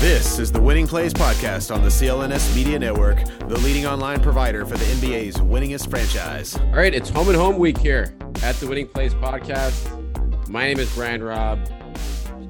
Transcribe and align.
This 0.00 0.38
is 0.38 0.52
the 0.52 0.60
Winning 0.60 0.86
Plays 0.86 1.14
Podcast 1.14 1.74
on 1.74 1.82
the 1.82 1.88
CLNS 1.88 2.54
Media 2.54 2.78
Network, 2.78 3.24
the 3.48 3.58
leading 3.60 3.86
online 3.86 4.20
provider 4.20 4.66
for 4.66 4.76
the 4.76 4.84
NBA's 4.84 5.36
winningest 5.36 5.88
franchise. 5.88 6.54
All 6.56 6.76
right, 6.76 6.94
it's 6.94 7.08
home 7.08 7.28
and 7.28 7.36
home 7.36 7.58
week 7.58 7.78
here 7.78 8.14
at 8.42 8.54
the 8.56 8.66
Winning 8.66 8.86
Plays 8.88 9.14
Podcast. 9.14 10.48
My 10.50 10.64
name 10.66 10.78
is 10.78 10.94
Brian 10.94 11.22
Robb, 11.22 11.66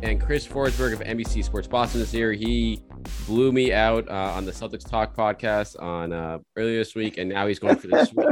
and 0.03 0.21
Chris 0.21 0.47
Forsberg 0.47 0.93
of 0.93 1.01
NBC 1.01 1.45
Sports 1.45 1.69
Boston 1.69 2.01
is 2.01 2.11
here. 2.11 2.33
He 2.33 2.83
blew 3.27 3.53
me 3.53 3.73
out 3.73 4.09
uh, 4.09 4.33
on 4.35 4.45
the 4.45 4.53
Celtics 4.53 4.87
Talk 4.87 5.15
podcast 5.15 5.81
on 5.81 6.13
uh, 6.13 6.39
earlier 6.57 6.79
this 6.79 6.97
week, 6.97 7.17
and 7.17 7.31
now 7.31 7.47
he's 7.47 7.61
going 7.61 7.77
for 7.77 7.87
this 7.87 8.13
week 8.17 8.29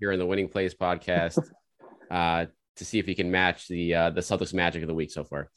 here 0.00 0.10
in 0.10 0.18
the 0.18 0.26
Winning 0.26 0.48
Plays 0.48 0.74
Podcast 0.74 1.38
uh, 2.10 2.46
to 2.74 2.84
see 2.84 2.98
if 2.98 3.06
he 3.06 3.14
can 3.14 3.30
match 3.30 3.68
the 3.68 3.94
uh, 3.94 4.10
the 4.10 4.20
Celtics 4.20 4.52
magic 4.52 4.82
of 4.82 4.88
the 4.88 4.94
week 4.94 5.12
so 5.12 5.22
far. 5.22 5.50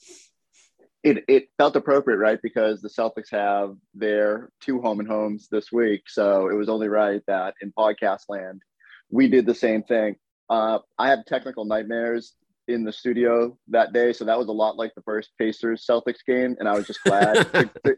It 1.04 1.24
it 1.28 1.50
felt 1.58 1.76
appropriate, 1.76 2.18
right? 2.18 2.40
Because 2.42 2.82
the 2.82 2.90
Celtics 2.90 3.32
have 3.32 3.76
their 3.94 4.50
two 4.62 4.82
home 4.82 5.00
and 5.00 5.08
homes 5.08 5.48
this 5.50 5.72
week, 5.72 6.04
so 6.08 6.50
it 6.50 6.56
was 6.56 6.70
only 6.70 6.88
right 6.88 7.22
that 7.28 7.54
in 7.62 7.72
podcast 7.72 8.24
land 8.30 8.62
we 9.10 9.28
did 9.28 9.46
the 9.46 9.56
same 9.56 9.84
thing. 9.84 10.16
Uh, 10.50 10.80
I 10.98 11.10
had 11.10 11.26
technical 11.28 11.66
nightmares 11.66 12.34
in 12.68 12.84
the 12.84 12.94
studio 12.94 13.58
that 13.70 13.94
day, 13.94 14.14
so 14.14 14.26
that 14.26 14.38
was 14.38 14.48
a 14.48 14.54
lot 14.54 14.78
like 14.78 14.94
the 14.96 15.02
first 15.02 15.32
Pacers 15.38 15.86
Celtics 15.90 16.26
game, 16.26 16.56
and 16.60 16.68
I 16.68 16.74
was 16.74 16.88
just 16.88 17.04
glad 17.04 17.34
to, 17.54 17.70
to, 17.86 17.98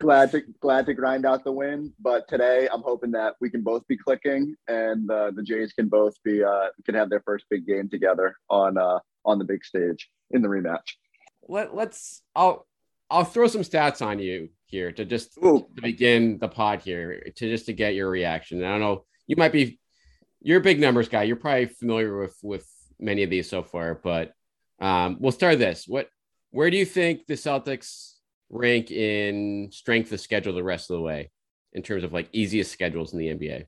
glad 0.00 0.30
to 0.32 0.42
glad 0.60 0.86
to 0.86 0.94
grind 0.94 1.26
out 1.26 1.44
the 1.44 1.52
win. 1.52 1.92
But 2.00 2.28
today, 2.28 2.68
I'm 2.72 2.82
hoping 2.82 3.12
that 3.12 3.34
we 3.40 3.50
can 3.50 3.62
both 3.62 3.86
be 3.86 3.96
clicking, 3.96 4.54
and 4.68 5.10
uh, 5.10 5.30
the 5.34 5.42
Jays 5.42 5.72
can 5.72 5.88
both 5.88 6.14
be 6.22 6.42
uh, 6.42 6.68
can 6.84 6.94
have 6.94 7.10
their 7.10 7.22
first 7.22 7.46
big 7.50 7.66
game 7.66 7.88
together 7.88 8.36
on 8.50 8.78
uh, 8.78 8.98
on 9.24 9.38
the 9.38 9.44
big 9.44 9.64
stage 9.64 10.08
in 10.30 10.42
the 10.42 10.48
rematch. 10.48 10.96
Let, 11.48 11.74
let's 11.74 12.22
I'll 12.34 12.66
I'll 13.10 13.24
throw 13.24 13.46
some 13.46 13.62
stats 13.62 14.04
on 14.04 14.18
you 14.18 14.50
here 14.66 14.90
to 14.92 15.04
just 15.04 15.36
Ooh. 15.38 15.66
to 15.76 15.82
begin 15.82 16.38
the 16.38 16.48
pod 16.48 16.80
here 16.80 17.22
to 17.36 17.50
just 17.50 17.66
to 17.66 17.72
get 17.72 17.94
your 17.94 18.10
reaction. 18.10 18.64
I 18.64 18.70
don't 18.72 18.80
know, 18.80 19.04
you 19.26 19.36
might 19.36 19.52
be 19.52 19.78
you're 20.40 20.60
a 20.60 20.62
big 20.62 20.80
numbers 20.80 21.08
guy. 21.08 21.24
You're 21.24 21.36
probably 21.36 21.66
familiar 21.66 22.18
with 22.18 22.36
with 22.42 22.68
many 22.98 23.22
of 23.22 23.30
these 23.30 23.48
so 23.48 23.62
far, 23.62 23.94
but 23.94 24.32
um, 24.80 25.16
we'll 25.20 25.32
start 25.32 25.58
this. 25.58 25.86
What 25.86 26.08
where 26.50 26.70
do 26.70 26.76
you 26.76 26.84
think 26.84 27.26
the 27.26 27.34
Celtics 27.34 28.12
rank 28.48 28.90
in 28.90 29.70
strength 29.72 30.12
of 30.12 30.20
schedule 30.20 30.54
the 30.54 30.62
rest 30.62 30.90
of 30.90 30.96
the 30.96 31.02
way 31.02 31.30
in 31.72 31.82
terms 31.82 32.04
of 32.04 32.12
like 32.12 32.28
easiest 32.32 32.72
schedules 32.72 33.12
in 33.12 33.18
the 33.18 33.28
NBA? 33.28 33.66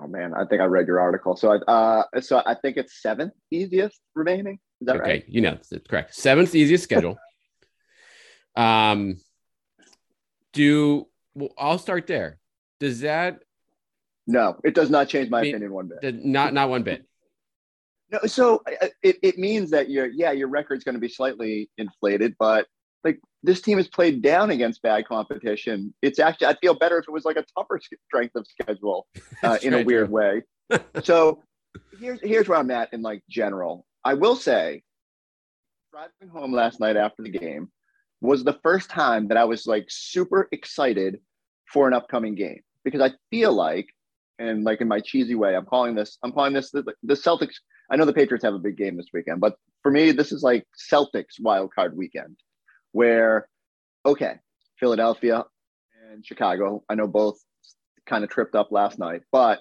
Oh 0.00 0.06
man, 0.06 0.32
I 0.34 0.46
think 0.46 0.62
I 0.62 0.64
read 0.64 0.86
your 0.86 1.00
article. 1.00 1.36
So 1.36 1.52
I 1.52 1.70
uh 1.70 2.20
so 2.20 2.42
I 2.44 2.54
think 2.54 2.76
it's 2.76 3.02
seventh 3.02 3.34
easiest 3.50 4.00
remaining. 4.14 4.58
That 4.84 4.96
okay, 4.96 5.10
right? 5.10 5.24
you 5.28 5.40
know 5.40 5.58
it's 5.70 5.72
correct. 5.88 6.14
Seventh 6.14 6.54
easiest 6.54 6.84
schedule. 6.88 7.18
um, 8.56 9.16
do 10.52 11.06
well, 11.34 11.50
I'll 11.58 11.78
start 11.78 12.06
there. 12.06 12.38
Does 12.80 13.00
that 13.00 13.40
No, 14.26 14.58
it 14.64 14.74
does 14.74 14.90
not 14.90 15.08
change 15.08 15.30
my 15.30 15.42
mean, 15.42 15.54
opinion 15.54 15.72
one 15.72 15.90
bit. 16.00 16.24
not 16.24 16.52
not 16.52 16.68
one 16.68 16.82
bit? 16.82 17.06
No, 18.10 18.18
so 18.26 18.62
it, 19.02 19.16
it 19.22 19.38
means 19.38 19.70
that 19.70 19.88
your 19.88 20.06
yeah 20.06 20.32
your 20.32 20.48
record's 20.48 20.84
going 20.84 20.94
to 20.94 21.00
be 21.00 21.08
slightly 21.08 21.70
inflated, 21.78 22.36
but 22.38 22.66
like 23.04 23.18
this 23.42 23.60
team 23.60 23.78
has 23.78 23.88
played 23.88 24.22
down 24.22 24.50
against 24.50 24.82
bad 24.82 25.06
competition. 25.06 25.94
It's 26.02 26.18
actually 26.18 26.48
I 26.48 26.56
feel 26.56 26.74
better 26.74 26.98
if 26.98 27.06
it 27.08 27.10
was 27.10 27.24
like 27.24 27.36
a 27.36 27.44
tougher 27.56 27.80
strength 28.08 28.36
of 28.36 28.46
schedule 28.46 29.06
uh, 29.42 29.58
in 29.62 29.74
a 29.74 29.82
weird 29.82 30.10
way. 30.10 30.42
so 31.02 31.42
here's 31.98 32.20
here's 32.20 32.48
where 32.48 32.58
I'm 32.58 32.70
at 32.70 32.92
in 32.92 33.02
like 33.02 33.22
general. 33.30 33.86
I 34.04 34.14
will 34.14 34.36
say, 34.36 34.82
driving 35.92 36.28
home 36.32 36.52
last 36.52 36.80
night 36.80 36.96
after 36.96 37.22
the 37.22 37.30
game 37.30 37.70
was 38.20 38.44
the 38.44 38.58
first 38.62 38.88
time 38.88 39.28
that 39.28 39.36
I 39.36 39.44
was 39.44 39.66
like 39.66 39.86
super 39.88 40.48
excited 40.52 41.18
for 41.72 41.86
an 41.86 41.94
upcoming 41.94 42.34
game 42.34 42.60
because 42.84 43.00
I 43.00 43.12
feel 43.30 43.52
like, 43.52 43.88
and 44.38 44.64
like 44.64 44.80
in 44.80 44.88
my 44.88 45.00
cheesy 45.00 45.34
way, 45.34 45.54
I'm 45.54 45.66
calling 45.66 45.94
this 45.94 46.18
I'm 46.22 46.32
calling 46.32 46.52
this 46.52 46.70
the, 46.70 46.84
the 47.02 47.14
Celtics. 47.14 47.54
I 47.90 47.96
know 47.96 48.04
the 48.04 48.12
Patriots 48.12 48.44
have 48.44 48.54
a 48.54 48.58
big 48.58 48.76
game 48.76 48.96
this 48.96 49.10
weekend, 49.12 49.40
but 49.40 49.56
for 49.82 49.90
me, 49.90 50.12
this 50.12 50.32
is 50.32 50.42
like 50.42 50.66
Celtics 50.90 51.40
wild 51.40 51.72
card 51.74 51.96
weekend, 51.96 52.36
where 52.92 53.48
okay, 54.06 54.36
Philadelphia 54.78 55.44
and 56.10 56.24
Chicago. 56.24 56.82
I 56.88 56.94
know 56.94 57.06
both 57.06 57.38
kind 58.06 58.24
of 58.24 58.30
tripped 58.30 58.54
up 58.54 58.72
last 58.72 58.98
night, 58.98 59.22
but 59.30 59.60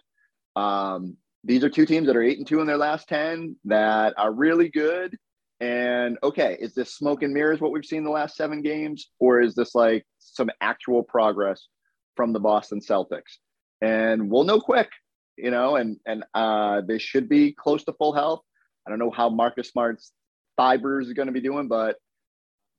um, 0.56 1.18
these 1.44 1.63
are 1.63 1.69
two 1.69 1.85
teams 1.85 2.07
that 2.07 2.16
are 2.16 2.24
eight 2.24 2.38
and 2.38 2.47
two 2.47 2.62
in 2.62 2.68
their 2.68 2.78
last 2.78 3.07
ten 3.07 3.56
that 3.66 4.13
are 4.18 4.31
really 4.31 4.69
good. 4.69 5.18
And 5.59 6.18
okay, 6.24 6.57
is 6.59 6.74
this 6.74 6.96
smoke 6.96 7.22
and 7.22 7.34
mirrors 7.34 7.62
what 7.62 7.72
we've 7.72 7.85
seen 7.85 8.03
the 8.03 8.09
last 8.09 8.35
seven 8.35 8.62
games, 8.62 9.09
or 9.19 9.41
is 9.41 9.53
this 9.53 9.75
like 9.75 10.06
some 10.18 10.50
actual 10.59 11.03
progress 11.03 11.68
from 12.16 12.34
the 12.34 12.40
Boston 12.40 12.79
Celtics? 12.79 13.38
And 13.79 14.29
we'll 14.29 14.44
know 14.44 14.59
quick, 14.59 14.90
you 15.38 15.52
know. 15.52 15.75
And 15.75 15.97
and 16.06 16.24
uh, 16.34 16.81
they 16.81 16.97
should 16.97 17.29
be 17.29 17.53
close 17.53 17.84
to 17.84 17.94
full 17.94 18.13
health. 18.13 18.41
I 18.85 18.90
don't 18.90 19.00
know 19.00 19.12
how 19.12 19.29
Marcus 19.29 19.69
Smart's 19.69 20.12
fibers 20.58 21.08
is 21.08 21.13
going 21.13 21.28
to 21.28 21.31
be 21.31 21.41
doing, 21.41 21.68
but 21.68 21.97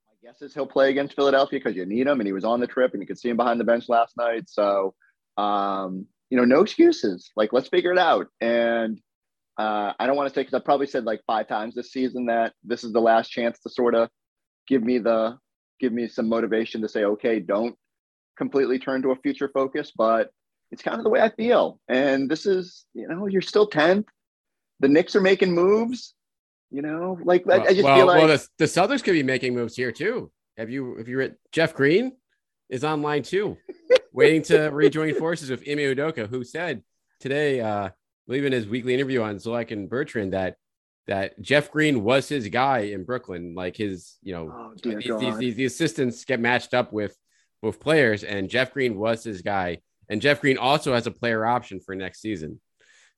my 0.09 0.15
guess 0.29 0.43
is 0.43 0.53
he'll 0.53 0.67
play 0.67 0.91
against 0.91 1.15
Philadelphia 1.15 1.61
because 1.61 1.77
you 1.77 1.87
need 1.87 2.09
him, 2.09 2.21
and 2.21 2.27
he 2.27 2.33
was 2.33 2.45
on 2.45 2.59
the 2.59 2.67
trip, 2.67 2.95
and 2.95 3.03
you 3.03 3.07
could 3.07 3.19
see 3.19 3.29
him 3.29 3.37
behind 3.37 3.61
the 3.61 3.65
bench 3.65 3.89
last 3.89 4.17
night. 4.17 4.49
So, 4.49 4.95
um, 5.37 6.07
you 6.33 6.39
know, 6.39 6.47
no 6.47 6.63
excuses. 6.63 7.31
Like, 7.37 7.53
let's 7.53 7.69
figure 7.69 7.93
it 7.93 7.99
out. 7.99 8.27
And 8.41 8.99
uh, 9.59 9.93
I 10.01 10.07
don't 10.07 10.17
want 10.17 10.31
to 10.31 10.35
say 10.35 10.41
because 10.41 10.55
I 10.55 10.61
probably 10.61 10.87
said 10.87 11.05
like 11.05 11.21
five 11.27 11.47
times 11.47 11.75
this 11.75 11.93
season 11.93 12.25
that 12.27 12.55
this 12.65 12.85
is 12.85 12.93
the 12.95 13.03
last 13.03 13.29
chance 13.29 13.61
to 13.61 13.69
sort 13.69 13.95
of 13.95 14.09
give 14.67 14.83
me 14.83 14.97
the 14.97 15.37
give 15.79 15.93
me 15.93 16.09
some 16.09 16.31
motivation 16.31 16.81
to 16.81 16.89
say, 16.89 17.05
okay, 17.05 17.39
don't 17.39 17.77
completely 18.39 18.79
turn 18.79 19.03
to 19.03 19.11
a 19.11 19.17
future 19.17 19.51
focus, 19.53 19.93
but 19.95 20.31
it's 20.71 20.83
kind 20.83 20.97
of 20.97 21.05
the 21.05 21.11
way 21.11 21.21
I 21.21 21.29
feel. 21.29 21.79
And 21.87 22.31
this 22.31 22.47
is, 22.47 22.87
you 22.95 23.07
know, 23.09 23.27
you're 23.27 23.43
still 23.43 23.69
10th. 23.69 24.07
The 24.81 24.89
Knicks 24.89 25.15
are 25.15 25.21
making 25.21 25.53
moves. 25.53 26.15
You 26.71 26.81
know, 26.81 27.19
like 27.25 27.45
I, 27.47 27.59
I 27.59 27.75
just 27.75 27.83
well, 27.83 27.95
feel 27.95 28.07
like 28.07 28.19
well, 28.23 28.29
the, 28.29 28.49
the 28.57 28.65
Celtics 28.65 29.05
could 29.05 29.13
be 29.13 29.23
making 29.23 29.55
moves 29.55 29.77
here 29.77 29.93
too. 29.93 30.33
Have 30.57 30.71
you 30.71 30.97
have 30.97 31.09
you 31.09 31.19
read 31.19 31.37
Jeff 31.53 31.75
Green 31.75 32.13
is 32.73 32.83
online 32.85 33.23
too, 33.23 33.57
waiting 34.13 34.43
to 34.43 34.59
rejoin 34.71 35.15
forces 35.15 35.51
with 35.51 35.61
Ime 35.69 35.79
Udoka, 35.95 36.27
who 36.27 36.43
said 36.43 36.83
today, 37.21 37.61
uh, 37.61 37.85
I 37.89 37.91
believe 38.27 38.45
in 38.47 38.53
his 38.53 38.67
weekly 38.67 38.95
interview 38.95 39.21
on 39.23 39.37
Zolak 39.37 39.71
and 39.71 39.89
Bertrand 39.89 40.33
that 40.33 40.57
that 41.07 41.39
Jeff 41.41 41.71
Green 41.71 42.03
was 42.03 42.29
his 42.29 42.49
guy 42.49 42.79
in 42.95 43.05
Brooklyn. 43.05 43.55
Like 43.57 43.77
his, 43.77 44.17
you 44.23 44.33
know, 44.33 44.51
Oh, 44.53 44.73
these, 44.83 45.05
these, 45.19 45.37
these, 45.39 45.55
the 45.57 45.65
assistants 45.67 46.25
get 46.25 46.41
matched 46.41 46.75
up 46.75 46.93
with 46.93 47.15
with 47.61 47.79
players, 47.79 48.25
and 48.25 48.49
Jeff 48.49 48.73
Green 48.73 48.97
was 48.97 49.23
his 49.23 49.43
guy. 49.43 49.79
And 50.09 50.21
Jeff 50.23 50.41
Green 50.41 50.59
also 50.59 50.95
has 50.95 51.07
a 51.07 51.11
player 51.11 51.45
option 51.45 51.79
for 51.81 51.95
next 51.95 52.21
season. 52.23 52.61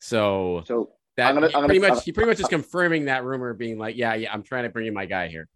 So 0.00 0.64
so 0.66 0.90
that 1.16 1.28
I'm 1.28 1.34
gonna- 1.34 1.46
I'm 1.46 1.52
gonna- 1.52 1.66
pretty 1.66 1.80
much 1.80 1.92
I'm- 1.92 2.02
he 2.04 2.12
pretty 2.12 2.28
much 2.28 2.40
is 2.40 2.46
confirming 2.48 3.04
that 3.04 3.22
rumor, 3.24 3.54
being 3.54 3.78
like, 3.78 3.96
yeah, 3.96 4.14
yeah, 4.14 4.32
I'm 4.32 4.42
trying 4.42 4.64
to 4.64 4.70
bring 4.70 4.86
in 4.88 4.94
my 4.94 5.06
guy 5.06 5.28
here. 5.28 5.46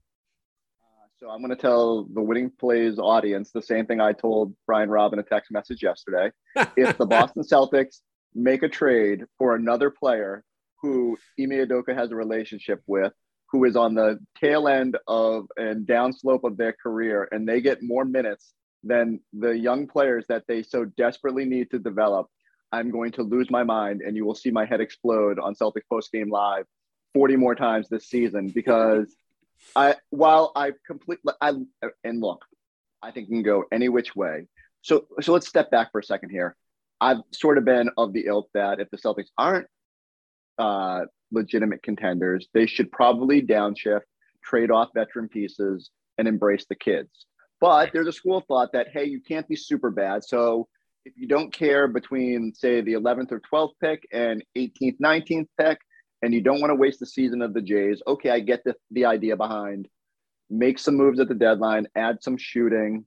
So 1.20 1.28
I'm 1.28 1.38
going 1.38 1.50
to 1.50 1.56
tell 1.56 2.04
the 2.04 2.22
winning 2.22 2.50
plays 2.60 2.98
audience 2.98 3.50
the 3.50 3.62
same 3.62 3.86
thing 3.86 4.00
I 4.00 4.12
told 4.12 4.54
Brian 4.66 4.88
Robb 4.88 5.12
in 5.12 5.18
a 5.18 5.24
text 5.24 5.50
message 5.50 5.82
yesterday. 5.82 6.30
if 6.76 6.96
the 6.96 7.06
Boston 7.06 7.42
Celtics 7.42 7.96
make 8.34 8.62
a 8.62 8.68
trade 8.68 9.24
for 9.36 9.56
another 9.56 9.90
player 9.90 10.44
who 10.80 11.18
Ime 11.40 11.50
Udoka 11.50 11.92
has 11.96 12.12
a 12.12 12.14
relationship 12.14 12.82
with, 12.86 13.12
who 13.50 13.64
is 13.64 13.74
on 13.74 13.94
the 13.94 14.20
tail 14.40 14.68
end 14.68 14.96
of 15.08 15.46
and 15.56 15.88
downslope 15.88 16.44
of 16.44 16.56
their 16.56 16.72
career, 16.80 17.28
and 17.32 17.48
they 17.48 17.60
get 17.60 17.82
more 17.82 18.04
minutes 18.04 18.52
than 18.84 19.18
the 19.32 19.58
young 19.58 19.88
players 19.88 20.24
that 20.28 20.44
they 20.46 20.62
so 20.62 20.84
desperately 20.84 21.44
need 21.44 21.68
to 21.72 21.80
develop, 21.80 22.28
I'm 22.70 22.92
going 22.92 23.10
to 23.12 23.24
lose 23.24 23.50
my 23.50 23.64
mind, 23.64 24.02
and 24.02 24.14
you 24.14 24.24
will 24.24 24.36
see 24.36 24.52
my 24.52 24.66
head 24.66 24.80
explode 24.80 25.40
on 25.40 25.56
Celtics 25.56 25.88
post 25.90 26.12
game 26.12 26.30
live 26.30 26.64
40 27.14 27.34
more 27.34 27.56
times 27.56 27.88
this 27.88 28.08
season 28.08 28.50
because 28.50 29.16
I 29.76 29.96
while 30.10 30.52
I 30.54 30.72
completely 30.86 31.32
I 31.40 31.54
and 32.04 32.20
look, 32.20 32.44
I 33.02 33.10
think 33.10 33.28
you 33.28 33.36
can 33.36 33.42
go 33.42 33.64
any 33.72 33.88
which 33.88 34.14
way. 34.14 34.46
So 34.82 35.06
so 35.20 35.32
let's 35.32 35.48
step 35.48 35.70
back 35.70 35.92
for 35.92 35.98
a 35.98 36.04
second 36.04 36.30
here. 36.30 36.56
I've 37.00 37.18
sort 37.32 37.58
of 37.58 37.64
been 37.64 37.90
of 37.96 38.12
the 38.12 38.26
ilk 38.26 38.48
that 38.54 38.80
if 38.80 38.90
the 38.90 38.96
Celtics 38.96 39.28
aren't 39.36 39.66
uh, 40.58 41.02
legitimate 41.30 41.82
contenders, 41.82 42.48
they 42.54 42.66
should 42.66 42.90
probably 42.90 43.40
downshift, 43.40 44.02
trade 44.42 44.70
off 44.70 44.88
veteran 44.94 45.28
pieces, 45.28 45.90
and 46.16 46.26
embrace 46.26 46.66
the 46.68 46.74
kids. 46.74 47.26
But 47.60 47.92
there's 47.92 48.08
a 48.08 48.12
school 48.12 48.38
of 48.38 48.44
thought 48.46 48.72
that 48.72 48.88
hey, 48.92 49.04
you 49.04 49.20
can't 49.20 49.48
be 49.48 49.56
super 49.56 49.90
bad. 49.90 50.24
So 50.24 50.68
if 51.04 51.14
you 51.16 51.26
don't 51.26 51.52
care 51.52 51.88
between 51.88 52.52
say 52.54 52.80
the 52.80 52.94
11th 52.94 53.32
or 53.32 53.40
12th 53.52 53.72
pick 53.80 54.06
and 54.12 54.44
18th, 54.56 54.98
19th 55.00 55.48
pick, 55.58 55.78
and 56.22 56.34
you 56.34 56.40
don't 56.40 56.60
want 56.60 56.70
to 56.70 56.74
waste 56.74 57.00
the 57.00 57.06
season 57.06 57.42
of 57.42 57.54
the 57.54 57.62
Jays, 57.62 58.02
okay, 58.06 58.30
I 58.30 58.40
get 58.40 58.64
the, 58.64 58.74
the 58.90 59.04
idea 59.04 59.36
behind 59.36 59.88
make 60.50 60.78
some 60.78 60.96
moves 60.96 61.20
at 61.20 61.28
the 61.28 61.34
deadline, 61.34 61.86
add 61.94 62.22
some 62.22 62.36
shooting, 62.38 63.04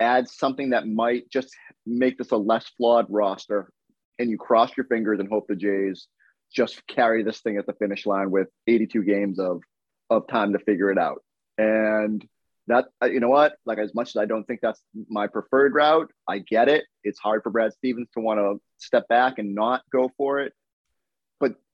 add 0.00 0.28
something 0.28 0.70
that 0.70 0.86
might 0.86 1.28
just 1.30 1.54
make 1.86 2.18
this 2.18 2.30
a 2.30 2.36
less 2.36 2.66
flawed 2.76 3.06
roster, 3.08 3.70
and 4.18 4.30
you 4.30 4.38
cross 4.38 4.76
your 4.76 4.86
fingers 4.86 5.20
and 5.20 5.28
hope 5.28 5.46
the 5.48 5.56
Jays 5.56 6.06
just 6.54 6.86
carry 6.86 7.22
this 7.22 7.40
thing 7.40 7.58
at 7.58 7.66
the 7.66 7.74
finish 7.74 8.06
line 8.06 8.30
with 8.30 8.48
82 8.66 9.02
games 9.02 9.38
of 9.38 9.62
of 10.10 10.26
time 10.26 10.54
to 10.54 10.58
figure 10.58 10.90
it 10.90 10.98
out. 10.98 11.22
And 11.58 12.26
that 12.68 12.86
uh, 13.02 13.06
you 13.06 13.20
know 13.20 13.28
what, 13.28 13.56
like 13.66 13.78
as 13.78 13.94
much 13.94 14.10
as 14.10 14.16
I 14.16 14.24
don't 14.24 14.44
think 14.44 14.60
that's 14.62 14.80
my 15.08 15.26
preferred 15.26 15.74
route, 15.74 16.10
I 16.26 16.38
get 16.38 16.68
it. 16.68 16.84
It's 17.04 17.18
hard 17.18 17.42
for 17.42 17.50
Brad 17.50 17.72
Stevens 17.74 18.08
to 18.14 18.20
want 18.20 18.38
to 18.38 18.60
step 18.78 19.08
back 19.08 19.38
and 19.38 19.54
not 19.54 19.82
go 19.92 20.10
for 20.16 20.40
it 20.40 20.52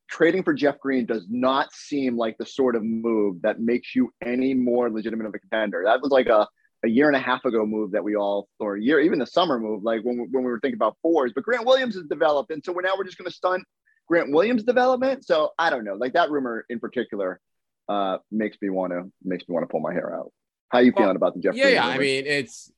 trading 0.08 0.42
for 0.42 0.54
Jeff 0.54 0.78
Green 0.78 1.06
does 1.06 1.26
not 1.28 1.72
seem 1.72 2.16
like 2.16 2.36
the 2.38 2.46
sort 2.46 2.76
of 2.76 2.82
move 2.84 3.42
that 3.42 3.60
makes 3.60 3.94
you 3.94 4.12
any 4.22 4.54
more 4.54 4.90
legitimate 4.90 5.26
of 5.26 5.34
a 5.34 5.38
contender. 5.38 5.82
That 5.84 6.00
was 6.00 6.10
like 6.10 6.26
a, 6.26 6.46
a 6.84 6.88
year 6.88 7.08
and 7.08 7.16
a 7.16 7.20
half 7.20 7.44
ago 7.44 7.64
move 7.64 7.92
that 7.92 8.04
we 8.04 8.16
all, 8.16 8.48
or 8.58 8.76
a 8.76 8.80
year, 8.80 9.00
even 9.00 9.18
the 9.18 9.26
summer 9.26 9.58
move, 9.58 9.82
like 9.82 10.02
when, 10.02 10.18
we, 10.18 10.24
when 10.30 10.44
we 10.44 10.50
were 10.50 10.60
thinking 10.60 10.76
about 10.76 10.96
fours. 11.02 11.32
But 11.34 11.44
Grant 11.44 11.66
Williams 11.66 11.94
has 11.94 12.04
developed. 12.04 12.50
And 12.50 12.62
so 12.64 12.72
we're 12.72 12.82
now 12.82 12.92
we're 12.96 13.04
just 13.04 13.18
going 13.18 13.30
to 13.30 13.34
stunt 13.34 13.64
Grant 14.06 14.30
Williams' 14.30 14.64
development. 14.64 15.24
So 15.24 15.50
I 15.58 15.70
don't 15.70 15.84
know. 15.84 15.94
Like 15.94 16.12
that 16.12 16.30
rumor 16.30 16.64
in 16.68 16.78
particular 16.80 17.40
uh, 17.88 18.18
makes 18.30 18.56
me 18.60 18.70
want 18.70 18.92
to 18.92 19.10
makes 19.22 19.48
me 19.48 19.54
want 19.54 19.64
to 19.64 19.70
pull 19.70 19.80
my 19.80 19.92
hair 19.92 20.14
out. 20.14 20.32
How 20.68 20.80
you 20.80 20.92
well, 20.94 21.04
feeling 21.04 21.16
about 21.16 21.34
the 21.34 21.40
Jeff? 21.40 21.54
Yeah, 21.54 21.64
Green 21.64 21.74
yeah. 21.74 21.82
Rumor? 21.82 21.94
I 21.94 21.98
mean, 21.98 22.26
it's 22.26 22.72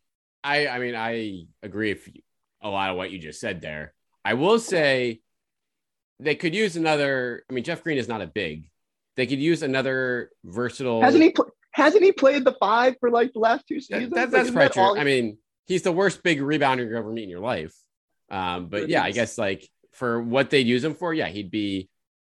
I 0.45 0.69
I 0.69 0.79
mean 0.79 0.95
I 0.95 1.47
agree 1.63 1.93
with 1.93 2.09
a 2.63 2.69
lot 2.69 2.91
of 2.91 2.97
what 2.97 3.11
you 3.11 3.19
just 3.19 3.41
said 3.41 3.61
there. 3.61 3.95
I 4.25 4.35
will 4.35 4.59
say 4.59 5.21
they 6.19 6.35
could 6.35 6.55
use 6.55 6.77
another. 6.77 7.45
I 7.51 7.53
mean, 7.53 7.65
Jeff 7.65 7.83
Green 7.83 7.99
is 7.99 8.09
not 8.09 8.23
a 8.23 8.27
big. 8.27 8.71
They 9.17 9.27
could 9.27 9.41
use 9.41 9.63
another 9.63 10.31
versatile. 10.45 11.01
Hasn't 11.03 11.23
he? 11.23 11.31
Pl- 11.31 11.51
hasn't 11.73 12.03
he 12.03 12.13
played 12.13 12.45
the 12.45 12.53
five 12.53 12.97
for 13.01 13.11
like 13.11 13.33
the 13.33 13.39
last 13.39 13.67
two 13.69 13.81
seasons? 13.81 14.13
That, 14.15 14.31
that's 14.31 14.51
like, 14.51 14.73
true. 14.73 14.99
I 14.99 15.05
mean, 15.05 15.39
he's 15.67 15.83
the 15.83 15.93
worst 15.93 16.23
big 16.23 16.41
rebounder 16.41 16.81
you've 16.85 16.93
ever 16.93 17.13
meet 17.13 17.25
in 17.25 17.31
your 17.31 17.41
life. 17.41 17.75
Um, 18.31 18.69
but 18.69 18.89
yeah, 18.89 19.03
I 19.03 19.11
guess 19.13 19.37
like 19.37 19.69
for 19.93 20.21
what 20.21 20.51
they'd 20.51 20.67
use 20.67 20.83
him 20.83 20.95
for, 20.95 21.13
yeah, 21.13 21.29
he'd 21.29 21.51
be, 21.51 21.89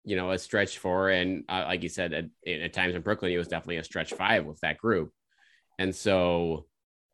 you 0.03 0.15
know, 0.15 0.31
a 0.31 0.37
stretch 0.37 0.77
four, 0.77 1.09
and 1.09 1.43
uh, 1.49 1.65
like 1.67 1.83
you 1.83 1.89
said, 1.89 2.13
at, 2.13 2.25
at 2.47 2.73
times 2.73 2.95
in 2.95 3.01
Brooklyn, 3.01 3.31
he 3.31 3.37
was 3.37 3.47
definitely 3.47 3.77
a 3.77 3.83
stretch 3.83 4.13
five 4.13 4.45
with 4.45 4.59
that 4.61 4.77
group. 4.77 5.11
And 5.79 5.95
so, 5.95 6.65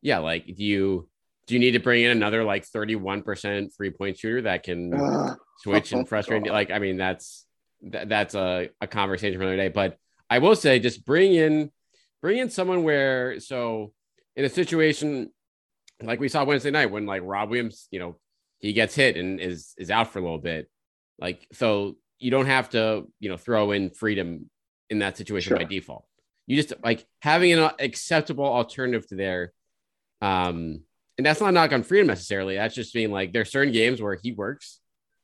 yeah, 0.01 0.19
like 0.19 0.45
do 0.45 0.63
you 0.63 1.09
do 1.47 1.53
you 1.53 1.59
need 1.59 1.71
to 1.71 1.79
bring 1.79 2.03
in 2.03 2.11
another 2.11 2.43
like 2.43 2.65
31% 2.65 3.75
three 3.75 3.89
point 3.89 4.19
shooter 4.19 4.41
that 4.43 4.63
can 4.63 4.93
uh, 4.93 5.35
switch 5.59 5.91
and 5.93 6.07
frustrate? 6.07 6.43
God. 6.43 6.51
Like, 6.51 6.71
I 6.71 6.79
mean, 6.79 6.97
that's 6.97 7.45
that, 7.83 8.09
that's 8.09 8.35
a, 8.35 8.69
a 8.81 8.87
conversation 8.87 9.39
for 9.39 9.43
another 9.43 9.57
day. 9.57 9.69
But 9.69 9.97
I 10.29 10.39
will 10.39 10.55
say, 10.55 10.79
just 10.79 11.05
bring 11.05 11.33
in 11.33 11.71
bring 12.21 12.37
in 12.37 12.49
someone 12.49 12.83
where 12.83 13.39
so 13.39 13.93
in 14.35 14.43
a 14.43 14.49
situation 14.49 15.31
like 16.01 16.19
we 16.19 16.29
saw 16.29 16.43
Wednesday 16.43 16.71
night 16.71 16.91
when 16.91 17.05
like 17.05 17.21
Rob 17.23 17.49
Williams, 17.49 17.87
you 17.91 17.99
know, 17.99 18.17
he 18.59 18.73
gets 18.73 18.95
hit 18.95 19.17
and 19.17 19.39
is 19.39 19.73
is 19.77 19.89
out 19.89 20.11
for 20.11 20.19
a 20.19 20.21
little 20.21 20.37
bit. 20.37 20.69
Like, 21.19 21.47
so 21.53 21.95
you 22.19 22.31
don't 22.31 22.45
have 22.45 22.69
to, 22.71 23.07
you 23.19 23.29
know, 23.29 23.37
throw 23.37 23.71
in 23.71 23.89
freedom 23.89 24.49
in 24.89 24.99
that 24.99 25.17
situation 25.17 25.49
sure. 25.49 25.57
by 25.57 25.63
default. 25.63 26.05
You 26.45 26.61
just 26.61 26.73
like 26.83 27.05
having 27.21 27.51
an 27.53 27.71
acceptable 27.79 28.45
alternative 28.45 29.07
to 29.07 29.15
there 29.15 29.53
um 30.21 30.81
and 31.17 31.25
that's 31.25 31.41
not 31.41 31.53
knock 31.53 31.71
on 31.73 31.83
freedom 31.83 32.07
necessarily. 32.07 32.55
That's 32.55 32.75
just 32.75 32.93
being 32.93 33.11
like 33.11 33.33
there's 33.33 33.51
certain 33.51 33.73
games 33.73 34.01
where 34.01 34.15
he 34.21 34.33
works. 34.33 34.79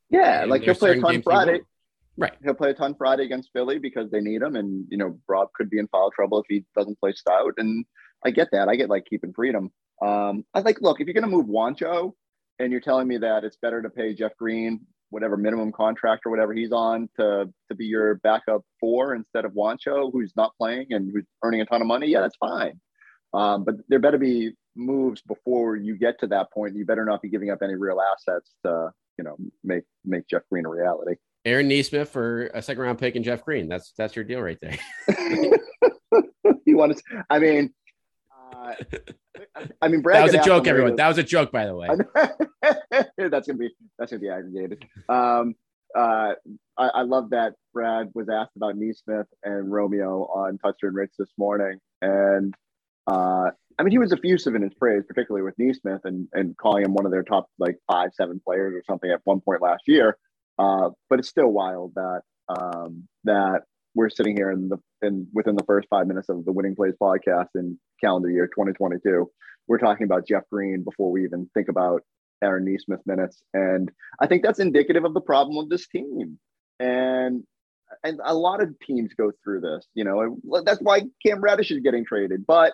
Yeah, 0.09 0.45
like 0.47 0.63
he'll 0.63 0.75
play 0.75 0.91
a 0.91 1.01
ton 1.01 1.21
Friday. 1.21 1.53
He 1.55 1.59
right. 2.21 2.33
He'll 2.43 2.53
play 2.53 2.71
a 2.71 2.73
ton 2.73 2.95
Friday 2.95 3.25
against 3.25 3.51
Philly 3.53 3.79
because 3.79 4.11
they 4.11 4.21
need 4.21 4.41
him, 4.41 4.55
and 4.55 4.85
you 4.89 4.97
know 4.97 5.19
Rob 5.27 5.49
could 5.53 5.69
be 5.69 5.79
in 5.79 5.87
foul 5.87 6.11
trouble 6.11 6.39
if 6.39 6.45
he 6.49 6.65
doesn't 6.75 6.99
play 6.99 7.13
stout. 7.13 7.53
And 7.57 7.85
I 8.25 8.31
get 8.31 8.49
that. 8.51 8.69
I 8.69 8.75
get 8.75 8.89
like 8.89 9.05
keeping 9.05 9.33
freedom. 9.33 9.71
Um, 10.01 10.45
I 10.53 10.59
like 10.59 10.81
look 10.81 10.99
if 10.99 11.07
you're 11.07 11.13
gonna 11.13 11.27
move 11.27 11.47
Juancho, 11.47 12.13
and 12.59 12.71
you're 12.71 12.81
telling 12.81 13.07
me 13.07 13.17
that 13.17 13.43
it's 13.43 13.57
better 13.57 13.81
to 13.81 13.89
pay 13.89 14.13
Jeff 14.13 14.35
Green 14.37 14.81
whatever 15.13 15.37
minimum 15.37 15.71
contract 15.71 16.25
or 16.25 16.31
whatever 16.31 16.53
he's 16.53 16.71
on 16.71 17.07
to 17.15 17.47
to 17.69 17.75
be 17.75 17.85
your 17.85 18.15
backup 18.15 18.63
four 18.79 19.13
instead 19.13 19.45
of 19.45 19.53
Juancho, 19.53 20.11
who's 20.11 20.33
not 20.35 20.57
playing 20.57 20.87
and 20.89 21.11
who's 21.13 21.25
earning 21.43 21.61
a 21.61 21.65
ton 21.65 21.81
of 21.81 21.87
money. 21.87 22.07
Yeah, 22.07 22.21
that's 22.21 22.35
fine. 22.35 22.81
Um, 23.33 23.63
but 23.63 23.75
there 23.87 23.99
better 23.99 24.17
be 24.17 24.53
moves 24.75 25.21
before 25.21 25.75
you 25.75 25.97
get 25.97 26.19
to 26.19 26.27
that 26.27 26.51
point. 26.51 26.75
You 26.75 26.85
better 26.85 27.05
not 27.05 27.21
be 27.21 27.29
giving 27.29 27.49
up 27.49 27.59
any 27.61 27.75
real 27.75 27.99
assets 28.01 28.51
to, 28.65 28.91
you 29.17 29.23
know, 29.23 29.37
make 29.63 29.83
make 30.05 30.27
Jeff 30.27 30.43
Green 30.51 30.65
a 30.65 30.69
reality. 30.69 31.15
Aaron 31.45 31.67
Nesmith 31.67 32.09
for 32.09 32.47
a 32.53 32.61
second 32.61 32.83
round 32.83 32.99
pick 32.99 33.15
and 33.15 33.25
Jeff 33.25 33.43
Green. 33.43 33.67
That's 33.67 33.93
that's 33.97 34.15
your 34.15 34.25
deal 34.25 34.41
right 34.41 34.57
there. 34.61 34.77
you 36.65 36.77
want 36.77 36.97
to? 36.97 37.23
I 37.29 37.39
mean, 37.39 37.73
uh, 38.55 38.73
I 39.81 39.87
mean, 39.87 40.01
Brad 40.01 40.19
that 40.19 40.23
was 40.23 40.33
a 40.33 40.43
joke, 40.43 40.67
everyone. 40.67 40.95
That 40.95 41.07
was 41.07 41.17
a 41.17 41.23
joke, 41.23 41.51
by 41.51 41.65
the 41.65 41.75
way. 41.75 41.89
that's 43.17 43.47
gonna 43.47 43.57
be 43.57 43.69
that's 43.97 44.11
gonna 44.11 44.21
be 44.21 44.29
aggregated. 44.29 44.85
Um, 45.09 45.55
uh, 45.95 46.33
I, 46.77 46.87
I, 46.87 47.01
love 47.03 47.29
that 47.31 47.53
Brad 47.71 48.09
was 48.15 48.27
asked 48.27 48.55
about 48.55 48.75
Nesmith 48.75 49.27
and 49.43 49.71
Romeo 49.71 50.23
on 50.23 50.57
Toucher 50.57 50.87
and 50.87 50.95
Rich 50.95 51.11
this 51.19 51.29
morning, 51.37 51.79
and 52.01 52.53
uh, 53.07 53.51
I 53.77 53.83
mean, 53.83 53.91
he 53.91 53.97
was 53.97 54.13
effusive 54.13 54.55
in 54.55 54.61
his 54.61 54.73
praise, 54.73 55.03
particularly 55.07 55.43
with 55.43 55.55
Nesmith 55.57 56.01
and, 56.05 56.27
and 56.33 56.55
calling 56.57 56.85
him 56.85 56.93
one 56.93 57.05
of 57.05 57.11
their 57.11 57.23
top 57.23 57.47
like 57.57 57.77
five, 57.91 58.11
seven 58.13 58.39
players 58.43 58.73
or 58.75 58.83
something 58.87 59.09
at 59.09 59.21
one 59.23 59.41
point 59.41 59.61
last 59.61 59.83
year. 59.87 60.17
Uh, 60.59 60.89
but 61.09 61.19
it's 61.19 61.29
still 61.29 61.47
wild 61.47 61.93
that 61.95 62.21
um, 62.47 63.07
that 63.23 63.61
we're 63.95 64.09
sitting 64.09 64.35
here 64.35 64.51
in 64.51 64.69
the 64.69 64.77
in 65.01 65.27
within 65.33 65.55
the 65.55 65.63
first 65.63 65.87
five 65.89 66.07
minutes 66.07 66.29
of 66.29 66.45
the 66.45 66.51
Winning 66.51 66.75
Plays 66.75 66.93
podcast 67.01 67.49
in 67.55 67.77
calendar 68.01 68.29
year 68.29 68.47
2022. 68.47 69.29
We're 69.67 69.77
talking 69.79 70.03
about 70.05 70.27
Jeff 70.27 70.43
Green 70.51 70.83
before 70.83 71.11
we 71.11 71.23
even 71.23 71.49
think 71.53 71.69
about 71.69 72.03
Aaron 72.43 72.65
Nesmith 72.65 73.01
minutes, 73.05 73.41
and 73.53 73.91
I 74.19 74.27
think 74.27 74.43
that's 74.43 74.59
indicative 74.59 75.05
of 75.05 75.13
the 75.13 75.21
problem 75.21 75.57
of 75.57 75.69
this 75.69 75.87
team. 75.87 76.37
And 76.79 77.43
and 78.03 78.19
a 78.23 78.35
lot 78.35 78.61
of 78.61 78.77
teams 78.79 79.13
go 79.15 79.31
through 79.43 79.61
this. 79.61 79.87
You 79.95 80.03
know, 80.03 80.61
that's 80.63 80.81
why 80.81 81.03
Cam 81.25 81.41
Reddish 81.41 81.71
is 81.71 81.79
getting 81.79 82.05
traded, 82.05 82.45
but 82.45 82.73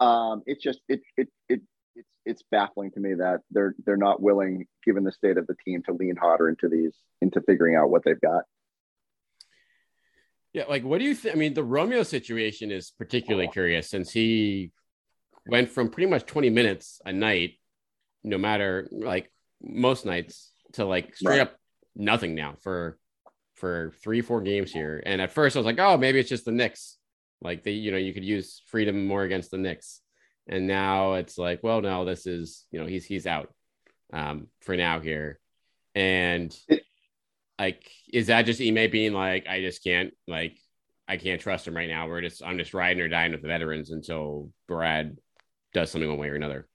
um, 0.00 0.42
it's 0.46 0.62
just 0.62 0.80
it, 0.88 1.00
it 1.16 1.28
it 1.48 1.60
it's 1.94 2.08
it's 2.24 2.42
baffling 2.50 2.90
to 2.92 3.00
me 3.00 3.14
that 3.14 3.40
they're 3.50 3.74
they're 3.84 3.96
not 3.96 4.22
willing, 4.22 4.66
given 4.84 5.04
the 5.04 5.12
state 5.12 5.36
of 5.36 5.46
the 5.46 5.56
team, 5.64 5.82
to 5.84 5.92
lean 5.92 6.16
harder 6.16 6.48
into 6.48 6.68
these 6.68 6.94
into 7.20 7.40
figuring 7.42 7.76
out 7.76 7.90
what 7.90 8.04
they've 8.04 8.20
got. 8.20 8.44
Yeah, 10.52 10.64
like 10.68 10.84
what 10.84 10.98
do 10.98 11.04
you 11.04 11.14
think? 11.14 11.34
I 11.34 11.38
mean, 11.38 11.54
the 11.54 11.64
Romeo 11.64 12.02
situation 12.02 12.70
is 12.70 12.90
particularly 12.90 13.48
oh. 13.48 13.52
curious 13.52 13.90
since 13.90 14.10
he 14.10 14.72
went 15.46 15.70
from 15.70 15.90
pretty 15.90 16.10
much 16.10 16.26
20 16.26 16.50
minutes 16.50 17.00
a 17.04 17.12
night, 17.12 17.54
no 18.22 18.38
matter 18.38 18.88
like 18.92 19.30
most 19.60 20.04
nights, 20.06 20.52
to 20.74 20.84
like 20.84 21.16
straight 21.16 21.38
right. 21.38 21.40
up 21.40 21.56
nothing 21.96 22.34
now 22.34 22.54
for 22.62 22.98
for 23.54 23.92
three, 24.02 24.20
four 24.20 24.40
games 24.40 24.72
here. 24.72 25.02
And 25.04 25.20
at 25.20 25.32
first 25.32 25.56
I 25.56 25.58
was 25.58 25.66
like, 25.66 25.80
oh, 25.80 25.96
maybe 25.96 26.20
it's 26.20 26.28
just 26.28 26.44
the 26.44 26.52
Knicks. 26.52 26.96
Like 27.40 27.64
they, 27.64 27.72
you 27.72 27.90
know, 27.90 27.98
you 27.98 28.12
could 28.12 28.24
use 28.24 28.62
freedom 28.66 29.06
more 29.06 29.22
against 29.22 29.50
the 29.50 29.58
Knicks. 29.58 30.00
And 30.48 30.66
now 30.66 31.14
it's 31.14 31.38
like, 31.38 31.62
well, 31.62 31.80
no, 31.80 32.04
this 32.04 32.26
is, 32.26 32.66
you 32.70 32.80
know, 32.80 32.86
he's 32.86 33.04
he's 33.04 33.26
out 33.26 33.52
um, 34.12 34.48
for 34.62 34.76
now 34.76 35.00
here. 35.00 35.38
And 35.94 36.56
like, 37.58 37.90
is 38.12 38.28
that 38.28 38.42
just 38.42 38.60
Ime 38.60 38.90
being 38.90 39.12
like, 39.12 39.46
I 39.46 39.60
just 39.60 39.84
can't 39.84 40.12
like 40.26 40.58
I 41.06 41.16
can't 41.16 41.40
trust 41.40 41.66
him 41.66 41.76
right 41.76 41.88
now. 41.88 42.08
We're 42.08 42.20
just 42.20 42.42
I'm 42.42 42.58
just 42.58 42.74
riding 42.74 43.02
or 43.02 43.08
dying 43.08 43.32
with 43.32 43.42
the 43.42 43.48
veterans 43.48 43.90
until 43.90 44.50
Brad 44.66 45.16
does 45.72 45.90
something 45.90 46.08
one 46.08 46.18
way 46.18 46.28
or 46.28 46.34
another. 46.34 46.68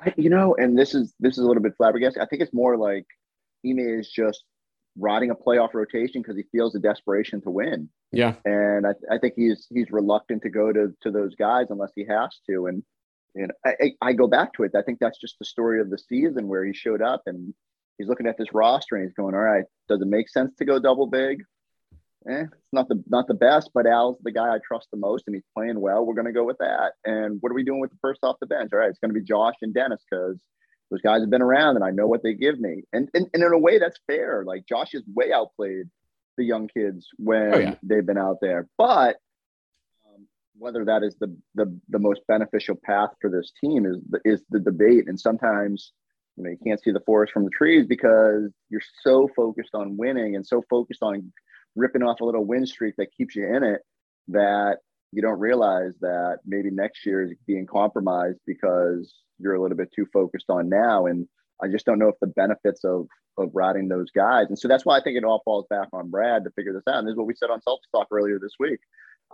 I, 0.00 0.12
you 0.16 0.30
know, 0.30 0.54
and 0.56 0.76
this 0.76 0.94
is 0.94 1.14
this 1.20 1.38
is 1.38 1.44
a 1.44 1.46
little 1.46 1.62
bit 1.62 1.76
flabbergasted. 1.76 2.22
I 2.22 2.26
think 2.26 2.42
it's 2.42 2.54
more 2.54 2.76
like 2.76 3.06
Ime 3.64 3.78
is 3.78 4.10
just 4.10 4.44
riding 4.98 5.30
a 5.30 5.34
playoff 5.34 5.74
rotation 5.74 6.22
because 6.22 6.36
he 6.36 6.44
feels 6.52 6.72
the 6.72 6.80
desperation 6.80 7.40
to 7.42 7.50
win. 7.50 7.88
Yeah. 8.12 8.34
And 8.44 8.86
I, 8.86 8.92
I 9.10 9.18
think 9.18 9.34
he's 9.36 9.66
he's 9.72 9.90
reluctant 9.90 10.42
to 10.42 10.50
go 10.50 10.72
to 10.72 10.94
to 11.02 11.10
those 11.10 11.34
guys 11.34 11.66
unless 11.70 11.92
he 11.94 12.04
has 12.08 12.38
to. 12.48 12.66
And 12.66 12.82
know, 13.34 13.48
I, 13.64 13.92
I 14.00 14.12
go 14.12 14.26
back 14.26 14.52
to 14.54 14.64
it. 14.64 14.72
I 14.76 14.82
think 14.82 14.98
that's 15.00 15.18
just 15.18 15.38
the 15.38 15.44
story 15.44 15.80
of 15.80 15.90
the 15.90 15.98
season 15.98 16.48
where 16.48 16.64
he 16.64 16.72
showed 16.72 17.02
up 17.02 17.22
and 17.26 17.54
he's 17.98 18.08
looking 18.08 18.26
at 18.26 18.36
this 18.36 18.52
roster 18.52 18.96
and 18.96 19.04
he's 19.04 19.14
going, 19.14 19.34
All 19.34 19.40
right, 19.40 19.64
does 19.88 20.00
it 20.00 20.08
make 20.08 20.28
sense 20.28 20.54
to 20.58 20.64
go 20.64 20.78
double 20.78 21.06
big? 21.06 21.42
Eh, 22.28 22.42
it's 22.42 22.72
not 22.72 22.88
the 22.88 23.02
not 23.08 23.26
the 23.26 23.34
best, 23.34 23.70
but 23.74 23.86
Al's 23.86 24.18
the 24.22 24.30
guy 24.30 24.54
I 24.54 24.58
trust 24.64 24.88
the 24.92 24.98
most 24.98 25.24
and 25.26 25.34
he's 25.34 25.44
playing 25.56 25.80
well. 25.80 26.04
We're 26.04 26.14
gonna 26.14 26.32
go 26.32 26.44
with 26.44 26.58
that. 26.58 26.92
And 27.04 27.38
what 27.40 27.50
are 27.50 27.54
we 27.54 27.64
doing 27.64 27.80
with 27.80 27.90
the 27.90 27.98
first 28.00 28.20
off 28.22 28.36
the 28.40 28.46
bench? 28.46 28.70
All 28.72 28.78
right, 28.78 28.90
it's 28.90 28.98
gonna 28.98 29.14
be 29.14 29.22
Josh 29.22 29.56
and 29.62 29.74
Dennis 29.74 30.02
because 30.08 30.38
those 30.92 31.00
guys 31.00 31.22
have 31.22 31.30
been 31.30 31.42
around 31.42 31.76
and 31.76 31.84
I 31.84 31.90
know 31.90 32.06
what 32.06 32.22
they 32.22 32.34
give 32.34 32.60
me. 32.60 32.82
And, 32.92 33.08
and, 33.14 33.26
and 33.32 33.42
in 33.42 33.52
a 33.52 33.58
way, 33.58 33.78
that's 33.78 33.98
fair. 34.06 34.44
Like 34.46 34.66
Josh 34.68 34.92
has 34.92 35.02
way 35.12 35.32
outplayed 35.32 35.86
the 36.36 36.44
young 36.44 36.68
kids 36.68 37.08
when 37.18 37.54
Oh, 37.54 37.58
yeah. 37.58 37.74
they've 37.82 38.04
been 38.06 38.18
out 38.18 38.38
there. 38.42 38.68
But 38.76 39.16
um, 40.06 40.26
whether 40.58 40.84
that 40.84 41.02
is 41.02 41.16
the, 41.18 41.34
the 41.54 41.74
the 41.88 41.98
most 41.98 42.20
beneficial 42.28 42.76
path 42.84 43.10
for 43.20 43.30
this 43.30 43.52
team 43.60 43.86
is 43.86 43.96
the, 44.10 44.20
is 44.24 44.42
the 44.50 44.60
debate. 44.60 45.08
And 45.08 45.18
sometimes 45.18 45.92
you 46.36 46.44
know 46.44 46.50
you 46.50 46.58
can't 46.64 46.82
see 46.82 46.92
the 46.92 47.00
forest 47.00 47.32
from 47.32 47.44
the 47.44 47.50
trees 47.50 47.86
because 47.86 48.50
you're 48.68 48.80
so 49.02 49.28
focused 49.34 49.74
on 49.74 49.96
winning 49.96 50.36
and 50.36 50.46
so 50.46 50.62
focused 50.70 51.02
on 51.02 51.32
ripping 51.74 52.02
off 52.02 52.20
a 52.20 52.24
little 52.24 52.44
win 52.44 52.66
streak 52.66 52.94
that 52.98 53.14
keeps 53.16 53.34
you 53.34 53.46
in 53.56 53.62
it 53.64 53.80
that 54.28 54.78
you 55.12 55.22
don't 55.22 55.38
realize 55.38 55.94
that 56.00 56.38
maybe 56.46 56.70
next 56.70 57.04
year 57.06 57.22
is 57.22 57.32
being 57.46 57.66
compromised 57.66 58.38
because 58.46 59.14
you're 59.38 59.54
a 59.54 59.62
little 59.62 59.76
bit 59.76 59.90
too 59.94 60.06
focused 60.12 60.46
on 60.48 60.68
now. 60.68 61.06
And 61.06 61.28
I 61.62 61.68
just 61.68 61.84
don't 61.86 61.98
know 61.98 62.08
if 62.08 62.16
the 62.20 62.28
benefits 62.28 62.84
of 62.84 63.06
of 63.38 63.50
riding 63.54 63.88
those 63.88 64.10
guys. 64.10 64.46
And 64.48 64.58
so 64.58 64.68
that's 64.68 64.84
why 64.84 64.98
I 64.98 65.02
think 65.02 65.16
it 65.16 65.24
all 65.24 65.40
falls 65.44 65.66
back 65.70 65.88
on 65.94 66.10
Brad 66.10 66.44
to 66.44 66.50
figure 66.50 66.72
this 66.72 66.82
out. 66.86 66.98
And 66.98 67.06
this 67.06 67.12
is 67.12 67.16
what 67.16 67.26
we 67.26 67.34
said 67.34 67.48
on 67.48 67.60
Celtics 67.60 67.90
Talk 67.90 68.08
earlier 68.10 68.38
this 68.38 68.52
week. 68.58 68.80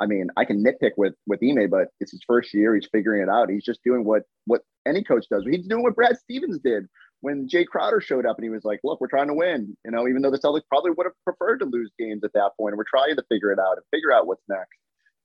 I 0.00 0.06
mean, 0.06 0.28
I 0.36 0.44
can 0.44 0.62
nitpick 0.62 0.92
with 0.96 1.14
with 1.26 1.40
Ime, 1.42 1.68
but 1.70 1.88
it's 2.00 2.12
his 2.12 2.22
first 2.26 2.54
year. 2.54 2.74
He's 2.74 2.88
figuring 2.90 3.22
it 3.22 3.28
out. 3.28 3.50
He's 3.50 3.64
just 3.64 3.80
doing 3.84 4.04
what 4.04 4.22
what 4.46 4.62
any 4.86 5.02
coach 5.02 5.26
does. 5.30 5.44
He's 5.48 5.66
doing 5.66 5.82
what 5.82 5.96
Brad 5.96 6.16
Stevens 6.18 6.60
did 6.62 6.86
when 7.20 7.48
Jay 7.48 7.64
Crowder 7.64 8.00
showed 8.00 8.26
up 8.26 8.36
and 8.36 8.44
he 8.44 8.50
was 8.50 8.64
like, 8.64 8.80
"Look, 8.84 9.00
we're 9.00 9.08
trying 9.08 9.28
to 9.28 9.34
win." 9.34 9.76
You 9.84 9.90
know, 9.90 10.06
even 10.08 10.22
though 10.22 10.30
the 10.30 10.38
Celtics 10.38 10.68
probably 10.68 10.92
would 10.92 11.06
have 11.06 11.14
preferred 11.24 11.58
to 11.58 11.64
lose 11.64 11.90
games 11.98 12.22
at 12.24 12.32
that 12.34 12.50
point, 12.58 12.74
and 12.74 12.78
we're 12.78 12.84
trying 12.88 13.16
to 13.16 13.24
figure 13.28 13.52
it 13.52 13.58
out 13.58 13.76
and 13.76 13.84
figure 13.90 14.12
out 14.12 14.26
what's 14.26 14.42
next. 14.48 14.78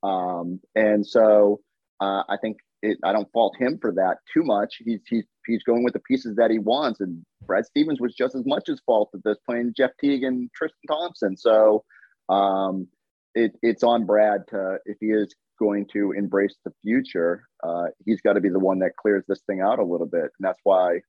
Um, 0.03 0.59
and 0.75 1.05
so 1.05 1.61
uh, 1.99 2.23
I 2.29 2.37
think 2.41 2.57
it, 2.81 2.97
I 3.03 3.13
don't 3.13 3.31
fault 3.31 3.55
him 3.57 3.79
for 3.81 3.93
that 3.93 4.17
too 4.31 4.43
much. 4.43 4.75
He's 4.83 4.99
he's 5.09 5.23
he's 5.47 5.63
going 5.63 5.83
with 5.83 5.93
the 5.93 6.01
pieces 6.01 6.35
that 6.35 6.51
he 6.51 6.59
wants, 6.59 6.99
and 6.99 7.25
Brad 7.45 7.65
Stevens 7.65 8.01
was 8.01 8.13
just 8.13 8.35
as 8.35 8.45
much 8.45 8.69
as 8.69 8.81
fault 8.85 9.09
at 9.13 9.23
this 9.23 9.37
playing 9.47 9.73
Jeff 9.75 9.91
Teague 9.99 10.23
and 10.23 10.49
Tristan 10.53 10.81
Thompson. 10.87 11.37
So 11.37 11.85
um, 12.29 12.87
it, 13.33 13.53
it's 13.61 13.83
on 13.83 14.05
Brad 14.05 14.41
to 14.49 14.77
if 14.85 14.97
he 14.99 15.07
is 15.07 15.33
going 15.59 15.85
to 15.93 16.11
embrace 16.11 16.55
the 16.65 16.73
future, 16.81 17.47
uh, 17.63 17.85
he's 18.05 18.21
got 18.21 18.33
to 18.33 18.41
be 18.41 18.49
the 18.49 18.59
one 18.59 18.79
that 18.79 18.97
clears 18.97 19.23
this 19.27 19.41
thing 19.47 19.61
out 19.61 19.79
a 19.79 19.83
little 19.83 20.07
bit, 20.07 20.23
and 20.23 20.41
that's 20.41 20.59
why. 20.63 20.99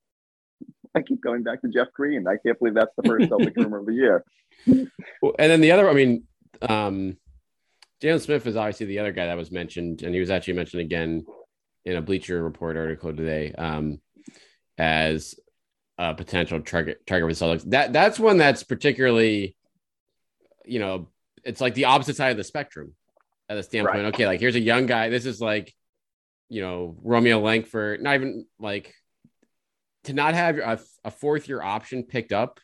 I 0.96 1.02
keep 1.02 1.20
going 1.20 1.42
back 1.42 1.60
to 1.62 1.68
Jeff 1.68 1.88
Green. 1.92 2.24
I 2.28 2.36
can't 2.46 2.56
believe 2.56 2.74
that's 2.74 2.94
the 2.96 3.02
first 3.02 3.28
Celtic 3.28 3.54
rumor 3.56 3.78
of 3.78 3.86
the 3.86 3.94
year. 3.94 4.24
Well, 5.20 5.34
And 5.40 5.50
then 5.50 5.60
the 5.60 5.72
other, 5.72 5.90
I 5.90 5.92
mean, 5.92 6.22
um, 6.62 7.16
Jalen 8.04 8.20
Smith 8.20 8.46
is 8.46 8.56
obviously 8.56 8.86
the 8.86 8.98
other 8.98 9.12
guy 9.12 9.26
that 9.26 9.36
was 9.36 9.50
mentioned, 9.50 10.02
and 10.02 10.12
he 10.12 10.20
was 10.20 10.30
actually 10.30 10.54
mentioned 10.54 10.82
again 10.82 11.24
in 11.86 11.96
a 11.96 12.02
Bleacher 12.02 12.44
Report 12.44 12.76
article 12.76 13.16
today 13.16 13.52
um, 13.52 13.98
as 14.76 15.34
a 15.96 16.14
potential 16.14 16.60
target 16.60 17.06
target 17.06 17.38
for 17.38 17.46
the 17.46 17.54
Celtics. 17.56 17.70
That 17.70 17.94
that's 17.94 18.18
one 18.18 18.36
that's 18.36 18.62
particularly, 18.62 19.56
you 20.66 20.80
know, 20.80 21.08
it's 21.44 21.62
like 21.62 21.72
the 21.72 21.86
opposite 21.86 22.16
side 22.16 22.30
of 22.30 22.36
the 22.36 22.44
spectrum 22.44 22.92
at 23.48 23.54
the 23.54 23.62
standpoint. 23.62 23.96
Right. 23.96 24.14
Okay, 24.14 24.26
like 24.26 24.40
here's 24.40 24.56
a 24.56 24.60
young 24.60 24.84
guy. 24.84 25.08
This 25.08 25.24
is 25.24 25.40
like, 25.40 25.74
you 26.50 26.60
know, 26.60 26.98
Romeo 27.02 27.40
Langford. 27.40 28.02
Not 28.02 28.16
even 28.16 28.46
like 28.58 28.94
to 30.04 30.12
not 30.12 30.34
have 30.34 30.58
a, 30.58 30.78
a 31.04 31.10
fourth 31.10 31.48
year 31.48 31.62
option 31.62 32.02
picked 32.02 32.32
up 32.32 32.60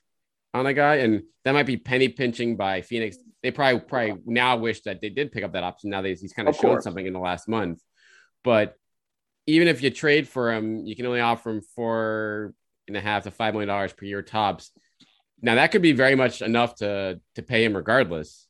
on 0.52 0.66
a 0.66 0.74
guy, 0.74 0.96
and 0.96 1.22
that 1.46 1.52
might 1.52 1.66
be 1.66 1.78
penny 1.78 2.08
pinching 2.08 2.56
by 2.56 2.82
Phoenix. 2.82 3.16
They 3.42 3.50
probably 3.50 3.80
probably 3.80 4.22
now 4.26 4.56
wish 4.56 4.82
that 4.82 5.00
they 5.00 5.08
did 5.08 5.32
pick 5.32 5.44
up 5.44 5.52
that 5.52 5.64
option. 5.64 5.90
Now 5.90 6.02
that 6.02 6.08
he's 6.08 6.32
kind 6.32 6.48
of, 6.48 6.54
Of 6.54 6.60
shown 6.60 6.82
something 6.82 7.06
in 7.06 7.12
the 7.12 7.18
last 7.18 7.48
month, 7.48 7.80
but 8.44 8.76
even 9.46 9.66
if 9.68 9.82
you 9.82 9.90
trade 9.90 10.28
for 10.28 10.52
him, 10.52 10.86
you 10.86 10.94
can 10.94 11.06
only 11.06 11.20
offer 11.20 11.50
him 11.50 11.62
four 11.74 12.54
and 12.86 12.96
a 12.96 13.00
half 13.00 13.24
to 13.24 13.30
five 13.30 13.54
million 13.54 13.68
dollars 13.68 13.92
per 13.92 14.04
year 14.04 14.22
tops. 14.22 14.70
Now 15.40 15.54
that 15.54 15.72
could 15.72 15.82
be 15.82 15.92
very 15.92 16.14
much 16.14 16.42
enough 16.42 16.74
to 16.76 17.20
to 17.36 17.42
pay 17.42 17.64
him 17.64 17.74
regardless, 17.74 18.46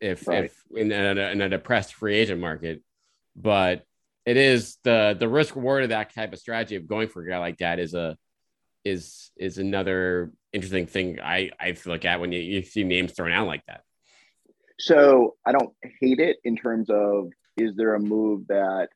if 0.00 0.28
Right. 0.28 0.44
if 0.44 0.62
in 0.76 0.92
a, 0.92 1.30
in 1.32 1.40
a 1.40 1.48
depressed 1.48 1.94
free 1.94 2.16
agent 2.16 2.40
market. 2.40 2.82
But 3.34 3.84
it 4.26 4.36
is 4.36 4.76
the 4.84 5.16
the 5.18 5.28
risk 5.28 5.56
reward 5.56 5.84
of 5.84 5.88
that 5.88 6.14
type 6.14 6.32
of 6.32 6.38
strategy 6.38 6.76
of 6.76 6.86
going 6.86 7.08
for 7.08 7.22
a 7.22 7.28
guy 7.28 7.38
like 7.38 7.58
that 7.58 7.78
is 7.78 7.94
a 7.94 8.16
is 8.84 9.30
is 9.36 9.58
another 9.58 10.32
interesting 10.52 10.86
thing 10.86 11.18
I 11.20 11.50
I 11.58 11.74
look 11.86 12.04
at 12.04 12.20
when 12.20 12.32
you, 12.32 12.40
you 12.40 12.62
see 12.62 12.84
names 12.84 13.12
thrown 13.12 13.32
out 13.32 13.46
like 13.46 13.64
that. 13.66 13.80
So 14.78 15.36
I 15.46 15.52
don't 15.52 15.72
hate 16.00 16.20
it 16.20 16.38
in 16.44 16.56
terms 16.56 16.88
of 16.90 17.28
is 17.56 17.76
there 17.76 17.94
a 17.94 18.00
move 18.00 18.46
that 18.48 18.88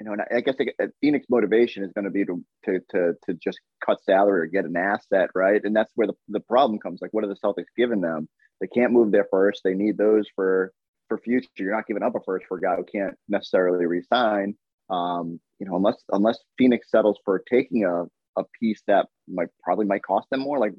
you 0.00 0.06
know, 0.06 0.12
and 0.14 0.22
I, 0.34 0.40
guess 0.40 0.56
the, 0.56 0.92
Phoenix 1.00 1.26
motivation 1.30 1.84
is 1.84 1.92
going 1.92 2.06
to 2.06 2.10
be 2.10 2.24
to, 2.24 2.44
to 2.64 2.80
to 2.90 3.12
to 3.24 3.34
just 3.34 3.60
cut 3.84 4.02
salary 4.02 4.40
or 4.40 4.46
get 4.46 4.64
an 4.64 4.76
asset, 4.76 5.30
right? 5.32 5.60
And 5.62 5.76
that's 5.76 5.92
where 5.94 6.08
the, 6.08 6.14
the 6.28 6.40
problem 6.40 6.80
comes. 6.80 7.00
Like, 7.00 7.12
what 7.12 7.22
are 7.22 7.28
the 7.28 7.36
Celtics 7.36 7.66
giving 7.76 8.00
them? 8.00 8.28
They 8.60 8.66
can't 8.66 8.92
move 8.92 9.12
their 9.12 9.28
first. 9.30 9.60
They 9.62 9.74
need 9.74 9.96
those 9.96 10.26
for 10.34 10.72
for 11.08 11.18
future. 11.18 11.48
You're 11.56 11.76
not 11.76 11.86
giving 11.86 12.02
up 12.02 12.16
a 12.16 12.20
first 12.24 12.46
for 12.48 12.58
a 12.58 12.60
guy 12.60 12.74
who 12.74 12.84
can't 12.84 13.14
necessarily 13.28 13.86
resign. 13.86 14.56
Um, 14.90 15.38
you 15.60 15.66
know, 15.66 15.76
unless 15.76 16.02
unless 16.10 16.38
Phoenix 16.58 16.90
settles 16.90 17.18
for 17.24 17.42
taking 17.48 17.84
a 17.84 18.04
a 18.36 18.44
piece 18.58 18.82
that 18.88 19.06
might 19.28 19.48
probably 19.62 19.86
might 19.86 20.02
cost 20.02 20.28
them 20.30 20.40
more, 20.40 20.58
like 20.58 20.72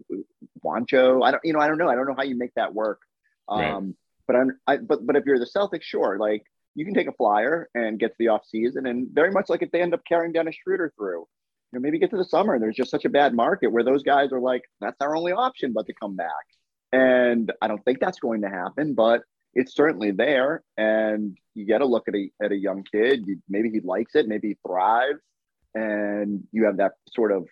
Juancho. 0.66 1.24
I 1.24 1.32
don't, 1.32 1.42
you 1.46 1.54
know, 1.54 1.60
I 1.60 1.68
don't 1.68 1.78
know. 1.78 1.88
I 1.88 1.96
don't 1.96 2.08
know 2.08 2.16
how 2.16 2.24
you 2.24 2.38
make 2.38 2.54
that 2.56 2.74
work. 2.74 3.00
Um, 3.48 3.60
Right. 3.60 3.94
But 4.28 4.36
I'm, 4.36 4.60
I, 4.68 4.78
but 4.78 5.06
but 5.06 5.16
if 5.16 5.26
you're 5.26 5.40
the 5.40 5.46
Celtics, 5.46 5.84
sure, 5.84 6.18
like 6.20 6.44
you 6.76 6.86
can 6.86 6.94
take 6.94 7.08
a 7.08 7.14
flyer 7.14 7.70
and 7.76 8.00
get 8.00 8.10
to 8.10 8.16
the 8.20 8.30
off 8.30 8.46
season, 8.46 8.86
and 8.86 9.08
very 9.12 9.32
much 9.32 9.50
like 9.50 9.62
if 9.62 9.72
they 9.72 9.82
end 9.82 9.94
up 9.94 10.02
carrying 10.08 10.34
Dennis 10.34 10.56
Schroeder 10.64 10.94
through, 10.98 11.20
you 11.20 11.28
know, 11.74 11.80
maybe 11.80 12.00
get 12.00 12.12
to 12.12 12.18
the 12.18 12.26
summer 12.26 12.54
and 12.54 12.64
there's 12.64 12.76
just 12.76 12.92
such 12.92 13.06
a 13.06 13.10
bad 13.10 13.34
market 13.34 13.72
where 13.72 13.84
those 13.84 14.04
guys 14.04 14.32
are 14.32 14.40
like, 14.40 14.62
that's 14.80 15.02
our 15.02 15.16
only 15.16 15.32
option 15.32 15.74
but 15.74 15.88
to 15.88 15.94
come 15.94 16.16
back. 16.16 16.30
And 16.92 17.52
I 17.62 17.68
don't 17.68 17.84
think 17.84 18.00
that's 18.00 18.20
going 18.20 18.42
to 18.42 18.50
happen, 18.50 18.94
but 18.94 19.22
it's 19.56 19.76
certainly 19.76 20.12
there. 20.12 20.64
And 20.78 21.38
you 21.56 21.66
get 21.66 21.80
to 21.80 21.86
look 21.86 22.08
at 22.08 22.16
a 22.16 22.30
at 22.42 22.52
a 22.52 22.58
young 22.58 22.84
kid. 22.84 23.24
You, 23.26 23.40
maybe 23.50 23.70
he 23.70 23.80
likes 23.80 24.16
it, 24.16 24.28
maybe 24.28 24.50
he 24.50 24.58
thrives, 24.66 25.20
and 25.74 26.44
you 26.52 26.66
have 26.66 26.78
that 26.78 26.94
sort 27.14 27.32
of 27.32 27.48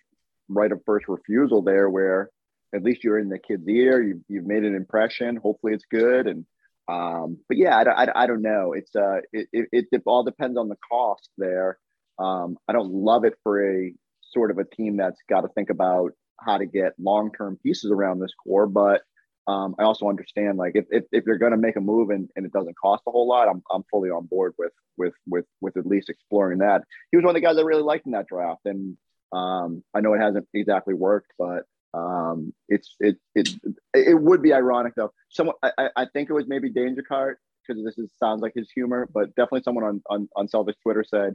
right 0.48 0.70
of 0.70 0.80
first 0.86 1.06
refusal 1.08 1.62
there, 1.62 1.88
where 1.88 2.30
at 2.74 2.82
least 2.82 3.04
you're 3.04 3.18
in 3.18 3.28
the 3.28 3.38
kid's 3.38 3.68
ear. 3.68 4.02
You've 4.02 4.22
you've 4.28 4.46
made 4.46 4.64
an 4.64 4.74
impression. 4.74 5.36
Hopefully, 5.36 5.74
it's 5.74 5.86
good. 5.90 6.26
And 6.26 6.44
um, 6.88 7.38
but 7.48 7.56
yeah, 7.56 7.76
I, 7.76 8.04
I, 8.04 8.22
I 8.22 8.26
don't 8.26 8.42
know. 8.42 8.72
It's 8.72 8.94
uh, 8.94 9.18
it, 9.32 9.48
it, 9.52 9.68
it, 9.72 9.86
it 9.92 10.02
all 10.06 10.24
depends 10.24 10.58
on 10.58 10.68
the 10.68 10.76
cost 10.90 11.28
there. 11.38 11.78
Um, 12.18 12.56
I 12.68 12.72
don't 12.72 12.92
love 12.92 13.24
it 13.24 13.34
for 13.42 13.64
a 13.64 13.92
sort 14.32 14.50
of 14.50 14.58
a 14.58 14.64
team 14.64 14.96
that's 14.96 15.20
got 15.28 15.42
to 15.42 15.48
think 15.48 15.70
about 15.70 16.12
how 16.40 16.58
to 16.58 16.66
get 16.66 16.94
long 16.98 17.32
term 17.32 17.58
pieces 17.62 17.90
around 17.90 18.18
this 18.18 18.34
core, 18.42 18.66
but 18.66 19.02
um, 19.48 19.74
I 19.78 19.82
also 19.82 20.08
understand 20.08 20.56
like 20.56 20.72
if, 20.76 20.84
if, 20.90 21.04
if 21.10 21.24
you're 21.26 21.38
going 21.38 21.52
to 21.52 21.58
make 21.58 21.76
a 21.76 21.80
move 21.80 22.10
and, 22.10 22.28
and 22.36 22.46
it 22.46 22.52
doesn't 22.52 22.78
cost 22.78 23.02
a 23.06 23.10
whole 23.10 23.26
lot, 23.26 23.48
I'm, 23.48 23.62
I'm 23.72 23.84
fully 23.90 24.10
on 24.10 24.26
board 24.26 24.54
with 24.58 24.72
with 24.96 25.14
with 25.26 25.46
with 25.60 25.76
at 25.76 25.86
least 25.86 26.10
exploring 26.10 26.58
that. 26.58 26.82
He 27.10 27.16
was 27.16 27.24
one 27.24 27.34
of 27.34 27.42
the 27.42 27.46
guys 27.46 27.58
I 27.58 27.62
really 27.62 27.82
liked 27.82 28.06
in 28.06 28.12
that 28.12 28.28
draft, 28.28 28.60
and 28.66 28.96
um, 29.32 29.82
I 29.94 30.00
know 30.00 30.14
it 30.14 30.20
hasn't 30.20 30.46
exactly 30.54 30.94
worked, 30.94 31.32
but 31.38 31.64
um, 31.94 32.52
it's 32.68 32.96
it 33.00 33.16
it 33.34 33.48
it 33.94 34.20
would 34.20 34.42
be 34.42 34.52
ironic 34.52 34.94
though. 34.96 35.12
Someone 35.30 35.56
I, 35.62 35.88
I- 35.96 36.06
think 36.12 36.30
it 36.30 36.32
was 36.32 36.46
maybe 36.48 36.70
Danger 36.70 37.02
Cart 37.06 37.38
because 37.66 37.82
this 37.84 37.98
is 37.98 38.10
sounds 38.18 38.42
like 38.42 38.52
his 38.54 38.70
humor, 38.74 39.08
but 39.12 39.28
definitely 39.34 39.62
someone 39.62 39.84
on 39.84 40.02
on 40.08 40.28
on 40.36 40.46
Celtics 40.48 40.80
Twitter 40.82 41.04
said 41.06 41.34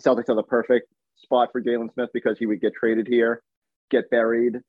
Celtics 0.00 0.28
are 0.28 0.36
the 0.36 0.42
perfect 0.42 0.88
spot 1.16 1.50
for 1.52 1.60
Jalen 1.62 1.92
Smith 1.92 2.10
because 2.14 2.38
he 2.38 2.46
would 2.46 2.60
get 2.60 2.72
traded 2.74 3.06
here, 3.08 3.42
get 3.90 4.08
buried, 4.10 4.60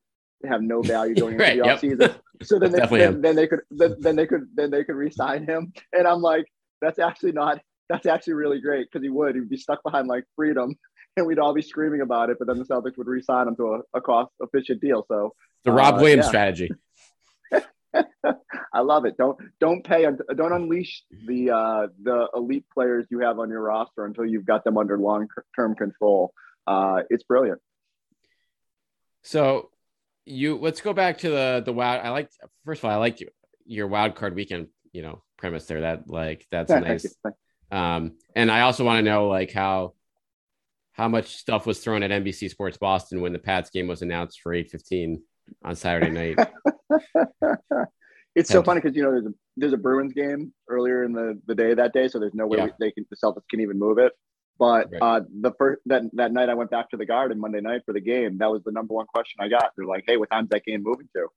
have 0.46 0.62
no 0.62 0.82
value 0.82 1.16
going 1.16 1.34
into 1.40 1.44
Right, 1.44 1.60
the 1.60 1.66
yep. 1.66 1.80
offseason. 1.80 2.16
So 2.44 2.60
then 2.60 2.72
they, 2.72 2.80
then, 2.98 3.22
then 3.22 3.36
they 3.36 3.48
could 3.48 3.60
then, 3.70 3.96
then 4.00 4.16
they 4.16 4.26
could 4.28 4.48
then 4.56 4.72
they 4.72 4.84
could 4.84 4.96
re-sign 4.96 5.46
him. 5.46 5.72
And 5.94 6.08
I'm 6.08 6.22
like, 6.22 6.46
that's 6.82 7.00
actually 7.00 7.32
not 7.34 7.62
that's 7.90 8.06
actually 8.08 8.34
really 8.34 8.60
great 8.60 8.88
because 8.92 9.04
he 9.04 9.10
would 9.10 9.36
he'd 9.36 9.50
be 9.50 9.58
stuck 9.58 9.84
behind 9.84 10.08
like 10.08 10.24
freedom 10.36 10.74
and 11.18 11.26
we'd 11.26 11.40
all 11.40 11.54
be 11.54 11.62
screaming 11.62 12.02
about 12.02 12.30
it, 12.30 12.38
but 12.40 12.48
then 12.48 12.58
the 12.58 12.66
Celtics 12.66 12.98
would 12.98 13.08
re-sign 13.08 13.48
him 13.48 13.56
to 13.58 13.74
a, 13.76 13.98
a 13.98 14.02
cost 14.02 14.32
efficient 14.40 14.82
deal. 14.82 15.06
So 15.08 15.34
The 15.64 15.72
Rob 15.72 15.96
Uh, 15.96 16.02
Williams 16.02 16.26
yeah. 16.26 16.30
strategy. 16.30 16.70
I 18.74 18.80
love 18.80 19.04
it. 19.06 19.18
Don't 19.18 19.38
don't 19.60 19.84
pay 19.84 20.04
don't 20.36 20.54
unleash 20.54 21.04
the 21.28 21.52
uh, 21.52 21.88
the 22.02 22.30
elite 22.34 22.66
players 22.74 23.06
you 23.12 23.20
have 23.20 23.38
on 23.40 23.50
your 23.50 23.62
roster 23.62 24.06
until 24.06 24.26
you've 24.26 24.46
got 24.46 24.64
them 24.64 24.78
under 24.78 24.98
long 24.98 25.28
term 25.56 25.76
control. 25.76 26.34
Uh, 26.66 27.02
it's 27.10 27.24
brilliant. 27.24 27.60
So 29.24 29.72
you 30.26 30.58
let's 30.58 30.80
go 30.80 30.94
back 30.94 31.18
to 31.20 31.30
the 31.30 31.62
the 31.66 31.74
wild. 31.74 32.06
I 32.06 32.10
like 32.12 32.30
first 32.66 32.80
of 32.80 32.86
all, 32.86 32.92
I 32.92 32.96
like 32.96 33.20
your 33.66 33.88
wild 33.88 34.16
card 34.16 34.36
weekend, 34.36 34.68
you 34.94 35.02
know, 35.02 35.22
premise 35.38 35.66
there. 35.66 35.82
That 35.82 36.10
like 36.10 36.48
that's 36.50 36.70
Yeah, 36.70 36.80
nice. 36.80 37.14
Um, 37.72 38.18
and 38.36 38.50
I 38.50 38.62
also 38.62 38.86
want 38.86 39.00
to 39.00 39.10
know 39.10 39.28
like 39.28 39.52
how 39.52 39.94
how 40.94 41.08
much 41.08 41.36
stuff 41.36 41.66
was 41.66 41.80
thrown 41.80 42.04
at 42.04 42.12
NBC 42.12 42.50
Sports 42.50 42.78
Boston 42.78 43.22
when 43.22 43.34
the 43.34 43.40
Pats 43.40 43.70
game 43.70 43.88
was 43.88 44.02
announced 44.02 44.42
for 44.42 44.54
eight 44.54 44.70
fifteen 44.70 45.22
on 45.64 45.76
Saturday 45.76 46.10
night. 46.10 46.38
It's 48.34 48.50
so 48.50 48.64
funny 48.64 48.80
because 48.80 48.96
you 48.96 49.04
know 49.04 49.12
there's 49.12 49.26
a 49.26 49.34
there's 49.58 49.74
a 49.74 49.78
Bruins 49.78 50.14
game 50.14 50.54
earlier 50.70 51.04
in 51.04 51.12
the, 51.12 51.38
the 51.48 51.56
day 51.56 51.74
that 51.74 51.92
day, 51.92 52.08
so 52.08 52.18
there's 52.18 52.34
no 52.34 52.48
way 52.48 52.60
Yeah. 52.60 52.66
we, 52.66 52.72
they 52.80 52.92
can 52.92 53.06
the 53.10 53.18
Celtics 53.18 53.42
can 53.50 53.60
even 53.60 53.78
move 53.78 53.98
it. 53.98 54.14
But 54.58 54.90
Right. 54.90 55.02
uh, 55.02 55.22
the 55.42 55.52
first 55.58 55.82
that 55.88 56.04
that 56.14 56.32
night 56.32 56.48
I 56.48 56.54
went 56.54 56.70
back 56.72 56.90
to 56.92 56.98
the 56.98 57.06
Garden 57.06 57.42
Monday 57.42 57.60
night 57.60 57.82
for 57.86 57.94
the 57.94 58.00
game. 58.00 58.38
That 58.38 58.50
was 58.50 58.64
the 58.64 58.72
number 58.72 58.94
one 58.94 59.06
question 59.08 59.40
I 59.42 59.50
got. 59.50 59.72
They're 59.76 59.86
like, 59.86 60.06
"Hey, 60.08 60.16
what 60.16 60.30
time's 60.32 60.48
that 60.52 60.64
game 60.64 60.82
moving 60.82 61.10
to?" 61.14 61.28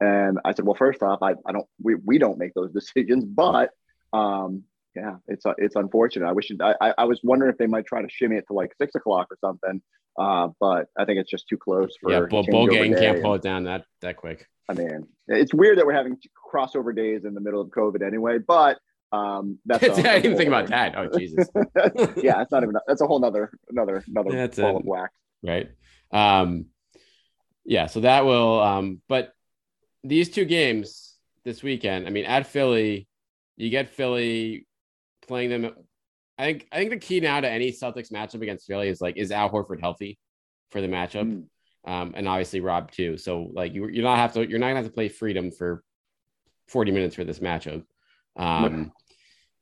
And 0.00 0.40
I 0.44 0.52
said, 0.52 0.64
"Well, 0.64 0.74
first 0.74 1.00
off, 1.04 1.20
I, 1.22 1.34
I 1.46 1.52
don't 1.52 1.66
we, 1.80 1.94
we 1.94 2.18
don't 2.18 2.36
make 2.38 2.52
those 2.54 2.72
decisions, 2.80 3.24
but 3.24 3.70
um, 4.12 4.64
yeah, 4.96 5.16
it's 5.28 5.46
uh, 5.46 5.54
it's 5.58 5.76
unfortunate. 5.76 6.26
I 6.26 6.32
wish 6.32 6.50
it, 6.50 6.60
I 6.60 6.74
I- 6.80 6.94
I 6.98 7.04
was 7.04 7.20
wondering 7.22 7.52
if 7.52 7.58
they 7.58 7.66
might 7.66 7.86
try 7.86 8.02
to 8.02 8.08
shimmy 8.08 8.36
it 8.36 8.44
to 8.48 8.52
like 8.54 8.72
six 8.78 8.94
o'clock 8.94 9.28
or 9.30 9.38
something. 9.40 9.80
Uh, 10.18 10.48
but 10.58 10.88
I 10.98 11.04
think 11.04 11.20
it's 11.20 11.30
just 11.30 11.46
too 11.48 11.56
close 11.56 11.96
for 12.00 12.10
yeah, 12.10 12.26
Bull, 12.28 12.66
gang 12.66 12.92
can't 12.94 13.22
pull 13.22 13.34
it 13.34 13.42
down 13.42 13.64
that 13.64 13.84
that 14.02 14.16
quick. 14.16 14.46
I 14.68 14.74
mean, 14.74 15.06
it's 15.28 15.54
weird 15.54 15.78
that 15.78 15.86
we're 15.86 15.92
having 15.94 16.16
crossover 16.52 16.94
days 16.94 17.24
in 17.24 17.34
the 17.34 17.40
middle 17.40 17.60
of 17.60 17.68
COVID 17.70 18.04
anyway, 18.06 18.38
but 18.38 18.78
um, 19.12 19.58
that's 19.64 19.82
I 19.84 19.86
a- 19.86 19.94
didn't 19.96 20.24
even 20.24 20.36
think 20.36 20.50
a 20.50 20.52
about 20.52 20.68
that. 20.68 20.94
Oh 20.96 21.18
Jesus, 21.18 21.48
yeah, 22.22 22.42
it's 22.42 22.52
not 22.52 22.62
even. 22.64 22.74
That's 22.86 23.00
a 23.00 23.06
whole 23.06 23.20
nother, 23.20 23.50
another, 23.68 24.04
another 24.08 24.32
That's 24.32 24.58
ball 24.58 24.76
it. 24.76 24.80
of 24.80 24.84
wax. 24.84 25.12
right? 25.44 25.68
Um, 26.12 26.66
yeah, 27.64 27.86
so 27.86 28.00
that 28.00 28.24
will. 28.24 28.60
Um, 28.60 29.00
but 29.08 29.32
these 30.02 30.30
two 30.30 30.44
games 30.44 31.14
this 31.44 31.62
weekend, 31.62 32.06
I 32.06 32.10
mean, 32.10 32.24
at 32.24 32.46
Philly, 32.46 33.06
you 33.56 33.70
get 33.70 33.90
Philly 33.90 34.66
playing 35.30 35.50
them. 35.50 35.70
I 36.36 36.44
think 36.44 36.66
I 36.72 36.78
think 36.78 36.90
the 36.90 36.98
key 36.98 37.20
now 37.20 37.40
to 37.40 37.48
any 37.48 37.70
Celtics 37.70 38.10
matchup 38.10 38.42
against 38.42 38.66
Philly 38.66 38.88
is 38.88 39.00
like, 39.00 39.16
is 39.16 39.30
Al 39.30 39.48
Horford 39.48 39.80
healthy 39.80 40.18
for 40.70 40.80
the 40.80 40.88
matchup? 40.88 41.24
Mm. 41.24 41.44
Um, 41.90 42.12
and 42.16 42.28
obviously 42.28 42.60
Rob 42.60 42.90
too. 42.90 43.16
So 43.16 43.50
like 43.54 43.72
you 43.72 43.88
you're 43.88 44.02
not 44.04 44.18
have 44.18 44.32
to 44.34 44.46
you're 44.48 44.58
not 44.58 44.66
gonna 44.66 44.80
have 44.80 44.86
to 44.86 44.92
play 44.92 45.08
freedom 45.08 45.52
for 45.52 45.84
40 46.68 46.90
minutes 46.90 47.14
for 47.14 47.24
this 47.24 47.38
matchup. 47.38 47.84
Um, 48.36 48.64
and 48.74 48.90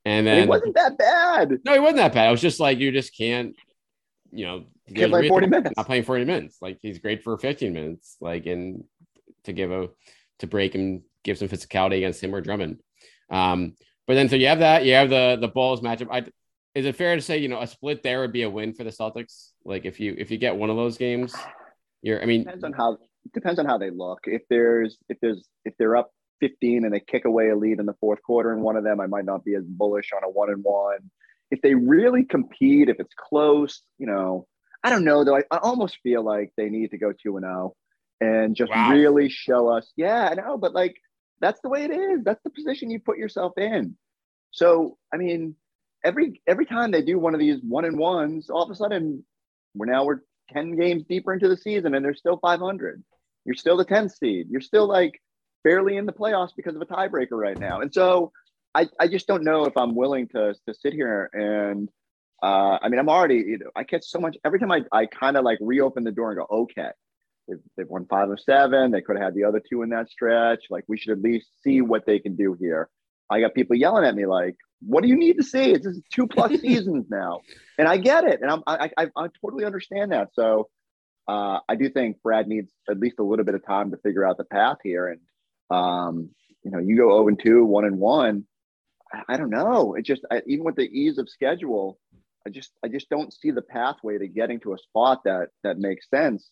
And 0.05 0.27
then 0.27 0.39
it 0.45 0.49
wasn't 0.49 0.75
that 0.77 0.97
bad. 0.97 1.59
no, 1.65 1.75
it 1.75 1.83
wasn't 1.83 1.99
that 1.99 2.15
bad. 2.15 2.29
It 2.29 2.31
was 2.31 2.41
just 2.41 2.61
like 2.61 2.79
you 2.79 2.91
just 2.91 3.15
can't, 3.17 3.55
you 4.33 4.47
know, 4.47 4.65
there's 4.89 5.11
play 5.11 5.29
40 5.29 5.47
minutes. 5.49 5.77
Not 5.77 5.87
playing 5.87 6.05
40 6.05 6.25
minutes. 6.25 6.57
Like 6.63 6.79
he's 6.81 6.99
great 6.99 7.23
for 7.23 7.37
15 7.37 7.73
minutes, 7.73 8.17
like 8.21 8.47
and 8.47 8.85
to 9.45 9.53
give 9.53 9.71
a 9.71 9.89
to 10.39 10.47
break 10.47 10.75
and 10.75 11.03
give 11.25 11.37
some 11.39 11.49
physicality 11.49 11.99
against 11.99 12.23
him 12.23 12.35
or 12.35 12.41
Drummond. 12.41 12.81
Um, 13.31 13.75
but 14.09 14.15
then 14.15 14.29
so 14.29 14.35
you 14.37 14.49
have 14.49 14.59
that, 14.61 14.85
you 14.85 14.95
have 14.95 15.11
the 15.11 15.39
the 15.41 15.49
Bulls 15.49 15.83
matchup. 15.83 16.09
I 16.11 16.27
is 16.75 16.87
it 16.87 16.97
fair 16.97 17.15
to 17.17 17.23
say, 17.23 17.39
you 17.39 17.49
know, 17.49 17.61
a 17.61 17.67
split 17.67 18.03
there 18.03 18.21
would 18.21 18.33
be 18.33 18.43
a 18.43 18.51
win 18.51 18.73
for 18.75 18.85
the 18.85 18.91
Celtics? 18.91 19.51
Like 19.65 19.85
if 19.85 20.01
you 20.01 20.17
if 20.19 20.31
you 20.33 20.39
get 20.39 20.57
one 20.57 20.71
of 20.71 20.77
those 20.77 20.99
games, 20.99 21.35
you're 22.03 22.21
I 22.23 22.27
mean, 22.27 22.45
Depends 22.45 22.65
on 22.65 22.73
how 22.73 22.99
depends 23.35 23.59
on 23.61 23.67
how 23.67 23.79
they 23.79 23.91
look. 23.91 24.21
If 24.25 24.43
there's 24.51 24.99
if 25.09 25.19
there's 25.21 25.49
if 25.65 25.75
they're 25.79 25.97
up 25.97 26.11
15 26.41 26.85
and 26.85 26.95
they 26.95 27.01
kick 27.01 27.25
away 27.25 27.51
a 27.51 27.57
lead 27.57 27.81
in 27.81 27.87
the 27.87 27.95
fourth 28.01 28.23
quarter 28.23 28.53
in 28.53 28.61
one 28.61 28.77
of 28.77 28.85
them, 28.85 29.01
I 29.01 29.07
might 29.07 29.25
not 29.25 29.45
be 29.45 29.55
as 29.55 29.65
bullish 29.65 30.11
on 30.17 30.25
a 30.25 30.31
one 30.31 30.51
and 30.51 30.63
one. 30.65 31.11
If 31.51 31.61
they 31.63 31.75
really 31.75 32.25
compete, 32.25 32.89
if 32.89 33.01
it's 33.01 33.15
close, 33.17 33.83
you 33.99 34.07
know, 34.07 34.47
I 34.85 34.91
don't 34.91 35.05
know 35.05 35.25
though. 35.25 35.37
I, 35.37 35.43
I 35.51 35.59
almost 35.59 35.99
feel 36.03 36.23
like 36.23 36.53
they 36.57 36.69
need 36.69 36.93
to 36.93 36.99
go 36.99 37.13
two 37.13 37.37
and 37.37 37.45
zero 37.45 37.75
and 38.21 38.55
just 38.57 38.71
Wow. 38.71 38.91
really 38.93 39.29
show 39.29 39.69
us. 39.69 39.91
Yeah, 39.97 40.29
I 40.31 40.35
know, 40.35 40.57
but 40.59 40.75
like 40.75 40.97
that's 41.41 41.61
the 41.61 41.69
way 41.69 41.85
it 41.85 41.91
is. 41.91 42.25
That's 42.25 42.43
the 42.43 42.51
position 42.51 42.91
you 42.91 43.01
put 43.01 43.19
yourself 43.19 43.57
in. 43.57 43.97
So 44.51 44.97
I 45.13 45.17
mean, 45.17 45.55
every 46.05 46.41
every 46.47 46.67
time 46.67 46.91
they 46.91 47.03
do 47.03 47.19
one 47.19 47.35
of 47.35 47.41
these 47.41 47.61
one 47.63 47.85
and 47.85 47.99
ones, 47.99 48.51
all 48.51 48.63
of 48.63 48.71
a 48.71 48.75
sudden 48.75 49.25
we're 49.75 49.87
now 49.87 50.05
we're 50.05 50.21
10 50.53 50.77
games 50.77 51.05
deeper 51.09 51.33
into 51.33 51.49
the 51.49 51.57
season 51.57 51.95
and 51.95 52.05
they're 52.05 52.15
still 52.15 52.39
500. 52.39 53.03
You're 53.45 53.55
still 53.55 53.77
the 53.77 53.85
10th 53.85 54.17
seed. 54.17 54.49
You're 54.51 54.61
still 54.61 54.87
like 54.87 55.21
barely 55.65 55.97
in 55.97 56.07
the 56.07 56.13
playoffs 56.13 56.53
because 56.57 56.75
of 56.75 56.83
a 56.83 56.87
tiebreaker 56.87 57.33
right 57.33 57.59
now. 57.59 57.81
And 57.81 57.93
so 57.93 58.33
I, 58.75 58.89
I 58.99 59.09
just 59.09 59.27
don't 59.27 59.45
know 59.45 59.65
if 59.65 59.77
I'm 59.77 59.95
willing 59.95 60.29
to, 60.29 60.55
to 60.67 60.75
sit 60.75 60.93
here 60.93 61.31
and 61.33 61.89
uh, 62.43 62.79
I 62.81 62.89
mean, 62.89 63.01
I'm 63.01 63.09
already, 63.09 63.37
you 63.37 63.59
know, 63.59 63.71
I 63.75 63.83
catch 63.83 64.05
so 64.05 64.21
much 64.21 64.37
every 64.45 64.61
time 64.61 64.71
I, 64.71 64.83
I 64.93 65.07
kind 65.07 65.37
of 65.37 65.45
like 65.45 65.59
reopen 65.61 66.05
the 66.05 66.13
door 66.13 66.31
and 66.31 66.39
go, 66.39 66.47
okay, 66.63 66.91
they've, 67.49 67.59
they've 67.77 67.89
won 67.89 68.07
five 68.07 68.31
of 68.31 68.41
seven. 68.41 68.91
They 68.91 69.01
could 69.01 69.17
have 69.17 69.25
had 69.25 69.35
the 69.35 69.45
other 69.45 69.61
two 69.61 69.83
in 69.83 69.89
that 69.91 70.11
stretch. 70.11 70.65
Like 70.71 70.85
we 70.87 70.99
should 70.99 71.13
at 71.13 71.23
least 71.23 71.49
see 71.63 71.81
what 71.81 72.07
they 72.07 72.19
can 72.19 72.37
do 72.37 72.57
here. 72.59 72.89
I 73.31 73.41
got 73.41 73.55
people 73.55 73.77
yelling 73.77 74.05
at 74.05 74.15
me 74.15 74.27
like, 74.27 74.57
what 74.81 75.03
do 75.03 75.09
you 75.09 75.17
need 75.17 75.37
to 75.39 75.43
see? 75.43 75.73
It's 75.73 75.85
just 75.85 76.01
two 76.13 76.27
plus 76.27 76.61
seasons 76.61 77.07
now. 77.11 77.41
And 77.79 77.89
I 77.89 77.97
get 77.97 78.25
it. 78.25 78.41
And 78.41 78.51
I'm, 78.51 78.63
I, 78.67 78.91
I, 78.97 79.07
I 79.17 79.29
totally 79.43 79.65
understand 79.65 80.13
that. 80.13 80.29
So 80.35 80.69
uh, 81.27 81.59
I 81.69 81.75
do 81.77 81.91
think 81.91 82.23
Brad 82.23 82.49
needs 82.49 82.71
at 82.89 82.99
least 82.99 83.19
a 83.19 83.25
little 83.25 83.45
bit 83.45 83.55
of 83.55 83.67
time 83.67 83.91
to 83.91 83.97
figure 83.99 84.27
out 84.27 84.39
the 84.39 84.45
path 84.45 84.79
here. 84.83 85.09
And, 85.09 85.21
um, 85.71 86.31
you 86.63 86.71
know, 86.71 86.79
you 86.79 86.97
go 86.97 87.11
0 87.11 87.29
and 87.29 87.41
2, 87.41 87.65
1 87.65 87.85
and 87.85 87.99
1. 87.99 88.45
I, 89.13 89.35
I 89.35 89.37
don't 89.37 89.51
know. 89.51 89.95
It 89.95 90.03
just, 90.03 90.23
I, 90.31 90.43
even 90.47 90.65
with 90.65 90.77
the 90.77 90.89
ease 90.89 91.19
of 91.19 91.29
schedule, 91.29 91.99
I 92.47 92.51
just, 92.51 92.71
I 92.83 92.89
just 92.89 93.11
don't 93.11 93.33
see 93.33 93.51
the 93.51 93.63
pathway 93.63 94.17
to 94.19 94.29
getting 94.29 94.61
to 94.61 94.73
a 94.73 94.79
spot 94.79 95.25
that, 95.25 95.49
that 95.65 95.79
makes 95.79 96.09
sense. 96.09 96.49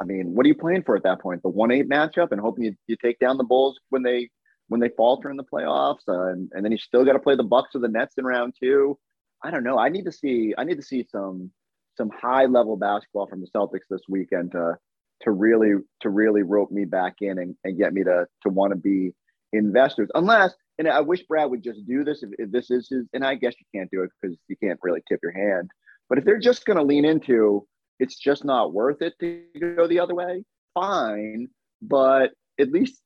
I 0.00 0.04
mean, 0.04 0.34
what 0.34 0.44
are 0.44 0.48
you 0.48 0.54
playing 0.54 0.82
for 0.82 0.96
at 0.96 1.02
that 1.04 1.20
point? 1.20 1.42
The 1.42 1.48
1 1.48 1.70
8 1.70 1.88
matchup 1.88 2.32
and 2.32 2.40
hoping 2.40 2.64
you, 2.64 2.74
you 2.86 2.96
take 3.02 3.18
down 3.18 3.38
the 3.38 3.44
Bulls 3.44 3.78
when 3.90 4.02
they, 4.02 4.28
when 4.68 4.80
they 4.80 4.90
falter 4.96 5.30
in 5.30 5.36
the 5.36 5.44
playoffs, 5.44 6.08
uh, 6.08 6.32
and, 6.32 6.50
and 6.52 6.64
then 6.64 6.72
you 6.72 6.78
still 6.78 7.04
got 7.04 7.14
to 7.14 7.18
play 7.18 7.36
the 7.36 7.42
Bucks 7.42 7.74
or 7.74 7.80
the 7.80 7.88
Nets 7.88 8.14
in 8.18 8.24
round 8.24 8.54
two. 8.60 8.98
I 9.42 9.50
don't 9.50 9.64
know. 9.64 9.78
I 9.78 9.88
need 9.88 10.04
to 10.06 10.12
see. 10.12 10.54
I 10.56 10.64
need 10.64 10.76
to 10.76 10.82
see 10.82 11.06
some 11.10 11.50
some 11.96 12.10
high 12.10 12.46
level 12.46 12.76
basketball 12.76 13.26
from 13.26 13.40
the 13.40 13.48
Celtics 13.54 13.86
this 13.88 14.02
weekend 14.08 14.52
to 14.52 14.76
to 15.22 15.30
really 15.30 15.74
to 16.00 16.10
really 16.10 16.42
rope 16.42 16.70
me 16.70 16.84
back 16.84 17.16
in 17.20 17.38
and, 17.38 17.54
and 17.64 17.78
get 17.78 17.92
me 17.92 18.02
to 18.04 18.26
to 18.42 18.48
want 18.48 18.72
to 18.72 18.76
be 18.76 19.12
investors. 19.52 20.08
Unless, 20.14 20.54
and 20.78 20.88
I 20.88 21.00
wish 21.00 21.22
Brad 21.22 21.50
would 21.50 21.62
just 21.62 21.86
do 21.86 22.04
this 22.04 22.22
if, 22.22 22.30
if 22.38 22.50
this 22.50 22.70
is 22.70 22.88
his. 22.88 23.06
And 23.12 23.24
I 23.24 23.34
guess 23.34 23.54
you 23.58 23.66
can't 23.78 23.90
do 23.90 24.02
it 24.02 24.10
because 24.20 24.36
you 24.48 24.56
can't 24.56 24.78
really 24.82 25.02
tip 25.08 25.20
your 25.22 25.32
hand. 25.32 25.70
But 26.08 26.18
if 26.18 26.24
they're 26.24 26.38
just 26.38 26.64
going 26.66 26.76
to 26.76 26.82
lean 26.82 27.04
into, 27.04 27.66
it's 27.98 28.16
just 28.18 28.44
not 28.44 28.72
worth 28.72 29.02
it 29.02 29.14
to 29.20 29.42
go 29.58 29.86
the 29.86 30.00
other 30.00 30.14
way. 30.14 30.44
Fine, 30.74 31.48
but 31.82 32.32
at 32.60 32.70
least 32.70 33.00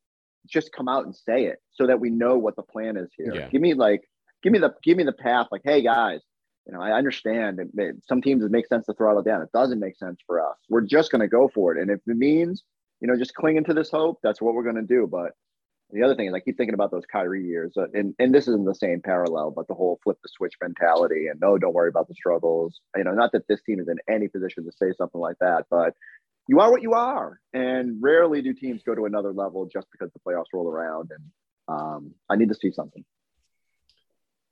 just 0.46 0.72
come 0.72 0.88
out 0.88 1.05
and 1.05 1.14
say 1.14 1.44
it 1.44 1.59
so 1.70 1.87
that 1.87 2.00
we 2.00 2.11
know 2.11 2.38
what 2.38 2.57
the 2.57 2.62
plan 2.62 2.96
is 2.96 3.11
here. 3.16 3.35
Yeah. 3.35 3.48
Give 3.48 3.61
me 3.61 3.74
like, 3.74 4.03
give 4.42 4.53
me 4.53 4.59
the, 4.59 4.74
give 4.83 4.96
me 4.96 5.05
the 5.05 5.12
path. 5.12 5.48
Like, 5.53 5.62
hey 5.64 5.83
guys, 5.83 6.20
you 6.66 6.72
know, 6.72 6.83
I 6.83 6.92
understand 6.92 7.59
that 7.59 7.74
that 7.74 8.00
some 8.07 8.20
teams 8.22 8.44
it 8.44 8.50
makes 8.50 8.68
sense 8.68 8.87
to 8.87 8.94
throttle 8.94 9.22
down. 9.22 9.42
It 9.42 9.53
doesn't 9.53 9.81
make 9.81 9.96
sense 9.96 10.18
for 10.26 10.40
us. 10.40 10.57
We're 10.68 10.83
just 10.83 11.11
going 11.11 11.20
to 11.20 11.29
go 11.29 11.48
for 11.53 11.74
it. 11.74 11.81
And 11.81 11.90
if 11.90 12.00
it 12.07 12.16
means, 12.16 12.62
you 13.00 13.09
know, 13.09 13.16
just 13.16 13.35
clinging 13.35 13.64
to 13.64 13.74
this 13.74 13.90
hope, 13.90 14.18
that's 14.22 14.40
what 14.40 14.55
we're 14.55 14.62
going 14.62 14.76
to 14.76 14.83
do. 14.83 15.09
But 15.11 15.33
the 15.92 16.03
other 16.03 16.14
thing 16.14 16.26
is, 16.29 16.35
I 16.35 16.40
keep 16.40 16.57
thinking 16.57 16.74
about 16.74 16.90
those 16.90 17.05
Kyrie 17.11 17.44
years, 17.46 17.72
uh, 17.76 17.87
and 17.94 18.14
and 18.18 18.35
this 18.35 18.48
isn't 18.48 18.64
the 18.64 18.74
same 18.74 19.00
parallel, 19.00 19.50
but 19.50 19.68
the 19.68 19.74
whole 19.74 20.00
flip 20.03 20.18
the 20.22 20.29
switch 20.29 20.55
mentality 20.62 21.26
and 21.29 21.40
no, 21.40 21.59
don't 21.59 21.74
worry 21.74 21.88
about 21.88 22.09
the 22.09 22.14
struggles. 22.14 22.81
You 22.96 23.05
know, 23.05 23.12
not 23.12 23.33
that 23.33 23.46
this 23.48 23.62
team 23.62 23.81
is 23.81 23.88
in 23.88 23.98
any 24.09 24.29
position 24.29 24.64
to 24.64 24.72
say 24.72 24.92
something 24.96 25.20
like 25.20 25.38
that, 25.40 25.66
but 25.70 25.94
you 26.48 26.61
are 26.61 26.70
what 26.70 26.83
you 26.83 26.94
are, 26.94 27.40
and 27.53 27.98
rarely 28.00 28.42
do 28.42 28.53
teams 28.53 28.83
go 28.83 28.94
to 28.94 29.05
another 29.05 29.33
level 29.33 29.66
just 29.72 29.87
because 29.92 30.11
the 30.12 30.20
playoffs 30.20 30.53
roll 30.53 30.68
around. 30.68 31.11
And 31.11 31.24
um, 31.68 32.14
I 32.29 32.37
need 32.37 32.48
to 32.48 32.55
see 32.55 32.72
something. 32.72 33.05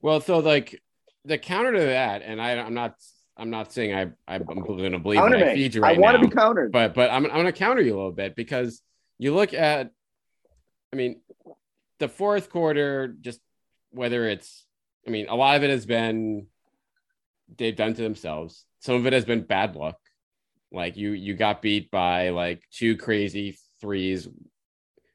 well, 0.00 0.20
so 0.20 0.38
like 0.38 0.80
the 1.24 1.38
counter 1.38 1.72
to 1.72 1.80
that, 1.86 2.22
and 2.22 2.40
I, 2.40 2.52
I'm 2.52 2.74
not, 2.74 2.94
I'm 3.36 3.50
not 3.50 3.72
saying 3.72 3.94
I, 3.94 4.32
I'm 4.32 4.44
going 4.44 4.92
to 4.92 4.98
believe 4.98 5.20
I 5.20 5.54
feed 5.54 5.74
you 5.74 5.84
I 5.84 5.92
want 5.98 6.16
now, 6.16 6.22
to 6.22 6.28
be 6.28 6.34
countered. 6.34 6.72
but 6.72 6.94
but 6.94 7.10
I'm, 7.10 7.24
I'm 7.26 7.32
going 7.32 7.46
to 7.46 7.52
counter 7.52 7.82
you 7.82 7.94
a 7.94 7.96
little 7.96 8.12
bit 8.12 8.36
because 8.36 8.82
you 9.18 9.34
look 9.34 9.52
at, 9.52 9.90
I 10.92 10.96
mean, 10.96 11.20
the 11.98 12.08
fourth 12.08 12.50
quarter, 12.50 13.08
just 13.20 13.40
whether 13.90 14.28
it's, 14.28 14.64
I 15.06 15.10
mean, 15.10 15.28
a 15.28 15.34
lot 15.34 15.56
of 15.56 15.64
it 15.64 15.70
has 15.70 15.86
been 15.86 16.46
they've 17.56 17.76
done 17.76 17.94
to 17.94 18.02
themselves. 18.02 18.64
Some 18.80 18.96
of 18.96 19.06
it 19.06 19.12
has 19.12 19.24
been 19.24 19.42
bad 19.42 19.76
luck. 19.76 19.98
Like 20.70 20.96
you, 20.96 21.12
you 21.12 21.34
got 21.34 21.62
beat 21.62 21.90
by 21.90 22.30
like 22.30 22.62
two 22.70 22.96
crazy 22.96 23.58
threes, 23.80 24.28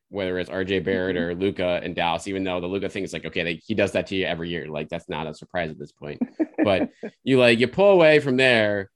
whether 0.09 0.37
it's 0.39 0.49
RJ 0.49 0.83
Barrett 0.83 1.17
or 1.17 1.35
Luka 1.35 1.79
and 1.83 1.95
Dallas. 1.95 2.27
Even 2.27 2.43
though 2.43 2.59
the 2.59 2.67
Luka 2.67 2.89
thing 2.89 3.03
is 3.03 3.13
like, 3.13 3.25
okay, 3.25 3.43
they, 3.43 3.61
he 3.65 3.75
does 3.75 3.91
that 3.93 4.07
to 4.07 4.15
you 4.15 4.25
every 4.25 4.49
year. 4.49 4.67
Like 4.67 4.89
that's 4.89 5.09
not 5.09 5.27
a 5.27 5.33
surprise 5.33 5.69
at 5.69 5.79
this 5.79 5.91
point. 5.91 6.21
But 6.63 6.89
you 7.23 7.39
like 7.39 7.59
you 7.59 7.67
pull 7.67 7.91
away 7.91 8.19
from 8.19 8.37
there. 8.37 8.89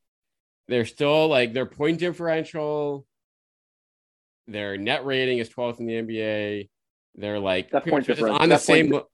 They're 0.67 0.85
still 0.85 1.27
like 1.27 1.53
their 1.53 1.65
point 1.65 1.99
differential. 1.99 3.06
Their 4.47 4.77
net 4.77 5.05
rating 5.05 5.39
is 5.39 5.49
12th 5.49 5.79
in 5.79 5.85
the 5.85 5.93
NBA. 5.95 6.69
They're 7.15 7.39
like 7.39 7.71
That 7.71 7.85
point 7.85 8.05
difference- 8.05 8.37
on 8.39 8.49
the 8.49 8.55
point 8.55 8.61
same. 8.61 8.91
le- 8.91 9.05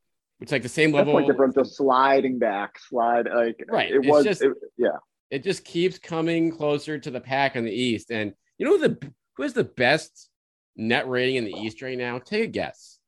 It's 0.42 0.52
like 0.52 0.62
the 0.64 0.70
same 0.70 0.92
level. 0.92 1.14
point 1.14 1.28
differential 1.28 1.64
sliding 1.66 2.38
back, 2.38 2.78
slide 2.80 3.28
like 3.34 3.64
Right, 3.70 3.92
It 3.92 3.98
it's 3.98 4.08
was, 4.08 4.26
just- 4.26 4.42
it- 4.44 4.54
yeah. 4.78 4.98
it 5.32 5.44
just 5.44 5.64
keeps 5.64 5.98
coming 5.98 6.52
closer 6.52 6.98
to 7.00 7.10
the 7.12 7.22
pack 7.22 7.56
in 7.56 7.64
the 7.66 7.72
East. 7.72 8.12
And 8.12 8.34
you 8.58 8.66
know 8.66 8.78
the 8.78 9.12
who 9.36 9.44
has 9.44 9.54
the 9.54 9.64
best 9.64 10.30
net 10.76 11.08
rating 11.08 11.36
in 11.38 11.46
the 11.46 11.54
East 11.54 11.82
right 11.82 11.98
now? 11.98 12.20
Take 12.20 12.44
a 12.44 12.48
guess 12.48 13.00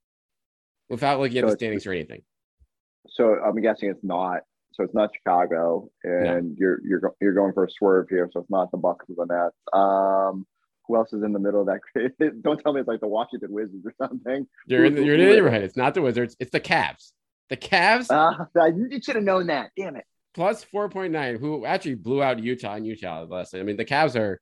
without 0.90 1.20
looking 1.20 1.38
at 1.38 1.44
So 1.44 1.50
the 1.52 1.56
standings 1.58 1.86
or 1.86 1.92
anything. 1.92 2.24
So 3.10 3.36
I'm 3.36 3.60
guessing 3.62 3.90
it's 3.90 4.04
not. 4.04 4.42
So 4.74 4.84
it's 4.84 4.94
not 4.94 5.12
Chicago, 5.16 5.90
and 6.04 6.58
you're 6.58 6.80
you're 6.84 7.14
you're 7.22 7.34
going 7.34 7.54
for 7.54 7.64
a 7.66 7.70
swerve 7.70 8.08
here. 8.10 8.30
So 8.34 8.40
it's 8.42 8.50
not 8.50 8.72
the 8.72 8.78
Bucks 8.78 9.06
or 9.10 9.26
the 9.26 9.34
Nets. 9.34 9.56
Um, 9.72 10.46
who 10.88 10.96
else 10.96 11.14
is 11.14 11.24
in 11.24 11.34
the 11.34 11.40
middle 11.40 11.62
of 11.62 11.68
that? 11.68 12.40
Don't 12.42 12.60
tell 12.60 12.74
me 12.74 12.82
it's 12.82 12.88
like 12.88 13.00
the 13.00 13.08
Washington 13.08 13.52
Wizards 13.52 13.86
or 13.86 13.94
something. 14.02 14.48
You're 14.68 14.86
in 14.86 14.96
the, 14.96 15.04
you're 15.04 15.16
in 15.16 15.22
the 15.22 15.34
neighborhood. 15.34 15.64
It's 15.64 15.78
not 15.78 15.94
the 15.94 16.02
Wizards. 16.02 16.36
It's 16.40 16.52
the 16.52 16.60
Cavs. 16.60 17.12
The 17.50 17.58
Cavs 17.58 18.10
Uh, 18.10 18.66
you 18.66 19.02
should 19.02 19.16
have 19.16 19.24
known 19.24 19.48
that. 19.48 19.72
Damn 19.78 19.96
it. 19.96 20.06
plus 20.34 20.66
4.9, 20.66 21.40
who 21.40 21.66
actually 21.66 21.96
blew 21.96 22.22
out 22.24 22.40
Utah 22.40 22.74
and 22.76 22.86
Utah 22.86 23.24
last 23.24 23.54
night. 23.54 23.60
I 23.60 23.64
mean, 23.64 23.78
the 23.78 23.86
Cavs 23.86 24.16
are, 24.20 24.42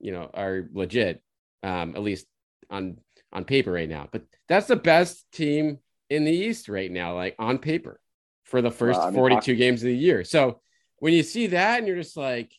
you 0.00 0.12
know, 0.12 0.30
are 0.32 0.68
legit, 0.72 1.22
um, 1.62 1.94
at 1.96 2.02
least 2.02 2.26
on 2.70 2.98
on 3.32 3.44
paper 3.44 3.72
right 3.72 3.88
now. 3.88 4.08
But 4.10 4.22
that's 4.48 4.66
the 4.68 4.76
best 4.76 5.26
team 5.32 5.78
in 6.08 6.24
the 6.24 6.32
East 6.32 6.68
right 6.68 6.90
now, 6.90 7.14
like 7.14 7.34
on 7.38 7.58
paper, 7.58 8.00
for 8.44 8.62
the 8.62 8.70
first 8.70 9.00
I 9.00 9.06
mean, 9.06 9.14
42 9.14 9.56
games 9.56 9.82
of 9.82 9.88
the 9.88 9.96
year. 9.96 10.22
So 10.24 10.60
when 10.98 11.12
you 11.12 11.22
see 11.22 11.48
that, 11.48 11.78
and 11.78 11.88
you're 11.88 11.96
just 11.96 12.16
like, 12.16 12.52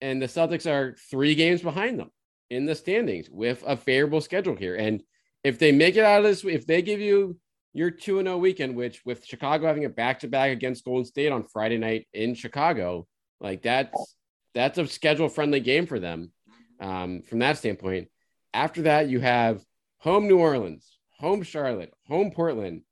and 0.00 0.20
the 0.20 0.26
Celtics 0.26 0.70
are 0.70 0.94
three 1.10 1.34
games 1.34 1.62
behind 1.62 1.98
them 1.98 2.10
in 2.50 2.66
the 2.66 2.74
standings 2.74 3.28
with 3.30 3.62
a 3.66 3.76
favorable 3.76 4.20
schedule 4.20 4.56
here. 4.56 4.76
And 4.76 5.02
if 5.42 5.58
they 5.58 5.72
make 5.72 5.96
it 5.96 6.04
out 6.04 6.18
of 6.18 6.24
this, 6.24 6.44
if 6.44 6.66
they 6.66 6.82
give 6.82 7.00
you 7.00 7.38
your 7.72 7.90
2 7.90 8.22
0 8.22 8.38
weekend, 8.38 8.76
which 8.76 9.02
with 9.04 9.24
Chicago 9.24 9.66
having 9.66 9.84
a 9.84 9.90
back 9.90 10.20
to 10.20 10.28
back 10.28 10.52
against 10.52 10.84
Golden 10.84 11.04
State 11.04 11.32
on 11.32 11.44
Friday 11.44 11.78
night 11.78 12.06
in 12.12 12.34
Chicago, 12.34 13.06
like 13.40 13.62
that's 13.62 14.16
that's 14.54 14.78
a 14.78 14.86
schedule 14.86 15.28
friendly 15.28 15.60
game 15.60 15.86
for 15.86 15.98
them 15.98 16.32
um, 16.80 17.22
from 17.22 17.40
that 17.40 17.58
standpoint. 17.58 18.08
After 18.52 18.82
that, 18.82 19.08
you 19.08 19.20
have 19.20 19.62
home 19.98 20.28
New 20.28 20.38
Orleans, 20.38 20.98
home 21.18 21.42
Charlotte, 21.42 21.92
home 22.06 22.30
Portland, 22.30 22.82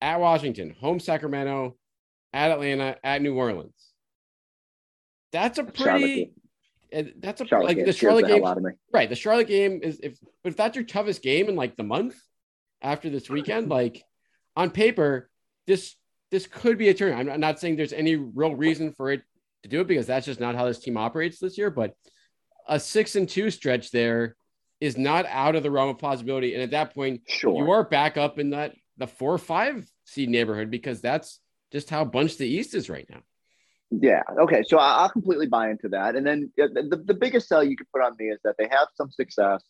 at 0.00 0.20
Washington, 0.20 0.74
home 0.78 1.00
Sacramento, 1.00 1.76
at 2.32 2.50
Atlanta, 2.50 2.96
at 3.02 3.22
New 3.22 3.34
Orleans. 3.34 3.92
That's 5.32 5.58
a 5.58 5.64
pretty. 5.64 6.32
And 6.92 7.12
That's 7.18 7.40
a 7.40 7.46
Charlotte 7.46 7.66
like 7.68 7.76
game 7.78 7.86
the 7.86 7.92
Charlotte 7.92 8.26
the 8.28 8.38
game, 8.38 8.62
me. 8.64 8.70
right? 8.92 9.08
The 9.08 9.14
Charlotte 9.16 9.48
game 9.48 9.80
is 9.82 10.00
if 10.02 10.18
but 10.42 10.50
if 10.50 10.56
that's 10.56 10.76
your 10.76 10.84
toughest 10.84 11.22
game 11.22 11.48
in 11.48 11.56
like 11.56 11.76
the 11.76 11.82
month 11.84 12.16
after 12.82 13.10
this 13.10 13.28
weekend, 13.30 13.68
like 13.68 14.02
on 14.56 14.70
paper, 14.70 15.30
this 15.66 15.94
this 16.30 16.46
could 16.46 16.78
be 16.78 16.88
a 16.88 16.94
turn. 16.94 17.12
I'm 17.16 17.28
I'm 17.30 17.40
not 17.40 17.58
saying 17.60 17.76
there's 17.76 17.92
any 17.92 18.16
real 18.16 18.54
reason 18.54 18.92
for 18.92 19.10
it 19.10 19.22
to 19.62 19.68
do 19.68 19.80
it 19.80 19.86
because 19.86 20.06
that's 20.06 20.26
just 20.26 20.40
not 20.40 20.54
how 20.54 20.64
this 20.66 20.78
team 20.80 20.96
operates 20.96 21.38
this 21.38 21.56
year. 21.58 21.70
But 21.70 21.94
a 22.68 22.78
six 22.80 23.16
and 23.16 23.28
two 23.28 23.50
stretch 23.50 23.90
there 23.90 24.36
is 24.80 24.98
not 24.98 25.24
out 25.26 25.56
of 25.56 25.62
the 25.62 25.70
realm 25.70 25.88
of 25.88 25.98
possibility. 25.98 26.54
And 26.54 26.62
at 26.62 26.72
that 26.72 26.94
point, 26.94 27.22
Sure. 27.26 27.56
you 27.64 27.70
are 27.70 27.84
back 27.84 28.16
up 28.16 28.38
in 28.38 28.50
that 28.50 28.74
the 28.98 29.06
four 29.06 29.32
or 29.32 29.38
five 29.38 29.88
seed 30.04 30.28
neighborhood 30.28 30.70
because 30.70 31.00
that's 31.00 31.40
just 31.72 31.90
how 31.90 32.04
bunched 32.04 32.38
the 32.38 32.46
East 32.46 32.74
is 32.74 32.88
right 32.90 33.06
now. 33.10 33.20
Yeah. 33.90 34.22
Okay. 34.40 34.62
So 34.66 34.78
I- 34.78 35.02
I'll 35.02 35.08
completely 35.10 35.46
buy 35.46 35.70
into 35.70 35.88
that. 35.90 36.16
And 36.16 36.26
then 36.26 36.52
the, 36.56 37.02
the 37.04 37.14
biggest 37.14 37.48
sell 37.48 37.62
you 37.62 37.76
could 37.76 37.90
put 37.92 38.02
on 38.02 38.14
me 38.18 38.26
is 38.26 38.40
that 38.44 38.56
they 38.58 38.68
have 38.70 38.88
some 38.96 39.10
success. 39.10 39.62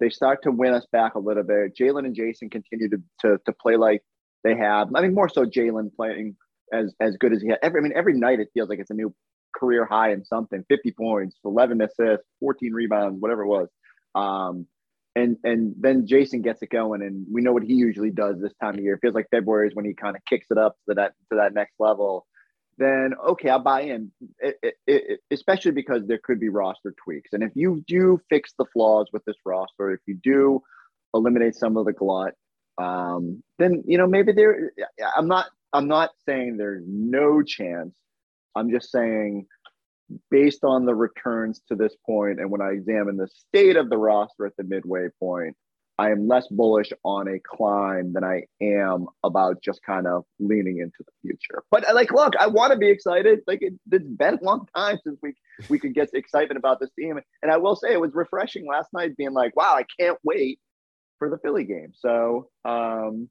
They 0.00 0.10
start 0.10 0.42
to 0.42 0.50
win 0.50 0.74
us 0.74 0.86
back 0.92 1.14
a 1.14 1.18
little 1.18 1.42
bit. 1.42 1.76
Jalen 1.76 2.06
and 2.06 2.14
Jason 2.14 2.50
continue 2.50 2.88
to, 2.90 3.02
to, 3.20 3.38
to 3.44 3.52
play 3.52 3.76
like 3.76 4.02
they 4.44 4.56
have. 4.56 4.88
I 4.94 5.00
mean, 5.02 5.14
more 5.14 5.28
so 5.28 5.44
Jalen 5.44 5.94
playing 5.94 6.36
as, 6.72 6.94
as 7.00 7.16
good 7.16 7.32
as 7.32 7.42
he 7.42 7.48
had. 7.48 7.58
Every, 7.62 7.80
I 7.80 7.82
mean, 7.82 7.92
every 7.96 8.14
night 8.14 8.40
it 8.40 8.48
feels 8.54 8.68
like 8.68 8.78
it's 8.78 8.90
a 8.90 8.94
new 8.94 9.14
career 9.56 9.84
high 9.84 10.12
in 10.12 10.24
something 10.24 10.64
50 10.68 10.92
points, 10.92 11.36
11 11.44 11.80
assists, 11.80 12.26
14 12.40 12.72
rebounds, 12.72 13.20
whatever 13.20 13.42
it 13.42 13.48
was. 13.48 13.68
Um, 14.14 14.66
and 15.16 15.36
and 15.44 15.74
then 15.78 16.08
Jason 16.08 16.42
gets 16.42 16.60
it 16.62 16.70
going, 16.70 17.00
and 17.00 17.24
we 17.32 17.40
know 17.40 17.52
what 17.52 17.62
he 17.62 17.74
usually 17.74 18.10
does 18.10 18.40
this 18.40 18.52
time 18.60 18.74
of 18.74 18.80
year. 18.80 18.94
It 18.94 19.00
feels 19.00 19.14
like 19.14 19.28
February 19.30 19.68
is 19.68 19.74
when 19.74 19.84
he 19.84 19.94
kind 19.94 20.16
of 20.16 20.22
kicks 20.28 20.48
it 20.50 20.58
up 20.58 20.74
to 20.88 20.94
that 20.96 21.12
to 21.30 21.36
that 21.36 21.54
next 21.54 21.74
level 21.78 22.26
then 22.78 23.14
okay, 23.30 23.50
I'll 23.50 23.58
buy 23.58 23.82
in, 23.82 24.10
it, 24.38 24.56
it, 24.62 24.74
it, 24.86 25.20
especially 25.30 25.72
because 25.72 26.06
there 26.06 26.20
could 26.22 26.40
be 26.40 26.48
roster 26.48 26.94
tweaks. 27.02 27.32
And 27.32 27.42
if 27.42 27.52
you 27.54 27.84
do 27.86 28.20
fix 28.28 28.52
the 28.58 28.66
flaws 28.72 29.08
with 29.12 29.24
this 29.24 29.36
roster, 29.44 29.92
if 29.92 30.00
you 30.06 30.18
do 30.22 30.62
eliminate 31.14 31.54
some 31.54 31.76
of 31.76 31.86
the 31.86 31.92
glut, 31.92 32.34
um, 32.78 33.42
then 33.58 33.84
you 33.86 33.98
know 33.98 34.06
maybe 34.06 34.32
there. 34.32 34.72
I'm 35.16 35.28
not. 35.28 35.46
I'm 35.72 35.88
not 35.88 36.10
saying 36.26 36.56
there's 36.56 36.84
no 36.86 37.42
chance. 37.42 37.94
I'm 38.54 38.70
just 38.70 38.92
saying, 38.92 39.46
based 40.30 40.62
on 40.62 40.84
the 40.86 40.94
returns 40.94 41.60
to 41.68 41.74
this 41.74 41.94
point, 42.06 42.40
and 42.40 42.50
when 42.50 42.62
I 42.62 42.70
examine 42.70 43.16
the 43.16 43.28
state 43.28 43.76
of 43.76 43.90
the 43.90 43.98
roster 43.98 44.46
at 44.46 44.56
the 44.56 44.64
midway 44.64 45.08
point, 45.18 45.56
I 45.98 46.10
am 46.10 46.26
less 46.26 46.46
bullish 46.48 46.92
on 47.04 47.28
a 47.28 47.38
climb 47.38 48.12
than 48.12 48.24
I 48.24 48.42
am 48.60 49.06
about 49.22 49.62
just 49.62 49.80
kind 49.82 50.06
of 50.06 50.24
leaning 50.40 50.78
into 50.78 50.96
the 50.98 51.12
future. 51.22 51.62
But 51.70 51.84
like, 51.94 52.12
look, 52.12 52.34
I 52.38 52.48
want 52.48 52.72
to 52.72 52.78
be 52.78 52.88
excited. 52.88 53.40
Like 53.46 53.62
it, 53.62 53.74
it's 53.92 54.04
been 54.04 54.38
a 54.40 54.44
long 54.44 54.66
time 54.76 54.98
since 55.04 55.18
we 55.22 55.34
we 55.68 55.78
could 55.78 55.94
get 55.94 56.12
excitement 56.12 56.58
about 56.58 56.80
this 56.80 56.90
team. 56.98 57.20
And 57.42 57.52
I 57.52 57.58
will 57.58 57.76
say 57.76 57.92
it 57.92 58.00
was 58.00 58.10
refreshing 58.12 58.66
last 58.66 58.88
night, 58.92 59.16
being 59.16 59.32
like, 59.32 59.54
wow, 59.56 59.74
I 59.76 59.84
can't 60.00 60.18
wait 60.24 60.58
for 61.18 61.30
the 61.30 61.38
Philly 61.38 61.64
game. 61.64 61.92
So 61.94 62.48
um, 62.64 63.28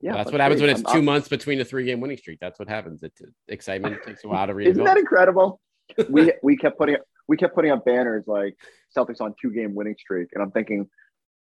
yeah, 0.00 0.10
Well, 0.10 0.18
that's 0.18 0.32
what 0.32 0.40
happens 0.42 0.60
when 0.60 0.70
it's 0.70 0.84
I'm- 0.84 0.92
2 0.92 0.96
I'm- 0.98 1.04
months 1.06 1.28
between 1.28 1.60
a 1.60 1.64
three 1.64 1.86
game 1.86 2.00
winning 2.00 2.18
streak. 2.18 2.38
That's 2.38 2.58
what 2.58 2.68
happens. 2.68 3.02
It, 3.02 3.12
excitement 3.48 4.02
takes 4.04 4.24
a 4.24 4.28
while 4.28 4.46
to 4.46 4.58
Isn't 4.58 4.84
that 4.84 4.98
incredible? 4.98 5.60
we 6.10 6.32
we 6.42 6.56
kept 6.56 6.78
putting 6.78 6.96
we 7.28 7.36
kept 7.36 7.54
putting 7.54 7.70
up 7.70 7.84
banners 7.84 8.24
like 8.26 8.56
Celtics 8.96 9.20
on 9.20 9.34
two 9.40 9.50
game 9.50 9.74
winning 9.74 9.96
streak, 9.98 10.28
and 10.34 10.42
I'm 10.42 10.50
thinking, 10.50 10.80
in 10.80 10.86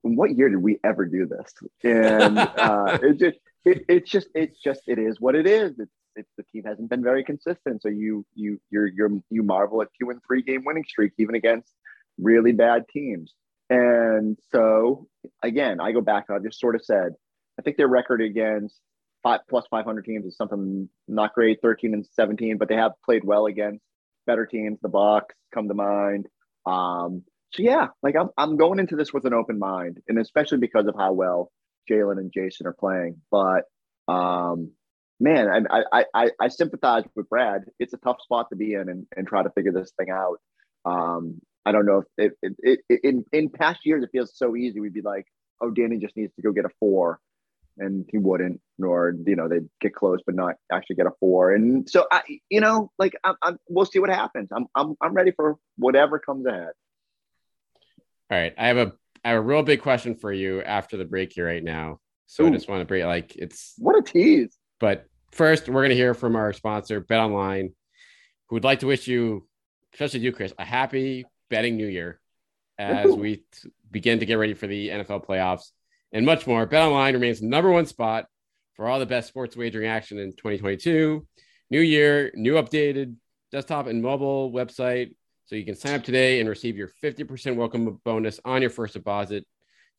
what 0.01 0.31
year 0.31 0.49
did 0.49 0.61
we 0.61 0.79
ever 0.83 1.05
do 1.05 1.27
this? 1.27 1.53
And 1.83 2.37
uh, 2.37 2.99
it 3.03 3.19
just 3.19 3.37
it, 3.65 3.85
it's 3.87 4.09
just 4.09 4.27
it's 4.33 4.59
just 4.61 4.81
it 4.87 4.99
is 4.99 5.19
what 5.19 5.35
it 5.35 5.47
is. 5.47 5.79
It's 5.79 5.91
it's 6.15 6.29
the 6.37 6.43
team 6.51 6.63
hasn't 6.65 6.89
been 6.89 7.03
very 7.03 7.23
consistent, 7.23 7.81
so 7.81 7.89
you 7.89 8.25
you 8.33 8.59
you're 8.69 8.87
you're 8.87 9.11
you 9.29 9.43
marvel 9.43 9.81
at 9.81 9.89
two 9.99 10.09
and 10.09 10.19
three 10.25 10.41
game 10.41 10.63
winning 10.65 10.85
streak 10.87 11.13
even 11.17 11.35
against 11.35 11.71
really 12.17 12.51
bad 12.51 12.85
teams. 12.89 13.33
And 13.69 14.37
so 14.51 15.07
again, 15.41 15.79
I 15.79 15.91
go 15.91 16.01
back. 16.01 16.25
I 16.29 16.39
just 16.39 16.59
sort 16.59 16.75
of 16.75 16.83
said, 16.83 17.13
I 17.57 17.61
think 17.61 17.77
their 17.77 17.87
record 17.87 18.21
against 18.21 18.79
five 19.23 19.41
plus 19.49 19.65
500 19.69 20.03
teams 20.03 20.25
is 20.25 20.35
something 20.35 20.89
not 21.07 21.33
great 21.33 21.59
13 21.61 21.93
and 21.93 22.05
17 22.05 22.57
but 22.57 22.67
they 22.67 22.75
have 22.75 22.93
played 23.05 23.23
well 23.23 23.45
against 23.45 23.83
better 24.25 24.45
teams 24.45 24.79
the 24.81 24.89
bucks 24.89 25.35
come 25.53 25.67
to 25.67 25.73
mind 25.73 26.27
um 26.65 27.23
so 27.53 27.63
yeah 27.63 27.87
like 28.03 28.15
i'm, 28.15 28.29
I'm 28.37 28.57
going 28.57 28.79
into 28.79 28.95
this 28.95 29.13
with 29.13 29.25
an 29.25 29.33
open 29.33 29.59
mind 29.59 29.99
and 30.07 30.19
especially 30.19 30.59
because 30.59 30.87
of 30.87 30.95
how 30.97 31.13
well 31.13 31.51
jalen 31.89 32.17
and 32.17 32.31
jason 32.33 32.67
are 32.67 32.73
playing 32.73 33.21
but 33.29 33.63
um 34.07 34.71
man 35.19 35.65
I, 35.69 35.83
I 35.91 36.05
i 36.13 36.29
i 36.39 36.47
sympathize 36.47 37.03
with 37.15 37.29
brad 37.29 37.63
it's 37.79 37.93
a 37.93 37.97
tough 37.97 38.21
spot 38.21 38.47
to 38.49 38.55
be 38.55 38.73
in 38.73 38.89
and, 38.89 39.05
and 39.15 39.27
try 39.27 39.43
to 39.43 39.49
figure 39.51 39.71
this 39.71 39.91
thing 39.97 40.09
out 40.09 40.37
um 40.85 41.39
i 41.65 41.71
don't 41.71 41.85
know 41.85 42.03
if 42.17 42.31
it, 42.41 42.53
it, 42.59 42.79
it 42.89 42.99
in 43.03 43.25
in 43.31 43.49
past 43.49 43.79
years 43.85 44.03
it 44.03 44.09
feels 44.11 44.35
so 44.35 44.55
easy 44.55 44.79
we'd 44.79 44.93
be 44.93 45.01
like 45.01 45.25
oh 45.61 45.69
danny 45.69 45.97
just 45.97 46.17
needs 46.17 46.33
to 46.35 46.41
go 46.41 46.51
get 46.51 46.65
a 46.65 46.69
four 46.79 47.19
and 47.77 48.05
he 48.09 48.17
wouldn't, 48.17 48.61
nor 48.77 49.13
you 49.25 49.35
know 49.35 49.47
they'd 49.47 49.67
get 49.79 49.95
close 49.95 50.19
but 50.25 50.35
not 50.35 50.55
actually 50.71 50.95
get 50.95 51.07
a 51.07 51.11
four. 51.19 51.53
And 51.53 51.89
so 51.89 52.05
I, 52.11 52.21
you 52.49 52.61
know, 52.61 52.91
like 52.97 53.13
I'm, 53.23 53.35
I'm 53.41 53.57
we'll 53.69 53.85
see 53.85 53.99
what 53.99 54.09
happens. 54.09 54.49
I'm, 54.55 54.67
I'm, 54.75 54.95
I'm 55.01 55.13
ready 55.13 55.31
for 55.31 55.57
whatever 55.77 56.19
comes 56.19 56.45
ahead. 56.45 56.71
All 58.31 58.37
right. 58.37 58.53
I 58.57 58.67
have 58.67 58.77
a 58.77 58.93
I 59.23 59.29
have 59.29 59.37
a 59.37 59.41
real 59.41 59.61
big 59.61 59.81
question 59.81 60.15
for 60.15 60.31
you 60.31 60.61
after 60.63 60.97
the 60.97 61.05
break 61.05 61.33
here 61.33 61.45
right 61.45 61.63
now. 61.63 61.99
So 62.27 62.47
I 62.47 62.49
just 62.49 62.69
want 62.69 62.81
to 62.81 62.85
break 62.85 63.03
like 63.03 63.35
it's 63.35 63.73
What 63.77 63.97
a 63.97 64.01
tease! 64.01 64.55
but 64.79 65.05
first 65.31 65.67
we're 65.67 65.81
gonna 65.83 65.93
hear 65.95 66.13
from 66.13 66.35
our 66.35 66.53
sponsor, 66.53 67.01
Bet 67.01 67.19
Online, 67.19 67.73
who 68.47 68.55
would 68.55 68.63
like 68.63 68.79
to 68.79 68.87
wish 68.87 69.07
you, 69.07 69.47
especially 69.93 70.21
you, 70.21 70.31
Chris, 70.31 70.53
a 70.57 70.63
happy 70.65 71.25
betting 71.49 71.75
new 71.75 71.87
year 71.87 72.19
as 72.79 73.07
Woohoo. 73.07 73.17
we 73.17 73.35
t- 73.37 73.69
begin 73.91 74.19
to 74.19 74.25
get 74.25 74.35
ready 74.35 74.53
for 74.53 74.65
the 74.67 74.89
NFL 74.89 75.25
playoffs 75.25 75.71
and 76.13 76.25
much 76.25 76.47
more. 76.47 76.65
Bet 76.65 76.81
Online 76.81 77.13
remains 77.13 77.41
the 77.41 77.47
number 77.47 77.69
one 77.69 77.85
spot 77.85 78.25
for 78.75 78.87
all 78.87 78.97
the 78.99 79.05
best 79.05 79.27
sports 79.27 79.55
wagering 79.57 79.87
action 79.87 80.17
in 80.17 80.31
2022. 80.31 81.27
New 81.69 81.81
year, 81.81 82.31
new 82.33 82.53
updated 82.53 83.15
desktop 83.51 83.87
and 83.87 84.01
mobile 84.01 84.51
website. 84.51 85.15
So 85.51 85.57
you 85.57 85.65
can 85.65 85.75
sign 85.75 85.95
up 85.95 86.03
today 86.05 86.39
and 86.39 86.47
receive 86.47 86.77
your 86.77 86.89
50% 87.03 87.57
welcome 87.57 87.99
bonus 88.05 88.39
on 88.45 88.61
your 88.61 88.69
first 88.69 88.93
deposit. 88.93 89.45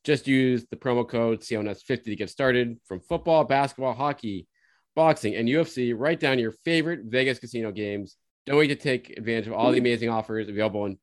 Just 0.03 0.27
use 0.27 0.65
the 0.71 0.75
promo 0.75 1.07
code 1.07 1.41
CLNS50 1.41 2.05
to 2.05 2.15
get 2.15 2.31
started 2.31 2.79
from 2.87 3.01
football, 3.01 3.43
basketball, 3.43 3.93
hockey, 3.93 4.47
boxing, 4.95 5.35
and 5.35 5.47
UFC, 5.47 5.93
right 5.95 6.19
down 6.19 6.39
your 6.39 6.53
favorite 6.65 7.01
Vegas 7.03 7.37
casino 7.37 7.71
games. 7.71 8.17
Don't 8.47 8.57
wait 8.57 8.69
to 8.69 8.75
take 8.75 9.11
advantage 9.11 9.45
of 9.45 9.53
all 9.53 9.71
the 9.71 9.77
amazing 9.77 10.09
offers 10.09 10.49
available 10.49 10.87
in 10.87 10.93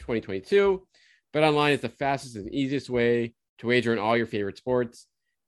2022. 0.00 0.86
Bet 1.32 1.42
online 1.42 1.72
is 1.72 1.80
the 1.80 1.88
fastest 1.88 2.36
and 2.36 2.52
easiest 2.52 2.90
way 2.90 3.32
to 3.60 3.68
wager 3.68 3.92
on 3.92 3.98
all 3.98 4.18
your 4.18 4.26
favorite 4.26 4.58
sports. 4.58 5.06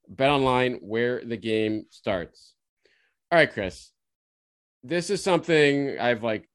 Bet 0.08 0.30
online 0.30 0.78
where 0.80 1.22
the 1.22 1.36
game 1.36 1.84
starts. 1.90 2.54
All 3.30 3.38
right, 3.38 3.52
Chris. 3.52 3.90
This 4.82 5.10
is 5.10 5.22
something 5.22 5.98
I've 6.00 6.22
like 6.22 6.48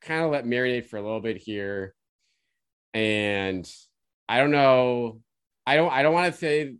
kind 0.00 0.24
of 0.24 0.30
let 0.30 0.44
marinate 0.44 0.86
for 0.86 0.96
a 0.96 1.02
little 1.02 1.20
bit 1.20 1.36
here. 1.36 1.94
And 2.94 3.70
I 4.28 4.38
don't 4.38 4.50
know. 4.50 5.20
I 5.66 5.76
don't 5.76 5.92
I 5.92 6.02
don't 6.02 6.14
want 6.14 6.32
to 6.32 6.38
say 6.38 6.74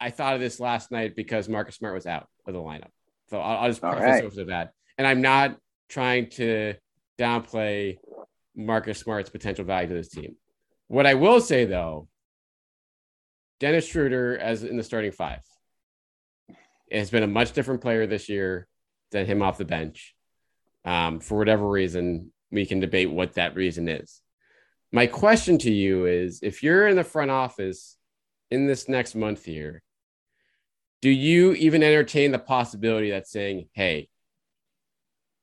I 0.00 0.10
thought 0.10 0.34
of 0.34 0.40
this 0.40 0.60
last 0.60 0.90
night 0.90 1.16
because 1.16 1.48
Marcus 1.48 1.76
Smart 1.76 1.94
was 1.94 2.06
out 2.06 2.28
of 2.46 2.52
the 2.52 2.60
lineup. 2.60 2.90
So 3.30 3.38
I'll, 3.40 3.58
I'll 3.58 3.68
just 3.68 3.80
preface 3.80 4.02
right. 4.02 4.24
it 4.24 4.36
with 4.36 4.48
that. 4.48 4.72
And 4.98 5.06
I'm 5.06 5.22
not 5.22 5.56
trying 5.88 6.30
to 6.30 6.74
downplay 7.18 7.98
Marcus 8.56 8.98
Smart's 8.98 9.30
potential 9.30 9.64
value 9.64 9.88
to 9.88 9.94
this 9.94 10.08
team. 10.08 10.36
What 10.88 11.06
I 11.06 11.14
will 11.14 11.40
say 11.40 11.64
though, 11.64 12.08
Dennis 13.60 13.86
Schroeder 13.86 14.36
as 14.36 14.62
in 14.62 14.76
the 14.76 14.82
starting 14.82 15.12
five 15.12 15.40
has 16.90 17.10
been 17.10 17.22
a 17.22 17.28
much 17.28 17.52
different 17.52 17.80
player 17.80 18.06
this 18.06 18.28
year 18.28 18.66
than 19.10 19.26
him 19.26 19.42
off 19.42 19.58
the 19.58 19.64
bench. 19.64 20.14
Um, 20.84 21.20
for 21.20 21.38
whatever 21.38 21.68
reason, 21.68 22.30
we 22.54 22.64
can 22.64 22.78
debate 22.78 23.10
what 23.10 23.34
that 23.34 23.56
reason 23.56 23.88
is. 23.88 24.20
My 24.92 25.06
question 25.08 25.58
to 25.58 25.72
you 25.72 26.06
is 26.06 26.38
if 26.42 26.62
you're 26.62 26.86
in 26.86 26.96
the 26.96 27.02
front 27.02 27.32
office 27.32 27.96
in 28.50 28.66
this 28.66 28.88
next 28.88 29.16
month 29.16 29.44
here, 29.44 29.82
do 31.02 31.10
you 31.10 31.52
even 31.54 31.82
entertain 31.82 32.30
the 32.30 32.38
possibility 32.38 33.10
that 33.10 33.26
saying, 33.26 33.68
hey, 33.72 34.08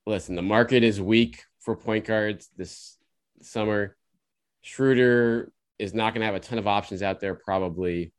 listen, 0.07 0.35
the 0.35 0.41
market 0.41 0.83
is 0.83 1.01
weak 1.01 1.43
for 1.59 1.75
point 1.75 2.05
guards 2.05 2.49
this 2.55 2.97
summer. 3.41 3.97
Schroeder 4.61 5.51
is 5.77 5.93
not 5.93 6.13
going 6.13 6.21
to 6.21 6.25
have 6.25 6.35
a 6.35 6.39
ton 6.39 6.59
of 6.59 6.67
options 6.67 7.03
out 7.03 7.19
there, 7.19 7.35
probably. 7.35 8.13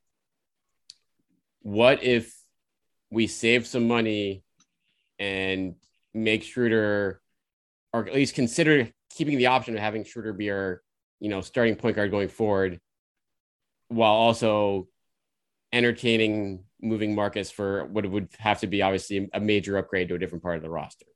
What 1.63 2.03
if 2.03 2.37
we 3.11 3.27
save 3.27 3.67
some 3.67 3.89
money 3.89 4.45
and 5.19 5.77
make 6.13 6.43
Schroeder, 6.43 7.22
or 7.93 8.07
at 8.07 8.15
least 8.15 8.35
consider 8.35 8.89
keeping 9.11 9.39
the 9.39 9.47
option 9.47 9.75
of 9.75 9.81
having 9.81 10.05
Schroeder 10.05 10.33
be 10.33 10.51
our, 10.51 10.83
you 11.21 11.29
know, 11.29 11.41
starting 11.41 11.77
point 11.77 11.97
guard 11.97 12.11
going 12.11 12.29
forward, 12.29 12.81
while 13.89 14.13
also 14.13 14.89
entertaining 15.73 16.65
moving 16.81 17.15
Marcus 17.15 17.51
for 17.51 17.87
what 17.87 18.07
would 18.07 18.29
have 18.39 18.61
to 18.61 18.67
be 18.67 18.83
obviously 18.83 19.29
a 19.33 19.41
major 19.41 19.77
upgrade 19.77 20.09
to 20.09 20.15
a 20.15 20.19
different 20.19 20.43
part 20.43 20.57
of 20.57 20.63
the 20.63 20.71
roster. 20.71 21.07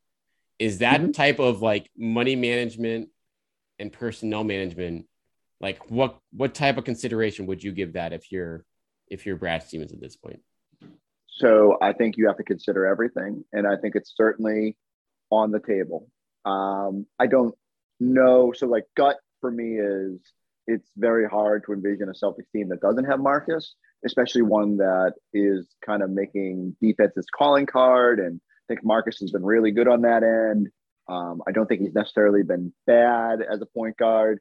Is 0.58 0.78
that 0.78 1.00
Mhm. 1.00 1.12
type 1.12 1.38
of 1.38 1.60
like 1.60 1.90
money 1.96 2.36
management 2.36 3.10
and 3.78 3.92
personnel 3.92 4.44
management, 4.44 5.06
like 5.60 5.90
what 5.90 6.18
what 6.32 6.54
type 6.54 6.78
of 6.78 6.84
consideration 6.84 7.46
would 7.46 7.62
you 7.62 7.72
give 7.72 7.94
that 7.94 8.12
if 8.12 8.30
you're 8.30 8.64
if 9.08 9.24
you're 9.24 9.36
Brad 9.36 9.62
Stevens 9.62 9.92
at 9.92 10.00
this 10.00 10.16
point? 10.16 10.42
So 11.28 11.76
I 11.82 11.92
think 11.92 12.16
you 12.16 12.26
have 12.26 12.38
to 12.38 12.42
consider 12.44 12.86
everything, 12.86 13.44
and 13.52 13.66
I 13.66 13.76
think 13.76 13.94
it's 13.94 14.14
certainly 14.16 14.76
on 15.30 15.50
the 15.50 15.60
table. 15.60 16.10
Um, 16.46 17.06
I 17.18 17.26
don't 17.26 17.54
know. 18.00 18.52
So 18.56 18.66
like 18.66 18.84
gut 18.96 19.16
for 19.40 19.50
me 19.50 19.78
is 19.78 20.20
it's 20.66 20.90
very 20.96 21.28
hard 21.28 21.64
to 21.66 21.72
envision 21.72 22.08
a 22.08 22.12
Celtics 22.12 22.50
team 22.52 22.68
that 22.68 22.80
doesn't 22.80 23.04
have 23.04 23.20
Marcus, 23.20 23.74
especially 24.04 24.42
one 24.42 24.78
that 24.78 25.14
is 25.32 25.66
kind 25.84 26.02
of 26.02 26.10
making 26.10 26.76
defense 26.80 27.12
his 27.14 27.26
calling 27.36 27.66
card. 27.66 28.18
And 28.20 28.40
I 28.40 28.74
think 28.74 28.84
Marcus 28.84 29.18
has 29.20 29.30
been 29.30 29.44
really 29.44 29.70
good 29.70 29.88
on 29.88 30.02
that 30.02 30.22
end. 30.22 30.68
Um, 31.08 31.42
I 31.46 31.52
don't 31.52 31.66
think 31.66 31.82
he's 31.82 31.94
necessarily 31.94 32.42
been 32.42 32.72
bad 32.86 33.40
as 33.40 33.60
a 33.60 33.66
point 33.66 33.96
guard. 33.96 34.40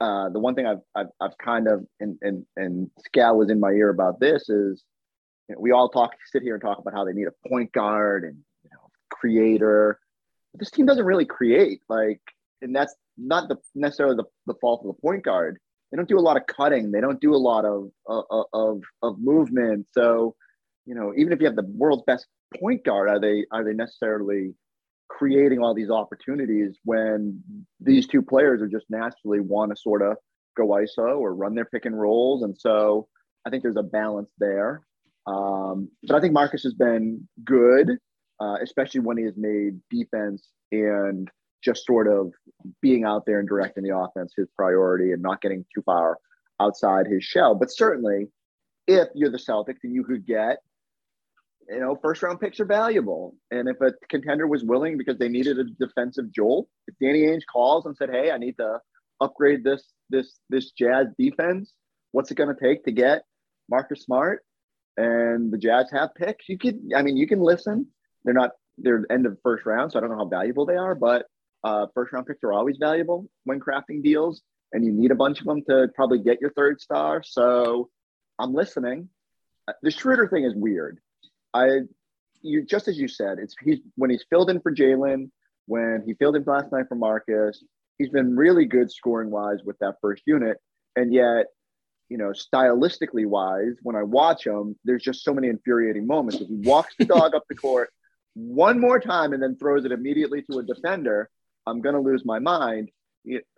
Uh, 0.00 0.30
the 0.30 0.38
one 0.38 0.54
thing 0.54 0.66
I've, 0.66 0.80
I've, 0.94 1.08
I've 1.20 1.36
kind 1.38 1.66
of, 1.68 1.84
and, 2.00 2.16
and, 2.22 2.46
and 2.56 2.90
Scal 3.08 3.36
was 3.36 3.50
in 3.50 3.60
my 3.60 3.70
ear 3.70 3.90
about 3.90 4.20
this 4.20 4.48
is 4.48 4.84
you 5.48 5.54
know, 5.54 5.60
we 5.60 5.72
all 5.72 5.88
talk, 5.88 6.12
sit 6.30 6.42
here 6.42 6.54
and 6.54 6.62
talk 6.62 6.78
about 6.78 6.94
how 6.94 7.04
they 7.04 7.12
need 7.12 7.26
a 7.26 7.48
point 7.48 7.72
guard 7.72 8.24
and, 8.24 8.36
you 8.62 8.70
know, 8.72 8.90
creator. 9.10 9.98
This 10.58 10.70
team 10.70 10.86
doesn't 10.86 11.04
really 11.04 11.24
create 11.24 11.80
like, 11.88 12.20
and 12.62 12.74
that's 12.74 12.94
not 13.16 13.48
the 13.48 13.56
necessarily 13.74 14.16
the, 14.16 14.24
the 14.46 14.58
fault 14.60 14.80
of 14.84 14.94
the 14.94 15.00
point 15.00 15.24
guard. 15.24 15.58
They 15.90 15.96
don't 15.96 16.08
do 16.08 16.18
a 16.18 16.20
lot 16.20 16.36
of 16.36 16.46
cutting. 16.46 16.90
They 16.90 17.00
don't 17.00 17.20
do 17.20 17.34
a 17.34 17.36
lot 17.36 17.64
of, 17.64 17.90
of, 18.06 18.44
of, 18.52 18.82
of 19.02 19.18
movement. 19.18 19.86
So, 19.92 20.34
you 20.84 20.94
know, 20.94 21.14
even 21.16 21.32
if 21.32 21.40
you 21.40 21.46
have 21.46 21.56
the 21.56 21.66
world's 21.66 22.02
best 22.06 22.26
point 22.60 22.84
guard, 22.84 23.08
are 23.08 23.18
they, 23.18 23.46
are 23.50 23.64
they 23.64 23.72
necessarily 23.72 24.54
creating 25.08 25.60
all 25.60 25.74
these 25.74 25.90
opportunities 25.90 26.76
when 26.84 27.42
these 27.80 28.06
two 28.06 28.20
players 28.20 28.60
are 28.60 28.68
just 28.68 28.84
naturally 28.90 29.40
want 29.40 29.70
to 29.70 29.76
sort 29.76 30.02
of 30.02 30.16
go 30.56 30.68
ISO 30.68 31.18
or 31.18 31.34
run 31.34 31.54
their 31.54 31.64
pick 31.64 31.86
and 31.86 31.98
rolls. 31.98 32.42
And 32.42 32.56
so 32.56 33.08
I 33.46 33.50
think 33.50 33.62
there's 33.62 33.76
a 33.76 33.82
balance 33.82 34.30
there. 34.38 34.82
Um, 35.26 35.90
but 36.04 36.16
I 36.16 36.20
think 36.20 36.32
Marcus 36.32 36.62
has 36.62 36.74
been 36.74 37.28
good, 37.44 37.98
uh, 38.40 38.56
especially 38.62 39.00
when 39.00 39.16
he 39.16 39.24
has 39.24 39.36
made 39.36 39.80
defense 39.90 40.48
and 40.72 41.28
just 41.62 41.84
sort 41.84 42.06
of 42.06 42.32
being 42.80 43.04
out 43.04 43.24
there 43.26 43.40
and 43.40 43.48
directing 43.48 43.82
the 43.82 43.96
offense 43.96 44.32
his 44.36 44.48
priority 44.56 45.12
and 45.12 45.22
not 45.22 45.40
getting 45.40 45.64
too 45.74 45.82
far 45.82 46.18
outside 46.60 47.06
his 47.06 47.24
shell. 47.24 47.54
But 47.54 47.70
certainly, 47.70 48.28
if 48.86 49.08
you're 49.14 49.30
the 49.30 49.38
Celtics 49.38 49.82
and 49.82 49.92
you 49.92 50.04
could 50.04 50.26
get, 50.26 50.58
you 51.68 51.80
know, 51.80 51.98
first 52.02 52.22
round 52.22 52.40
picks 52.40 52.60
are 52.60 52.64
valuable. 52.64 53.34
And 53.50 53.68
if 53.68 53.80
a 53.80 53.92
contender 54.08 54.46
was 54.46 54.64
willing 54.64 54.96
because 54.96 55.18
they 55.18 55.28
needed 55.28 55.58
a 55.58 55.64
defensive 55.64 56.32
jolt, 56.32 56.68
if 56.86 56.94
Danny 57.00 57.26
Ainge 57.26 57.42
calls 57.52 57.84
and 57.86 57.96
said, 57.96 58.10
"Hey, 58.10 58.30
I 58.30 58.38
need 58.38 58.56
to 58.56 58.80
upgrade 59.20 59.64
this 59.64 59.84
this 60.08 60.38
this 60.48 60.70
Jazz 60.70 61.08
defense," 61.18 61.72
what's 62.12 62.30
it 62.30 62.36
going 62.36 62.54
to 62.54 62.60
take 62.60 62.84
to 62.84 62.92
get 62.92 63.24
Marcus 63.68 64.02
Smart? 64.02 64.44
And 64.96 65.52
the 65.52 65.58
Jazz 65.58 65.90
have 65.92 66.14
picks. 66.14 66.48
You 66.48 66.58
could, 66.58 66.80
I 66.96 67.02
mean, 67.02 67.16
you 67.16 67.28
can 67.28 67.40
listen. 67.40 67.86
They're 68.28 68.34
not 68.34 68.50
they're 68.76 69.06
end 69.10 69.24
of 69.24 69.38
first 69.42 69.64
round, 69.64 69.90
so 69.90 69.98
I 69.98 70.02
don't 70.02 70.10
know 70.10 70.18
how 70.18 70.26
valuable 70.26 70.66
they 70.66 70.76
are, 70.76 70.94
but 70.94 71.24
uh, 71.64 71.86
first 71.94 72.12
round 72.12 72.26
picks 72.26 72.44
are 72.44 72.52
always 72.52 72.76
valuable 72.76 73.26
when 73.44 73.58
crafting 73.58 74.02
deals, 74.02 74.42
and 74.70 74.84
you 74.84 74.92
need 74.92 75.12
a 75.12 75.14
bunch 75.14 75.40
of 75.40 75.46
them 75.46 75.62
to 75.70 75.88
probably 75.94 76.18
get 76.18 76.38
your 76.38 76.50
third 76.50 76.78
star. 76.78 77.22
So 77.22 77.88
I'm 78.38 78.52
listening. 78.52 79.08
Uh, 79.66 79.72
The 79.82 79.90
Schroeder 79.90 80.28
thing 80.28 80.44
is 80.44 80.54
weird. 80.54 80.98
I, 81.54 81.68
you 82.42 82.66
just 82.66 82.86
as 82.86 82.98
you 82.98 83.08
said, 83.08 83.38
it's 83.38 83.54
he's 83.64 83.78
when 83.96 84.10
he's 84.10 84.26
filled 84.28 84.50
in 84.50 84.60
for 84.60 84.74
Jalen, 84.74 85.30
when 85.64 86.02
he 86.04 86.12
filled 86.12 86.36
in 86.36 86.44
last 86.44 86.70
night 86.70 86.84
for 86.90 86.96
Marcus, 86.96 87.64
he's 87.96 88.10
been 88.10 88.36
really 88.36 88.66
good 88.66 88.92
scoring 88.92 89.30
wise 89.30 89.60
with 89.64 89.78
that 89.78 89.94
first 90.02 90.22
unit, 90.26 90.58
and 90.96 91.14
yet. 91.14 91.46
You 92.10 92.16
know, 92.16 92.32
stylistically 92.32 93.26
wise, 93.26 93.74
when 93.82 93.94
I 93.94 94.02
watch 94.02 94.46
him, 94.46 94.76
there's 94.82 95.02
just 95.02 95.22
so 95.22 95.34
many 95.34 95.48
infuriating 95.48 96.06
moments. 96.06 96.40
If 96.40 96.48
he 96.48 96.54
walks 96.54 96.94
the 96.98 97.04
dog 97.04 97.34
up 97.34 97.44
the 97.50 97.54
court 97.54 97.90
one 98.38 98.80
more 98.80 99.00
time 99.00 99.32
and 99.32 99.42
then 99.42 99.56
throws 99.56 99.84
it 99.84 99.92
immediately 99.92 100.42
to 100.42 100.58
a 100.58 100.62
defender, 100.62 101.28
I'm 101.66 101.80
going 101.80 101.94
to 101.94 102.00
lose 102.00 102.24
my 102.24 102.38
mind. 102.38 102.90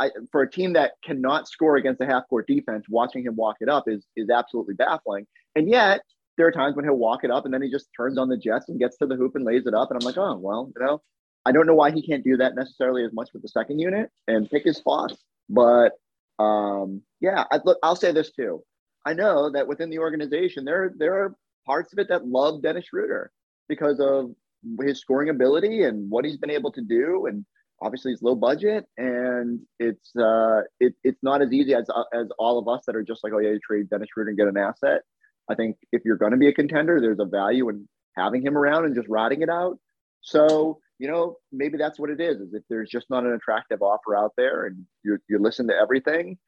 I, 0.01 0.11
for 0.33 0.43
a 0.43 0.51
team 0.51 0.73
that 0.73 0.93
cannot 1.05 1.47
score 1.47 1.77
against 1.77 2.01
a 2.01 2.07
half 2.07 2.27
court 2.29 2.47
defense, 2.47 2.87
watching 2.89 3.23
him 3.25 3.37
walk 3.37 3.57
it 3.61 3.69
up 3.69 3.85
is 3.87 4.05
is 4.17 4.31
absolutely 4.31 4.75
baffling. 4.75 5.27
And 5.55 5.69
yet, 5.69 6.01
there 6.37 6.47
are 6.47 6.53
times 6.53 6.75
when 6.75 6.85
he'll 6.87 6.95
walk 6.95 7.25
it 7.25 7.31
up 7.31 7.45
and 7.45 7.53
then 7.53 7.63
he 7.63 7.71
just 7.71 7.89
turns 7.95 8.19
on 8.19 8.29
the 8.29 8.37
Jets 8.37 8.69
and 8.69 8.81
gets 8.81 8.97
to 8.99 9.07
the 9.07 9.17
hoop 9.17 9.37
and 9.37 9.45
lays 9.45 9.67
it 9.67 9.75
up. 9.75 9.91
And 9.91 10.01
I'm 10.01 10.07
like, 10.07 10.17
oh 10.17 10.37
well, 10.39 10.73
you 10.75 10.85
know, 10.85 11.03
I 11.45 11.53
don't 11.53 11.67
know 11.67 11.75
why 11.75 11.91
he 11.91 12.05
can't 12.05 12.25
do 12.25 12.39
that 12.39 12.55
necessarily 12.55 13.05
as 13.05 13.13
much 13.13 13.29
with 13.33 13.43
the 13.43 13.49
second 13.49 13.79
unit 13.79 14.11
and 14.27 14.51
pick 14.51 14.65
his 14.65 14.79
spots. 14.79 15.17
But 15.49 15.93
um, 16.39 17.03
yeah, 17.21 17.45
I, 17.51 17.61
look, 17.65 17.79
I'll 17.83 17.97
say 17.97 18.13
this 18.13 18.33
too. 18.33 18.65
I 19.05 19.13
know 19.13 19.51
that 19.51 19.69
within 19.69 19.91
the 19.91 19.99
organization, 19.99 20.65
there 20.65 20.95
there 20.97 21.23
are 21.23 21.37
parts 21.67 21.93
of 21.93 21.99
it 21.99 22.09
that 22.09 22.27
love 22.27 22.63
Dennis 22.63 22.87
Schroeder 22.87 23.31
because 23.69 24.01
of 24.01 24.35
his 24.81 25.01
scoring 25.01 25.29
ability 25.29 25.85
and 25.85 26.11
what 26.11 26.25
he's 26.25 26.37
been 26.37 26.51
able 26.51 26.73
to 26.73 26.83
do, 26.83 27.27
and 27.27 27.45
obviously 27.83 28.13
it's 28.13 28.23
low 28.23 28.35
budget, 28.35 28.87
and 28.97 29.61
it's 29.79 30.15
uh, 30.17 30.63
it, 30.79 30.95
it's 31.05 31.23
not 31.23 31.43
as 31.43 31.53
easy 31.53 31.75
as 31.75 31.89
as 32.13 32.29
all 32.39 32.59
of 32.59 32.69
us 32.69 32.85
that 32.87 32.97
are 32.97 33.03
just 33.03 33.25
like, 33.25 33.33
oh 33.35 33.39
yeah, 33.39 33.51
you 33.51 33.61
trade 33.61 33.91
Dennis 33.91 34.09
Schroeder 34.13 34.31
and 34.31 34.39
get 34.39 34.49
an 34.49 34.57
asset. 34.57 35.03
I 35.51 35.55
think 35.55 35.77
if 35.93 36.03
you're 36.05 36.17
going 36.17 36.33
to 36.33 36.39
be 36.39 36.49
a 36.49 36.53
contender, 36.53 37.01
there's 37.01 37.19
a 37.19 37.25
value 37.25 37.69
in 37.69 37.89
having 38.17 38.43
him 38.43 38.57
around 38.57 38.85
and 38.85 38.95
just 38.95 39.09
riding 39.09 39.43
it 39.43 39.49
out. 39.49 39.79
So 40.21 40.81
you 40.99 41.09
know, 41.09 41.37
maybe 41.51 41.79
that's 41.79 41.99
what 41.99 42.11
it 42.11 42.21
is. 42.21 42.37
Is 42.41 42.53
if 42.53 42.63
there's 42.69 42.91
just 42.91 43.09
not 43.09 43.25
an 43.25 43.33
attractive 43.33 43.81
offer 43.81 44.15
out 44.15 44.33
there, 44.37 44.67
and 44.67 44.85
you 45.03 45.19
you 45.29 45.39
listen 45.39 45.67
to 45.69 45.75
everything, 45.75 46.39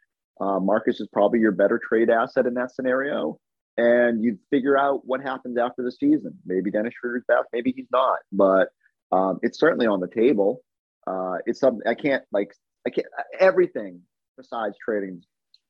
uh, 0.41 0.61
Marcus 0.61 1.01
is 1.01 1.09
probably 1.13 1.41
your 1.41 1.53
better 1.53 1.81
trade 1.83 2.11
asset 2.11 2.47
in 2.47 2.55
that 2.55 2.75
scenario. 2.75 3.39
And 3.77 4.23
you 4.23 4.39
figure 4.51 4.77
out 4.77 5.07
what 5.07 5.23
happens 5.23 5.57
after 5.57 5.83
the 5.83 5.93
season. 5.93 6.35
Maybe 6.45 6.71
Dennis 6.71 6.93
Schroeder's 7.01 7.25
back, 7.27 7.45
maybe 7.53 7.73
he's 7.75 7.87
not, 7.91 8.19
but 8.31 8.69
um, 9.13 9.39
it's 9.43 9.59
certainly 9.59 9.87
on 9.87 10.01
the 10.01 10.09
table. 10.09 10.63
Uh, 11.07 11.37
it's 11.47 11.61
something 11.61 11.83
I 11.87 11.95
can't 11.95 12.23
like. 12.33 12.55
I 12.87 12.91
can't. 12.91 13.07
Everything 13.39 14.01
besides 14.37 14.77
trading, 14.83 15.23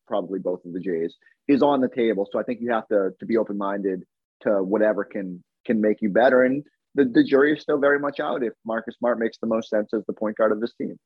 probably 0.07 0.39
both 0.39 0.65
of 0.65 0.73
the 0.73 0.81
Jays, 0.81 1.15
is 1.49 1.63
on 1.63 1.81
the 1.81 1.89
table. 1.89 2.29
So 2.31 2.39
I 2.39 2.43
think 2.43 2.61
you 2.61 2.71
have 2.73 2.89
to 2.89 3.11
to 3.19 3.27
be 3.27 3.37
open 3.37 3.57
minded 3.57 4.05
to 4.43 4.63
whatever 4.63 5.05
can 5.05 5.43
can 5.65 5.81
make 5.81 6.03
you 6.03 6.11
better. 6.11 6.43
And 6.43 6.65
the, 6.95 7.05
the 7.05 7.25
jury 7.25 7.55
is 7.55 7.63
still 7.63 7.79
very 7.79 7.99
much 7.99 8.21
out 8.21 8.43
if 8.43 8.53
Marcus 8.65 8.97
Smart 8.99 9.19
makes 9.19 9.39
the 9.39 9.47
most 9.47 9.71
sense 9.71 9.95
as 9.95 10.03
the 10.07 10.13
point 10.13 10.37
guard 10.37 10.53
of 10.53 10.61
this 10.61 10.75
team. 10.75 10.99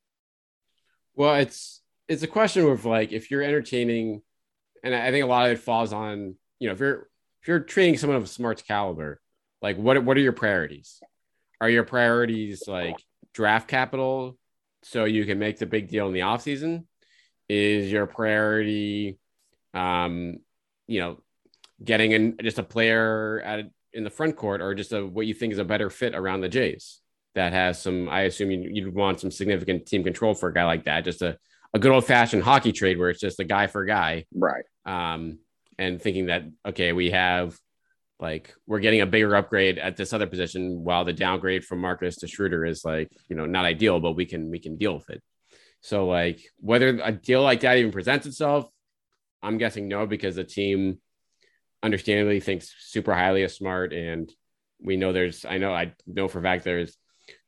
Well, 1.14 1.36
it's 1.36 1.80
it's 2.08 2.22
a 2.22 2.28
question 2.28 2.66
of 2.66 2.84
like 2.84 3.12
if 3.12 3.30
you're 3.30 3.42
entertaining, 3.42 4.22
and 4.82 4.94
I 4.94 5.10
think 5.10 5.24
a 5.24 5.28
lot 5.28 5.46
of 5.46 5.52
it 5.52 5.60
falls 5.60 5.92
on 5.92 6.36
you 6.58 6.68
know 6.68 6.74
if 6.74 6.80
you're 6.80 7.08
if 7.42 7.48
you're 7.48 7.60
trading 7.60 7.96
someone 7.96 8.16
of 8.16 8.28
Smart's 8.28 8.62
caliber, 8.62 9.20
like 9.62 9.76
what 9.76 10.02
what 10.04 10.16
are 10.16 10.20
your 10.20 10.32
priorities? 10.32 11.00
Are 11.60 11.70
your 11.70 11.84
priorities 11.84 12.66
like 12.66 12.96
draft 13.32 13.68
capital 13.68 14.36
so 14.82 15.04
you 15.04 15.24
can 15.24 15.38
make 15.38 15.58
the 15.58 15.66
big 15.66 15.88
deal 15.88 16.06
in 16.06 16.12
the 16.12 16.20
offseason? 16.20 16.84
Is 17.48 17.90
your 17.90 18.06
priority, 18.06 19.18
um, 19.72 20.38
you 20.86 21.00
know, 21.00 21.18
getting 21.82 22.12
in 22.12 22.36
just 22.42 22.58
a 22.58 22.62
player 22.62 23.40
at 23.44 23.66
in 23.92 24.04
the 24.04 24.10
front 24.10 24.36
court 24.36 24.60
or 24.60 24.74
just 24.74 24.92
a 24.92 25.06
what 25.06 25.26
you 25.26 25.34
think 25.34 25.52
is 25.52 25.58
a 25.58 25.64
better 25.64 25.88
fit 25.88 26.14
around 26.14 26.40
the 26.40 26.48
Jays 26.48 27.00
that 27.34 27.52
has 27.52 27.80
some. 27.80 28.08
I 28.08 28.22
assume 28.22 28.50
you, 28.50 28.68
you'd 28.72 28.94
want 28.94 29.20
some 29.20 29.30
significant 29.30 29.86
team 29.86 30.04
control 30.04 30.34
for 30.34 30.48
a 30.48 30.54
guy 30.54 30.64
like 30.64 30.84
that. 30.84 31.04
Just 31.04 31.22
a 31.22 31.38
a 31.74 31.78
good 31.78 31.92
old 31.92 32.04
fashioned 32.04 32.42
hockey 32.42 32.72
trade 32.72 32.98
where 32.98 33.10
it's 33.10 33.20
just 33.20 33.40
a 33.40 33.44
guy 33.44 33.66
for 33.66 33.82
a 33.82 33.86
guy, 33.86 34.24
right? 34.34 34.64
Um, 34.84 35.38
and 35.78 36.00
thinking 36.00 36.26
that 36.26 36.44
okay, 36.64 36.92
we 36.92 37.10
have 37.10 37.56
like 38.18 38.54
we're 38.66 38.80
getting 38.80 39.02
a 39.02 39.06
bigger 39.06 39.36
upgrade 39.36 39.78
at 39.78 39.96
this 39.96 40.12
other 40.12 40.26
position 40.26 40.82
while 40.84 41.04
the 41.04 41.12
downgrade 41.12 41.64
from 41.64 41.80
Marcus 41.80 42.16
to 42.16 42.26
Schroeder 42.26 42.64
is 42.64 42.84
like 42.84 43.10
you 43.28 43.36
know 43.36 43.46
not 43.46 43.64
ideal, 43.64 44.00
but 44.00 44.12
we 44.12 44.26
can 44.26 44.50
we 44.50 44.58
can 44.58 44.76
deal 44.76 44.94
with 44.94 45.10
it. 45.10 45.22
So 45.80 46.06
like 46.06 46.40
whether 46.58 47.00
a 47.02 47.12
deal 47.12 47.42
like 47.42 47.60
that 47.60 47.76
even 47.76 47.92
presents 47.92 48.26
itself, 48.26 48.68
I'm 49.42 49.58
guessing 49.58 49.88
no 49.88 50.06
because 50.06 50.36
the 50.36 50.44
team 50.44 50.98
understandably 51.82 52.40
thinks 52.40 52.74
super 52.80 53.14
highly 53.14 53.42
of 53.42 53.52
Smart, 53.52 53.92
and 53.92 54.30
we 54.80 54.96
know 54.96 55.12
there's 55.12 55.44
I 55.44 55.58
know 55.58 55.72
I 55.72 55.92
know 56.06 56.28
for 56.28 56.38
a 56.38 56.42
fact 56.42 56.64
there's 56.64 56.96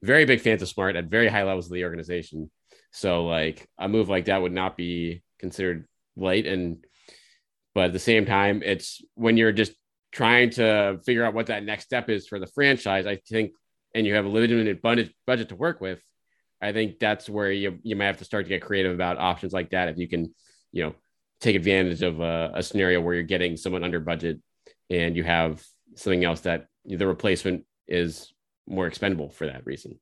very 0.03 0.25
big 0.25 0.41
fans 0.41 0.63
of 0.63 0.69
Smart 0.69 0.97
at 0.97 1.07
very 1.07 1.29
high 1.29 1.45
levels 1.45 1.67
of 1.67 1.73
the 1.73 1.85
organization. 1.85 2.51
So 2.93 3.25
like 3.25 3.69
a 3.79 3.89
move 3.89 4.09
like 4.09 4.27
that 4.27 4.43
would 4.43 4.53
not 4.53 4.77
be 4.77 5.23
considered 5.39 5.87
light 6.17 6.47
and 6.47 6.85
but 7.75 7.87
at 7.87 7.93
the 7.93 7.99
same 7.99 8.27
time 8.27 8.63
it's 8.65 9.03
when 9.15 9.37
you're 9.37 9.53
just 9.53 9.73
trying 10.13 10.51
to 10.51 10.99
figure 11.05 11.25
out 11.25 11.35
what 11.35 11.47
that 11.47 11.65
next 11.65 11.85
step 11.85 12.09
is 12.09 12.27
for 12.27 12.39
the 12.39 12.47
franchise 12.47 13.07
i 13.07 13.17
think 13.29 13.53
and 13.95 14.07
you 14.07 14.15
have 14.15 14.25
a 14.25 14.29
limited 14.29 14.81
budget 14.83 15.49
to 15.49 15.57
work 15.57 15.81
with 15.81 16.01
i 16.61 16.73
think 16.73 16.99
that's 16.99 17.29
where 17.29 17.53
you 17.53 17.79
you 17.83 17.97
might 17.97 18.07
have 18.07 18.19
to 18.19 18.25
start 18.25 18.45
to 18.45 18.49
get 18.49 18.63
creative 18.63 18.93
about 18.93 19.19
options 19.19 19.53
like 19.53 19.71
that 19.71 19.89
if 19.89 19.99
you 19.99 20.09
can 20.09 20.35
you 20.73 20.85
know 20.85 20.95
take 21.41 21.57
advantage 21.57 22.03
of 22.03 22.21
a, 22.21 22.51
a 22.55 22.63
scenario 22.63 23.01
where 23.01 23.15
you're 23.15 23.23
getting 23.23 23.57
someone 23.57 23.85
under 23.85 24.01
budget 24.01 24.41
and 24.91 25.17
you 25.17 25.25
have 25.25 25.63
something 25.95 26.25
else 26.25 26.41
that 26.41 26.67
the 26.85 27.07
replacement 27.07 27.65
is 27.87 28.33
more 28.67 28.87
expendable 28.87 29.31
for 29.31 29.47
that 29.47 29.65
reason. 29.67 29.99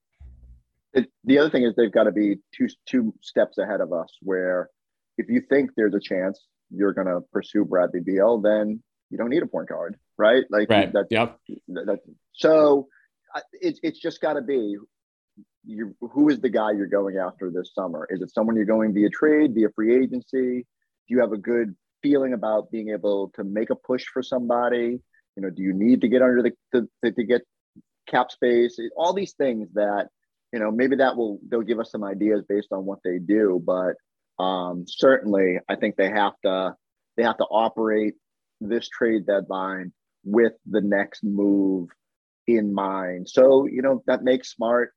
It, 0.93 1.11
the 1.25 1.39
other 1.39 1.51
thing 1.51 1.65
is 1.65 1.75
they've 1.77 1.93
got 1.93 2.05
to 2.05 2.13
be 2.13 2.37
two 2.57 2.69
two 2.87 3.15
steps 3.21 3.59
ahead 3.59 3.81
of 3.81 3.93
us 3.93 4.09
where 4.23 4.71
if 5.19 5.29
you 5.29 5.43
think 5.49 5.71
there's 5.77 5.95
a 5.95 6.01
chance 6.01 6.43
you're 6.71 6.93
going 6.93 7.07
to 7.07 7.21
pursue 7.33 7.65
Bradley 7.65 8.01
Beal, 8.01 8.39
then 8.39 8.83
you 9.11 9.19
don't 9.19 9.31
need 9.31 9.43
a 9.43 9.47
point 9.47 9.69
guard, 9.69 9.97
right? 10.19 10.45
Like 10.51 10.69
right. 10.71 10.93
that. 10.93 11.07
Yep. 11.11 11.39
That, 11.69 11.99
so 12.33 12.89
it's 13.53 13.79
it's 13.83 14.01
just 14.01 14.21
got 14.21 14.35
to 14.35 14.43
be 14.43 14.77
you. 15.65 15.95
Who 16.01 16.29
is 16.29 16.41
the 16.41 16.49
guy 16.49 16.73
you're 16.73 16.87
going 16.87 17.17
after 17.17 17.51
this 17.51 17.73
summer? 17.75 18.07
Is 18.11 18.23
it 18.23 18.33
someone 18.33 18.57
you're 18.57 18.65
going 18.65 18.95
via 18.95 19.11
trade, 19.11 19.55
via 19.55 19.69
free 19.75 19.97
agency? 19.97 20.67
Do 21.09 21.15
you 21.15 21.21
have 21.21 21.33
a 21.33 21.39
good 21.39 21.75
feeling 22.03 22.33
about 22.33 22.71
being 22.71 22.91
able 22.91 23.31
to 23.37 23.45
make 23.45 23.71
a 23.71 23.77
push 23.77 24.05
for 24.07 24.23
somebody? 24.23 25.01
You 25.37 25.43
know, 25.43 25.51
do 25.51 25.63
you 25.63 25.73
need 25.73 26.01
to 26.01 26.09
get 26.09 26.23
under 26.23 26.43
the 26.43 26.53
to, 26.75 26.89
to, 27.05 27.13
to 27.13 27.25
get 27.25 27.43
cap 28.09 28.31
space? 28.31 28.79
All 28.97 29.13
these 29.13 29.35
things 29.35 29.69
that 29.75 30.09
you 30.53 30.59
know 30.59 30.71
maybe 30.71 30.97
that 30.97 31.17
will 31.17 31.39
they'll 31.49 31.63
give 31.63 31.79
us 31.79 31.93
some 31.93 32.05
ideas 32.05 32.43
based 32.49 32.69
on 32.73 32.85
what 32.85 32.99
they 33.05 33.19
do, 33.19 33.63
but 33.65 33.95
um, 34.39 34.85
certainly 34.87 35.59
I 35.69 35.77
think 35.77 35.97
they 35.97 36.11
have 36.11 36.35
to 36.45 36.75
they 37.17 37.23
have 37.23 37.39
to 37.39 37.45
operate 37.45 38.15
this 38.61 38.89
trade 38.89 39.27
deadline 39.27 39.93
with 40.25 40.53
the 40.67 40.81
next 40.81 41.23
move 41.23 41.89
in 42.47 42.73
mind. 42.73 43.29
So, 43.29 43.67
you 43.67 43.83
know, 43.83 44.03
that 44.07 44.23
makes 44.23 44.53
smart 44.53 44.93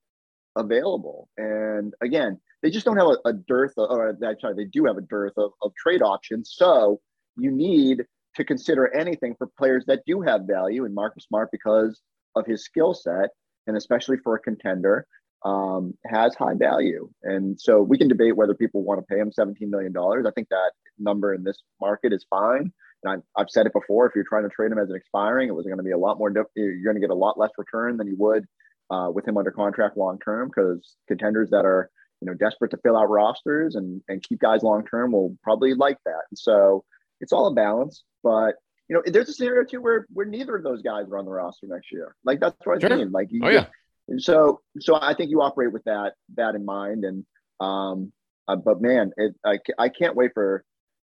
available. 0.55 1.29
And 1.37 1.93
again, 2.01 2.39
they 2.61 2.69
just 2.69 2.85
don't 2.85 2.97
have 2.97 3.07
a, 3.07 3.29
a 3.29 3.33
dearth 3.33 3.73
of, 3.77 3.89
or 3.89 4.17
sorry, 4.39 4.55
they 4.55 4.65
do 4.65 4.85
have 4.85 4.97
a 4.97 5.01
dearth 5.01 5.33
of, 5.37 5.51
of 5.61 5.71
trade 5.75 6.01
options. 6.01 6.53
So 6.53 6.99
you 7.37 7.51
need 7.51 8.03
to 8.35 8.43
consider 8.43 8.93
anything 8.93 9.35
for 9.37 9.47
players 9.57 9.85
that 9.87 10.03
do 10.05 10.21
have 10.21 10.41
value 10.47 10.85
in 10.85 10.93
Marcus 10.93 11.25
Smart 11.25 11.49
because 11.51 12.01
of 12.35 12.45
his 12.45 12.63
skill 12.63 12.93
set, 12.93 13.29
and 13.67 13.77
especially 13.77 14.17
for 14.17 14.35
a 14.35 14.39
contender, 14.39 15.05
um, 15.43 15.93
has 16.05 16.35
high 16.35 16.55
value. 16.55 17.09
And 17.23 17.59
so 17.59 17.81
we 17.81 17.97
can 17.97 18.07
debate 18.07 18.35
whether 18.35 18.53
people 18.53 18.83
want 18.83 18.99
to 18.99 19.05
pay 19.05 19.19
him 19.19 19.31
$17 19.31 19.55
million. 19.69 19.95
I 19.97 20.31
think 20.35 20.49
that 20.49 20.71
number 20.97 21.33
in 21.33 21.43
this 21.43 21.61
market 21.79 22.13
is 22.13 22.25
fine. 22.29 22.71
And 23.03 23.23
I, 23.37 23.39
have 23.39 23.49
said 23.49 23.65
it 23.65 23.73
before. 23.73 24.07
If 24.07 24.15
you're 24.15 24.25
trying 24.27 24.43
to 24.43 24.49
trade 24.49 24.71
him 24.71 24.79
as 24.79 24.89
an 24.89 24.95
expiring, 24.95 25.47
it 25.47 25.55
was 25.55 25.65
going 25.65 25.77
to 25.77 25.83
be 25.83 25.91
a 25.91 25.97
lot 25.97 26.17
more. 26.17 26.31
You're 26.55 26.83
going 26.83 26.95
to 26.95 27.01
get 27.01 27.11
a 27.11 27.15
lot 27.15 27.39
less 27.39 27.51
return 27.57 27.95
than 27.97 28.07
you 28.07 28.15
would 28.19 28.45
uh, 28.89 29.09
with 29.13 29.27
him 29.27 29.37
under 29.37 29.51
contract 29.51 29.97
long 29.97 30.19
term 30.19 30.49
because 30.49 30.97
contenders 31.07 31.49
that 31.51 31.65
are 31.65 31.89
you 32.21 32.25
know 32.25 32.33
desperate 32.33 32.71
to 32.71 32.77
fill 32.77 32.97
out 32.97 33.09
rosters 33.09 33.75
and 33.75 34.01
and 34.09 34.21
keep 34.23 34.39
guys 34.39 34.63
long 34.63 34.85
term 34.85 35.11
will 35.11 35.37
probably 35.43 35.73
like 35.73 35.97
that. 36.05 36.23
And 36.29 36.37
so 36.37 36.83
it's 37.21 37.31
all 37.31 37.47
a 37.47 37.53
balance. 37.53 38.03
But 38.23 38.55
you 38.89 38.95
know, 38.95 39.03
there's 39.05 39.29
a 39.29 39.33
scenario 39.33 39.63
too 39.63 39.81
where 39.81 40.05
where 40.11 40.25
neither 40.25 40.55
of 40.55 40.63
those 40.63 40.81
guys 40.81 41.05
are 41.09 41.17
on 41.17 41.25
the 41.25 41.31
roster 41.31 41.67
next 41.67 41.91
year. 41.91 42.15
Like 42.25 42.39
that's 42.39 42.57
what 42.63 42.83
I 42.83 42.87
sure. 42.87 42.97
mean. 42.97 43.11
Like, 43.11 43.27
you, 43.31 43.41
oh 43.43 43.49
yeah. 43.49 43.67
So 44.17 44.61
so 44.79 44.97
I 45.01 45.13
think 45.13 45.29
you 45.29 45.41
operate 45.41 45.71
with 45.71 45.83
that 45.85 46.13
that 46.35 46.55
in 46.55 46.65
mind. 46.65 47.03
And 47.03 47.25
um, 47.59 48.11
uh, 48.47 48.55
but 48.55 48.81
man, 48.81 49.11
it 49.17 49.35
I 49.45 49.59
I 49.77 49.89
can't 49.89 50.15
wait 50.15 50.31
for 50.33 50.63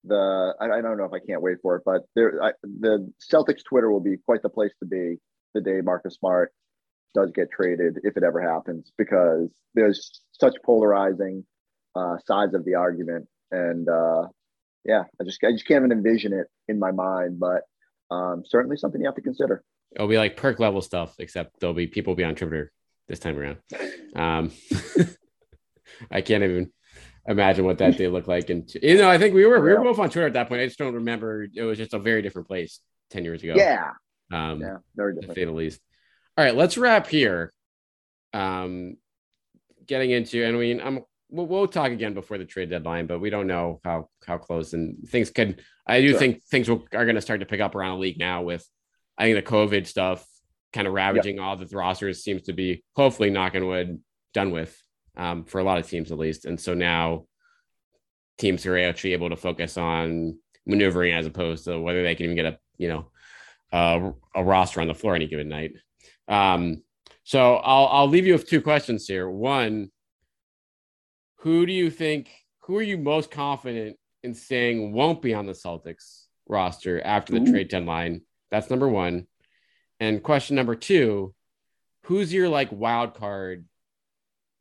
the 0.03 0.53
I, 0.59 0.65
I, 0.65 0.81
don't 0.81 0.97
know 0.97 1.05
if 1.05 1.13
I 1.13 1.19
can't 1.25 1.41
wait 1.41 1.57
for 1.61 1.75
it, 1.75 1.83
but 1.85 2.03
there 2.15 2.41
I, 2.43 2.51
the 2.63 3.11
Celtics 3.31 3.63
Twitter 3.67 3.91
will 3.91 3.99
be 3.99 4.17
quite 4.25 4.41
the 4.41 4.49
place 4.49 4.71
to 4.79 4.85
be 4.85 5.17
the 5.53 5.61
day 5.61 5.81
Marcus 5.81 6.15
Smart 6.15 6.51
does 7.13 7.31
get 7.31 7.51
traded 7.51 7.99
if 8.03 8.15
it 8.17 8.23
ever 8.23 8.41
happens 8.41 8.91
because 8.97 9.49
there's 9.73 10.21
such 10.33 10.55
polarizing 10.65 11.45
uh, 11.95 12.17
sides 12.25 12.53
of 12.53 12.63
the 12.65 12.75
argument 12.75 13.27
and 13.51 13.89
uh, 13.89 14.27
yeah 14.85 15.03
I 15.19 15.23
just 15.23 15.43
I 15.43 15.51
just 15.51 15.67
can't 15.67 15.83
even 15.83 15.91
envision 15.91 16.33
it 16.33 16.47
in 16.67 16.79
my 16.79 16.91
mind 16.91 17.39
but 17.39 17.63
um, 18.11 18.43
certainly 18.45 18.77
something 18.77 19.01
you 19.01 19.07
have 19.07 19.15
to 19.15 19.21
consider. 19.21 19.63
It'll 19.95 20.07
be 20.07 20.17
like 20.17 20.37
perk 20.37 20.59
level 20.59 20.81
stuff 20.81 21.15
except 21.19 21.59
there'll 21.59 21.73
be 21.73 21.87
people 21.87 22.13
be 22.15 22.23
on 22.23 22.35
Twitter 22.35 22.71
this 23.07 23.19
time 23.19 23.37
around. 23.37 23.57
Um, 24.15 24.51
I 26.11 26.21
can't 26.21 26.43
even 26.43 26.71
imagine 27.27 27.65
what 27.65 27.79
that 27.79 27.97
day 27.97 28.07
looked 28.07 28.27
like. 28.27 28.49
And 28.49 28.69
you 28.81 28.97
know, 28.97 29.09
I 29.09 29.17
think 29.17 29.33
we 29.33 29.45
were 29.45 29.61
we 29.61 29.73
were 29.73 29.83
both 29.83 29.99
on 29.99 30.09
Twitter 30.09 30.27
at 30.27 30.33
that 30.33 30.49
point. 30.49 30.61
I 30.61 30.65
just 30.65 30.79
don't 30.79 30.95
remember. 30.95 31.47
It 31.53 31.63
was 31.63 31.77
just 31.77 31.93
a 31.93 31.99
very 31.99 32.21
different 32.21 32.47
place 32.47 32.79
ten 33.09 33.23
years 33.23 33.43
ago. 33.43 33.53
Yeah. 33.55 33.91
Um, 34.31 34.61
yeah, 34.61 34.77
very 34.95 35.13
different. 35.13 35.35
To 35.35 35.41
say 35.41 35.45
the 35.45 35.51
least. 35.51 35.79
All 36.37 36.43
right, 36.43 36.55
let's 36.55 36.77
wrap 36.77 37.07
here. 37.07 37.53
Um, 38.33 38.97
getting 39.87 40.11
into, 40.11 40.43
and 40.43 40.57
we, 40.57 40.79
I'm, 40.79 40.99
we'll, 41.29 41.47
we'll 41.47 41.67
talk 41.67 41.91
again 41.91 42.13
before 42.13 42.37
the 42.37 42.45
trade 42.45 42.69
deadline, 42.69 43.07
but 43.07 43.19
we 43.19 43.29
don't 43.29 43.47
know 43.47 43.79
how 43.83 44.09
how 44.25 44.37
close 44.37 44.73
and 44.73 45.07
things 45.07 45.29
could. 45.29 45.61
I 45.87 46.01
do 46.01 46.09
sure. 46.09 46.19
think 46.19 46.43
things 46.43 46.69
will, 46.69 46.85
are 46.93 47.05
going 47.05 47.15
to 47.15 47.21
start 47.21 47.39
to 47.39 47.45
pick 47.45 47.61
up 47.61 47.73
around 47.73 47.95
the 47.95 48.01
league 48.01 48.19
now 48.19 48.43
with, 48.43 48.67
I 49.17 49.23
think 49.23 49.43
the 49.43 49.51
COVID 49.51 49.87
stuff 49.87 50.27
kind 50.73 50.87
of 50.87 50.93
ravaging 50.93 51.37
yep. 51.37 51.43
all 51.43 51.55
the 51.55 51.65
rosters 51.75 52.23
seems 52.23 52.43
to 52.43 52.53
be 52.53 52.83
hopefully 52.95 53.29
knocking 53.29 53.65
wood 53.65 53.99
done 54.33 54.51
with 54.51 54.79
um, 55.15 55.43
for 55.43 55.59
a 55.59 55.63
lot 55.63 55.77
of 55.77 55.87
teams 55.87 56.11
at 56.11 56.17
least. 56.17 56.45
And 56.45 56.59
so 56.59 56.73
now 56.73 57.25
teams 58.37 58.65
are 58.65 58.77
actually 58.77 59.13
able 59.13 59.29
to 59.29 59.35
focus 59.35 59.77
on 59.77 60.37
maneuvering 60.65 61.13
as 61.13 61.25
opposed 61.25 61.65
to 61.65 61.79
whether 61.79 62.03
they 62.03 62.15
can 62.15 62.25
even 62.25 62.35
get 62.35 62.45
a 62.45 62.59
you 62.77 62.87
know 62.89 63.09
uh, 63.73 64.11
a 64.35 64.43
roster 64.43 64.81
on 64.81 64.87
the 64.87 64.93
floor 64.93 65.15
any 65.15 65.27
given 65.27 65.49
night. 65.49 65.73
Um, 66.27 66.83
so 67.23 67.55
I'll 67.55 67.87
I'll 67.87 68.07
leave 68.07 68.25
you 68.25 68.33
with 68.33 68.47
two 68.47 68.61
questions 68.61 69.07
here. 69.07 69.29
One, 69.29 69.91
who 71.39 71.65
do 71.65 71.73
you 71.73 71.89
think 71.89 72.29
who 72.61 72.77
are 72.77 72.83
you 72.83 72.97
most 72.97 73.31
confident 73.31 73.97
in 74.23 74.33
saying 74.33 74.93
won't 74.93 75.21
be 75.21 75.33
on 75.33 75.45
the 75.45 75.53
Celtics 75.53 76.25
roster 76.47 77.01
after 77.01 77.33
the 77.33 77.41
Ooh. 77.41 77.51
trade 77.51 77.69
deadline? 77.69 78.21
That's 78.51 78.69
number 78.69 78.87
one. 78.87 79.27
And 79.99 80.21
question 80.21 80.55
number 80.55 80.75
two, 80.75 81.33
who's 82.03 82.33
your 82.33 82.49
like 82.49 82.69
wild 82.71 83.15
card 83.15 83.65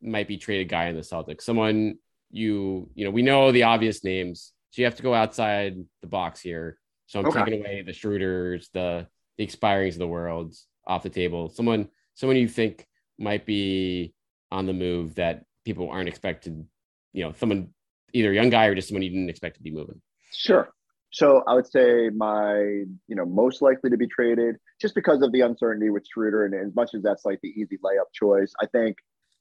might 0.01 0.27
be 0.27 0.37
traded 0.37 0.69
guy 0.69 0.85
in 0.85 0.95
the 0.95 1.01
Celtics. 1.01 1.41
Someone 1.41 1.97
you 2.29 2.89
you 2.93 3.05
know 3.05 3.11
we 3.11 3.21
know 3.21 3.51
the 3.51 3.63
obvious 3.63 4.03
names, 4.03 4.53
so 4.71 4.81
you 4.81 4.85
have 4.85 4.95
to 4.95 5.03
go 5.03 5.13
outside 5.13 5.77
the 6.01 6.07
box 6.07 6.41
here. 6.41 6.77
So 7.07 7.19
I'm 7.19 7.27
okay. 7.27 7.39
taking 7.39 7.61
away 7.61 7.81
the 7.81 7.93
Schroeders, 7.93 8.67
the 8.73 9.07
the 9.37 9.47
expirings 9.47 9.93
of 9.93 9.99
the 9.99 10.07
world 10.07 10.55
off 10.85 11.03
the 11.03 11.09
table. 11.09 11.49
Someone 11.49 11.89
someone 12.15 12.37
you 12.37 12.47
think 12.47 12.85
might 13.17 13.45
be 13.45 14.13
on 14.51 14.65
the 14.65 14.73
move 14.73 15.15
that 15.15 15.43
people 15.65 15.89
aren't 15.89 16.09
expected. 16.09 16.65
You 17.13 17.23
know, 17.23 17.33
someone 17.33 17.69
either 18.13 18.31
a 18.31 18.35
young 18.35 18.49
guy 18.49 18.65
or 18.65 18.75
just 18.75 18.89
someone 18.89 19.03
you 19.03 19.09
didn't 19.09 19.29
expect 19.29 19.57
to 19.57 19.63
be 19.63 19.71
moving. 19.71 20.01
Sure. 20.31 20.69
So 21.11 21.43
I 21.47 21.53
would 21.53 21.67
say 21.67 22.09
my, 22.09 22.57
you 22.57 23.15
know, 23.15 23.25
most 23.25 23.61
likely 23.61 23.89
to 23.89 23.97
be 23.97 24.07
traded 24.07 24.57
just 24.79 24.93
because 24.93 25.21
of 25.21 25.31
the 25.31 25.41
uncertainty 25.41 25.89
with 25.89 26.05
Schroeder, 26.07 26.45
and 26.45 26.53
as 26.53 26.75
much 26.75 26.93
as 26.93 27.01
that's 27.01 27.25
like 27.25 27.39
the 27.41 27.49
easy 27.49 27.77
layup 27.77 28.11
choice, 28.13 28.53
I 28.61 28.65
think 28.67 28.97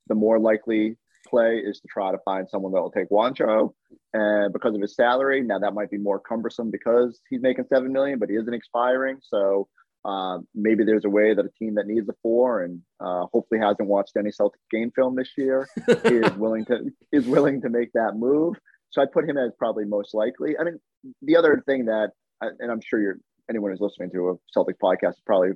the 0.08 0.14
more 0.14 0.38
likely 0.38 0.96
play 1.26 1.56
is 1.56 1.80
to 1.80 1.88
try 1.88 2.12
to 2.12 2.18
find 2.24 2.48
someone 2.48 2.72
that 2.72 2.80
will 2.80 2.90
take 2.90 3.10
Juancho. 3.10 3.72
And 4.14 4.52
because 4.52 4.74
of 4.74 4.80
his 4.80 4.94
salary, 4.94 5.42
now 5.42 5.58
that 5.58 5.74
might 5.74 5.90
be 5.90 5.98
more 5.98 6.20
cumbersome 6.20 6.70
because 6.70 7.20
he's 7.28 7.42
making 7.42 7.66
seven 7.68 7.92
million, 7.92 8.18
but 8.18 8.30
he 8.30 8.36
isn't 8.36 8.54
expiring. 8.54 9.18
So 9.22 9.68
uh, 10.04 10.38
maybe 10.54 10.84
there's 10.84 11.04
a 11.04 11.10
way 11.10 11.34
that 11.34 11.44
a 11.44 11.50
team 11.58 11.74
that 11.74 11.86
needs 11.86 12.08
a 12.08 12.14
four 12.22 12.62
and 12.62 12.80
uh, 13.00 13.26
hopefully 13.32 13.60
hasn't 13.60 13.88
watched 13.88 14.16
any 14.16 14.30
Celtic 14.30 14.60
game 14.70 14.92
film 14.94 15.16
this 15.16 15.30
year 15.36 15.68
is 16.04 16.32
willing 16.34 16.64
to 16.66 16.92
is 17.12 17.26
willing 17.26 17.60
to 17.62 17.68
make 17.68 17.92
that 17.94 18.14
move. 18.16 18.56
So 18.90 19.02
I'd 19.02 19.12
put 19.12 19.28
him 19.28 19.36
as 19.36 19.52
probably 19.58 19.84
most 19.84 20.14
likely. 20.14 20.56
I 20.58 20.64
mean, 20.64 20.78
the 21.22 21.36
other 21.36 21.62
thing 21.66 21.86
that, 21.86 22.10
and 22.40 22.70
I'm 22.70 22.80
sure 22.80 23.00
you're 23.00 23.18
anyone 23.48 23.70
who's 23.70 23.80
listening 23.80 24.10
to 24.10 24.30
a 24.30 24.58
Celtics 24.58 24.78
podcast 24.82 25.10
is 25.10 25.22
probably 25.24 25.50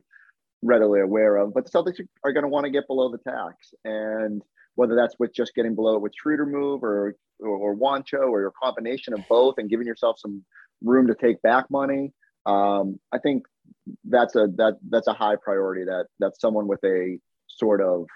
readily 0.62 1.01
aware 1.01 1.37
of. 1.37 1.55
But 1.55 1.64
the 1.64 1.70
Celtics 1.70 2.01
are 2.24 2.33
going 2.33 2.45
to 2.45 2.49
want 2.49 2.64
to 2.64 2.70
get 2.70 2.87
below 2.87 3.11
the 3.11 3.18
tax, 3.18 3.74
and 3.85 4.43
whether 4.74 4.95
that's 4.95 5.14
with 5.18 5.35
just 5.35 5.55
getting 5.55 5.74
below 5.74 5.97
it 5.97 6.03
with 6.03 6.12
Schroeder 6.14 6.47
move 6.47 6.83
or 6.83 7.14
or, 7.41 7.74
Juancho 7.74 8.28
or 8.28 8.47
a 8.47 8.53
combination 8.53 9.14
of 9.14 9.20
both, 9.28 9.55
and 9.57 9.70
giving 9.70 9.87
yourself 9.87 10.18
some 10.18 10.45
room 10.83 11.07
to 11.07 11.14
take 11.14 11.41
back 11.41 11.70
money. 11.70 12.12
Um, 12.45 13.01
I 13.12 13.18
think 13.18 13.45
that's 14.05 14.37
a 14.37 14.49
that 14.57 14.78
that's 14.89 15.07
a 15.07 15.12
high 15.12 15.37
priority. 15.43 15.85
That 15.85 16.07
that 16.18 16.39
someone 16.39 16.66
with 16.66 16.83
a 16.85 17.18
sort 17.49 17.81
of 17.81 18.07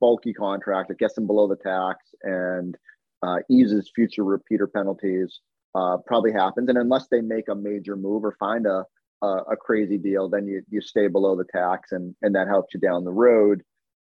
bulky 0.00 0.32
contract 0.32 0.88
that 0.88 0.98
gets 0.98 1.14
them 1.14 1.26
below 1.26 1.46
the 1.46 1.56
tax 1.56 1.98
and 2.22 2.76
uh, 3.24 3.36
eases 3.50 3.90
future 3.94 4.24
repeater 4.24 4.66
penalties 4.66 5.40
uh, 5.74 5.96
probably 6.06 6.32
happens. 6.32 6.68
And 6.68 6.78
unless 6.78 7.06
they 7.08 7.20
make 7.20 7.48
a 7.48 7.54
major 7.54 7.96
move 7.96 8.24
or 8.24 8.36
find 8.38 8.66
a, 8.66 8.84
a, 9.22 9.26
a 9.52 9.56
crazy 9.56 9.98
deal, 9.98 10.28
then 10.28 10.46
you, 10.46 10.62
you 10.70 10.80
stay 10.80 11.08
below 11.08 11.36
the 11.36 11.44
tax 11.44 11.92
and, 11.92 12.14
and 12.22 12.34
that 12.34 12.48
helps 12.48 12.74
you 12.74 12.80
down 12.80 13.04
the 13.04 13.10
road. 13.26 13.62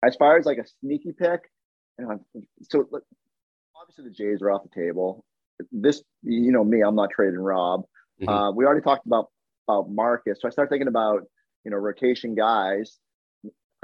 As 0.03 0.15
far 0.15 0.37
as 0.37 0.45
like 0.45 0.57
a 0.57 0.67
sneaky 0.79 1.13
pick, 1.13 1.41
you 1.97 2.05
know, 2.05 2.19
so 2.69 2.89
obviously 3.79 4.05
the 4.05 4.15
Jays 4.19 4.41
are 4.41 4.51
off 4.51 4.63
the 4.63 4.81
table. 4.81 5.23
This, 5.71 6.01
you 6.23 6.51
know, 6.51 6.63
me, 6.63 6.81
I'm 6.81 6.95
not 6.95 7.11
trading 7.11 7.39
Rob. 7.39 7.81
Mm-hmm. 8.21 8.29
Uh, 8.29 8.51
we 8.51 8.65
already 8.65 8.81
talked 8.81 9.05
about, 9.05 9.29
about 9.67 9.89
Marcus. 9.89 10.39
So 10.41 10.47
I 10.47 10.51
start 10.51 10.69
thinking 10.69 10.87
about, 10.87 11.21
you 11.63 11.71
know, 11.71 11.77
rotation 11.77 12.35
guys. 12.35 12.97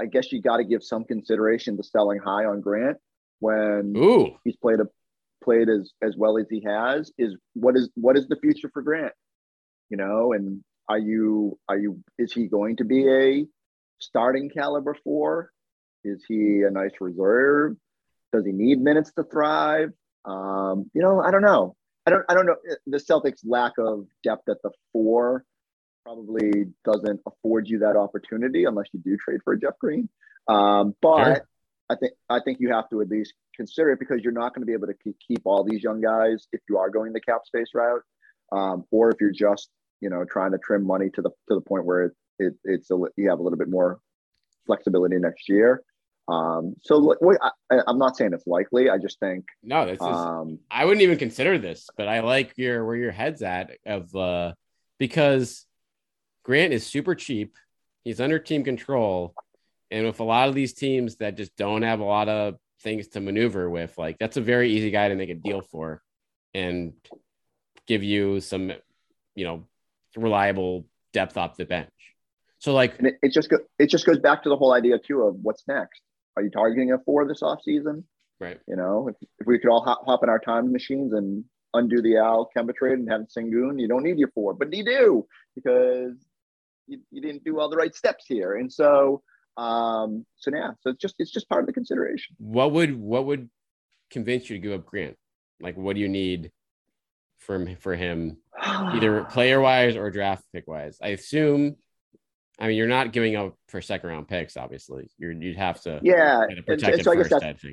I 0.00 0.06
guess 0.06 0.32
you 0.32 0.42
got 0.42 0.58
to 0.58 0.64
give 0.64 0.82
some 0.82 1.04
consideration 1.04 1.76
to 1.76 1.82
selling 1.82 2.18
high 2.18 2.44
on 2.44 2.60
Grant 2.60 2.96
when 3.38 3.94
Ooh. 3.96 4.36
he's 4.44 4.56
played 4.56 4.80
a 4.80 4.86
played 5.42 5.68
as 5.68 5.90
as 6.02 6.16
well 6.16 6.38
as 6.38 6.46
he 6.50 6.62
has 6.66 7.12
is 7.18 7.36
what 7.54 7.76
is 7.76 7.90
what 7.94 8.16
is 8.16 8.28
the 8.28 8.36
future 8.36 8.70
for 8.72 8.82
Grant? 8.82 9.12
You 9.88 9.96
know, 9.96 10.32
and 10.32 10.62
are 10.88 10.98
you 10.98 11.58
are 11.68 11.78
you 11.78 12.02
is 12.18 12.32
he 12.32 12.46
going 12.46 12.76
to 12.76 12.84
be 12.84 13.08
a 13.08 13.46
starting 13.98 14.50
caliber 14.50 14.96
four? 15.04 15.50
Is 16.04 16.24
he 16.26 16.62
a 16.62 16.70
nice 16.70 16.92
reserve? 17.00 17.76
Does 18.32 18.44
he 18.44 18.52
need 18.52 18.80
minutes 18.80 19.12
to 19.12 19.24
thrive? 19.24 19.90
Um, 20.24 20.90
you 20.94 21.02
know, 21.02 21.20
I 21.20 21.30
don't 21.30 21.42
know. 21.42 21.76
I 22.06 22.10
don't 22.10 22.24
I 22.28 22.34
don't 22.34 22.46
know. 22.46 22.56
The 22.86 22.98
Celtics 22.98 23.40
lack 23.44 23.72
of 23.78 24.06
depth 24.22 24.48
at 24.48 24.62
the 24.62 24.70
four 24.92 25.44
probably 26.04 26.66
doesn't 26.84 27.20
afford 27.26 27.68
you 27.68 27.80
that 27.80 27.96
opportunity 27.96 28.64
unless 28.64 28.86
you 28.92 29.00
do 29.00 29.16
trade 29.16 29.40
for 29.44 29.56
Jeff 29.56 29.78
Green. 29.78 30.08
Um, 30.48 30.94
but. 31.00 31.44
I 31.90 31.96
think 31.96 32.12
I 32.28 32.38
think 32.40 32.58
you 32.60 32.72
have 32.72 32.88
to 32.90 33.00
at 33.00 33.08
least 33.08 33.34
consider 33.56 33.90
it 33.90 33.98
because 33.98 34.22
you're 34.22 34.32
not 34.32 34.54
going 34.54 34.62
to 34.62 34.66
be 34.66 34.72
able 34.72 34.86
to 34.86 34.94
keep 35.26 35.40
all 35.44 35.64
these 35.64 35.82
young 35.82 36.00
guys 36.00 36.46
if 36.52 36.60
you 36.68 36.78
are 36.78 36.88
going 36.88 37.12
the 37.12 37.20
cap 37.20 37.40
space 37.44 37.70
route, 37.74 38.02
um, 38.52 38.84
or 38.92 39.10
if 39.10 39.20
you're 39.20 39.32
just 39.32 39.70
you 40.00 40.08
know 40.08 40.24
trying 40.24 40.52
to 40.52 40.58
trim 40.58 40.86
money 40.86 41.10
to 41.10 41.20
the 41.20 41.30
to 41.48 41.56
the 41.56 41.60
point 41.60 41.84
where 41.84 42.04
it, 42.04 42.12
it 42.38 42.54
it's 42.64 42.90
a, 42.92 42.98
you 43.16 43.28
have 43.28 43.40
a 43.40 43.42
little 43.42 43.58
bit 43.58 43.68
more 43.68 43.98
flexibility 44.66 45.18
next 45.18 45.48
year. 45.48 45.82
Um, 46.28 46.76
so 46.80 47.16
I, 47.42 47.80
am 47.88 47.98
not 47.98 48.16
saying 48.16 48.34
it's 48.34 48.46
likely. 48.46 48.88
I 48.88 48.98
just 48.98 49.18
think 49.18 49.46
no, 49.64 49.84
this 49.84 49.96
is. 49.96 50.00
Um, 50.00 50.60
I 50.70 50.84
wouldn't 50.84 51.02
even 51.02 51.18
consider 51.18 51.58
this, 51.58 51.88
but 51.96 52.06
I 52.06 52.20
like 52.20 52.52
your 52.56 52.86
where 52.86 52.94
your 52.94 53.10
head's 53.10 53.42
at 53.42 53.72
of 53.84 54.14
uh, 54.14 54.52
because 55.00 55.66
Grant 56.44 56.72
is 56.72 56.86
super 56.86 57.16
cheap. 57.16 57.56
He's 58.04 58.20
under 58.20 58.38
team 58.38 58.62
control. 58.62 59.34
And 59.90 60.06
with 60.06 60.20
a 60.20 60.24
lot 60.24 60.48
of 60.48 60.54
these 60.54 60.72
teams 60.72 61.16
that 61.16 61.36
just 61.36 61.56
don't 61.56 61.82
have 61.82 62.00
a 62.00 62.04
lot 62.04 62.28
of 62.28 62.56
things 62.82 63.08
to 63.08 63.20
maneuver 63.20 63.68
with, 63.68 63.96
like 63.98 64.18
that's 64.18 64.36
a 64.36 64.40
very 64.40 64.70
easy 64.70 64.90
guy 64.90 65.08
to 65.08 65.16
make 65.16 65.30
a 65.30 65.34
deal 65.34 65.60
for 65.60 66.02
and 66.54 66.92
give 67.86 68.02
you 68.02 68.40
some, 68.40 68.72
you 69.34 69.44
know, 69.44 69.66
reliable 70.16 70.86
depth 71.12 71.36
off 71.36 71.56
the 71.56 71.64
bench. 71.64 71.90
So 72.58 72.72
like 72.72 72.98
and 72.98 73.08
it, 73.08 73.14
it 73.22 73.32
just 73.32 73.48
go, 73.48 73.58
it 73.78 73.86
just 73.88 74.06
goes 74.06 74.18
back 74.18 74.42
to 74.42 74.48
the 74.48 74.56
whole 74.56 74.72
idea 74.72 74.98
too 74.98 75.22
of 75.22 75.36
what's 75.42 75.66
next. 75.66 76.00
Are 76.36 76.42
you 76.42 76.50
targeting 76.50 76.92
a 76.92 76.98
four 76.98 77.26
this 77.26 77.42
off 77.42 77.62
season? 77.64 78.04
Right. 78.38 78.60
You 78.66 78.76
know, 78.76 79.08
if, 79.08 79.16
if 79.38 79.46
we 79.46 79.58
could 79.58 79.70
all 79.70 79.82
hop, 79.82 80.04
hop 80.06 80.22
in 80.22 80.28
our 80.28 80.38
time 80.38 80.72
machines 80.72 81.12
and 81.12 81.44
undo 81.74 82.00
the 82.00 82.16
Al 82.16 82.50
Kemba 82.56 82.74
trade 82.74 82.98
and 82.98 83.10
have 83.10 83.22
Sengun, 83.22 83.80
you 83.80 83.88
don't 83.88 84.02
need 84.02 84.18
your 84.18 84.30
four, 84.30 84.54
but 84.54 84.72
you 84.72 84.84
do 84.84 85.26
because 85.54 86.14
you, 86.86 87.00
you 87.10 87.20
didn't 87.20 87.44
do 87.44 87.58
all 87.58 87.68
the 87.68 87.76
right 87.76 87.94
steps 87.94 88.24
here. 88.26 88.56
And 88.56 88.72
so 88.72 89.22
um, 89.60 90.24
so 90.36 90.50
yeah, 90.54 90.70
so 90.80 90.90
it's 90.90 91.00
just 91.00 91.16
it's 91.18 91.30
just 91.30 91.48
part 91.48 91.60
of 91.60 91.66
the 91.66 91.74
consideration. 91.74 92.34
What 92.38 92.72
would 92.72 92.98
what 92.98 93.26
would 93.26 93.50
convince 94.10 94.48
you 94.48 94.56
to 94.56 94.60
give 94.60 94.72
up 94.72 94.86
Grant? 94.86 95.16
Like, 95.60 95.76
what 95.76 95.94
do 95.94 96.00
you 96.00 96.08
need 96.08 96.50
from 97.38 97.76
for 97.76 97.94
him, 97.94 98.38
either 98.62 99.24
player 99.24 99.60
wise 99.60 99.96
or 99.96 100.10
draft 100.10 100.44
pick 100.54 100.66
wise? 100.66 100.96
I 101.02 101.08
assume. 101.08 101.76
I 102.58 102.68
mean, 102.68 102.76
you're 102.76 102.88
not 102.88 103.12
giving 103.12 103.36
up 103.36 103.54
for 103.68 103.82
second 103.82 104.08
round 104.10 104.28
picks, 104.28 104.56
obviously. 104.56 105.10
You're, 105.16 105.32
you'd 105.32 105.56
have 105.56 105.80
to, 105.82 105.98
yeah, 106.02 106.40
protect 106.66 106.84
and, 106.84 106.94
and 106.94 107.04
so 107.04 107.14
first, 107.14 107.32
I, 107.32 107.38
guess 107.38 107.42
that's, 107.42 107.64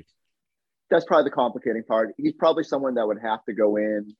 that's 0.90 1.04
probably 1.04 1.24
the 1.24 1.34
complicating 1.34 1.84
part. 1.84 2.14
He's 2.16 2.32
probably 2.32 2.64
someone 2.64 2.94
that 2.94 3.06
would 3.06 3.20
have 3.22 3.44
to 3.46 3.54
go 3.54 3.76
in 3.76 4.14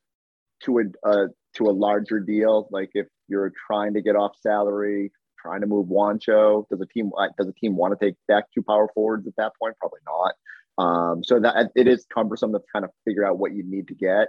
to 0.64 0.79
a 0.79 0.83
uh, 1.07 1.27
to 1.57 1.64
a 1.64 1.73
larger 1.73 2.21
deal. 2.21 2.69
Like 2.71 2.91
if 2.95 3.07
you're 3.29 3.53
trying 3.66 3.95
to 3.95 4.03
get 4.03 4.16
off 4.16 4.37
salary, 4.43 5.12
trying 5.41 5.61
to 5.61 5.66
move 5.66 5.86
Juancho. 5.86 6.68
Does 6.68 6.80
a 6.80 6.86
team 6.86 7.11
does 7.39 7.49
a 7.49 7.53
team 7.53 7.76
want 7.76 7.99
to 7.99 8.05
take 8.05 8.14
back 8.26 8.45
two 8.55 8.62
power 8.62 8.89
forwards 8.95 9.26
at 9.26 9.36
that 9.36 9.53
point? 9.61 9.76
Probably 9.78 10.01
not. 10.07 10.34
Um, 10.78 11.24
so 11.24 11.41
that 11.41 11.70
it 11.74 11.89
is 11.89 12.07
cumbersome 12.12 12.53
to 12.53 12.61
kind 12.72 12.84
of 12.84 12.91
figure 13.05 13.26
out 13.26 13.39
what 13.39 13.53
you 13.53 13.64
need 13.64 13.89
to 13.89 13.95
get. 13.95 14.28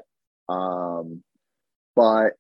Um, 0.49 1.24
but 1.95 2.34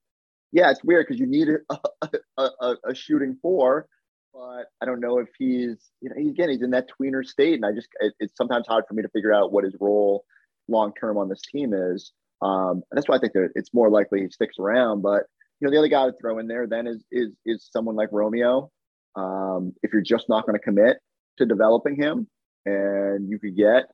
yeah, 0.51 0.71
it's 0.71 0.83
weird 0.83 1.05
because 1.07 1.19
you 1.19 1.27
need 1.27 1.47
a, 1.49 1.77
a, 2.37 2.49
a, 2.61 2.75
a, 2.87 2.95
shooting 2.95 3.37
four, 3.41 3.87
but 4.33 4.65
I 4.81 4.85
don't 4.85 4.99
know 4.99 5.19
if 5.19 5.29
he's 5.37 5.91
you 6.01 6.09
know 6.09 6.15
again 6.29 6.49
he's 6.49 6.63
in 6.63 6.71
that 6.71 6.87
tweener 6.89 7.23
state, 7.23 7.53
and 7.55 7.65
I 7.65 7.71
just 7.71 7.89
it, 7.99 8.13
it's 8.19 8.35
sometimes 8.35 8.67
hard 8.67 8.85
for 8.87 8.95
me 8.95 9.03
to 9.03 9.09
figure 9.09 9.33
out 9.33 9.51
what 9.51 9.63
his 9.63 9.75
role 9.79 10.25
long 10.67 10.91
term 10.99 11.17
on 11.17 11.29
this 11.29 11.41
team 11.41 11.73
is. 11.73 12.11
Um, 12.41 12.83
that's 12.91 13.07
why 13.07 13.17
I 13.17 13.19
think 13.19 13.33
that 13.33 13.49
it's 13.55 13.73
more 13.73 13.89
likely 13.89 14.21
he 14.21 14.29
sticks 14.29 14.55
around, 14.59 15.01
but 15.01 15.23
you 15.59 15.67
know, 15.67 15.71
the 15.71 15.77
other 15.77 15.87
guy 15.87 16.05
to 16.05 16.13
throw 16.19 16.39
in 16.39 16.47
there 16.47 16.67
then 16.67 16.87
is 16.87 17.03
is 17.11 17.29
is 17.45 17.67
someone 17.71 17.95
like 17.95 18.09
Romeo. 18.11 18.71
Um, 19.15 19.73
if 19.83 19.91
you're 19.91 20.01
just 20.01 20.29
not 20.29 20.45
going 20.45 20.57
to 20.57 20.63
commit 20.63 20.97
to 21.37 21.45
developing 21.45 21.95
him, 21.95 22.27
and 22.65 23.29
you 23.29 23.39
could 23.39 23.55
get, 23.55 23.85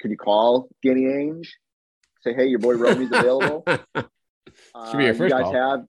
could 0.00 0.10
you 0.10 0.16
call 0.16 0.68
Danny 0.84 1.02
Ainge, 1.02 1.48
say, 2.22 2.34
hey, 2.34 2.46
your 2.46 2.58
boy 2.58 2.74
Romeo's 2.74 3.10
available. 3.12 3.64
Should 4.90 4.98
be 4.98 5.04
your 5.04 5.14
uh, 5.14 5.16
first 5.16 5.20
you 5.20 5.28
guys 5.30 5.42
call. 5.42 5.54
have 5.54 5.80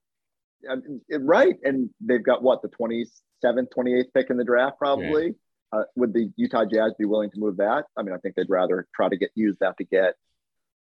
um, 0.70 1.02
right, 1.22 1.56
and 1.64 1.90
they've 2.02 2.24
got 2.24 2.44
what 2.44 2.62
the 2.62 2.70
27th, 2.70 3.68
28th 3.76 4.14
pick 4.14 4.30
in 4.30 4.38
the 4.38 4.44
draft, 4.44 4.78
probably. 4.78 5.36
Uh, 5.72 5.84
would 5.96 6.14
the 6.14 6.32
Utah 6.36 6.66
Jazz 6.66 6.94
be 6.98 7.06
willing 7.06 7.30
to 7.32 7.40
move 7.40 7.58
that? 7.58 7.86
I 7.96 8.04
mean, 8.04 8.14
I 8.14 8.18
think 8.18 8.36
they'd 8.36 8.50
rather 8.50 8.88
try 8.96 9.08
to 9.08 9.18
get 9.18 9.30
use 9.36 9.56
that 9.60 9.78
to 9.78 9.84
get 9.84 10.16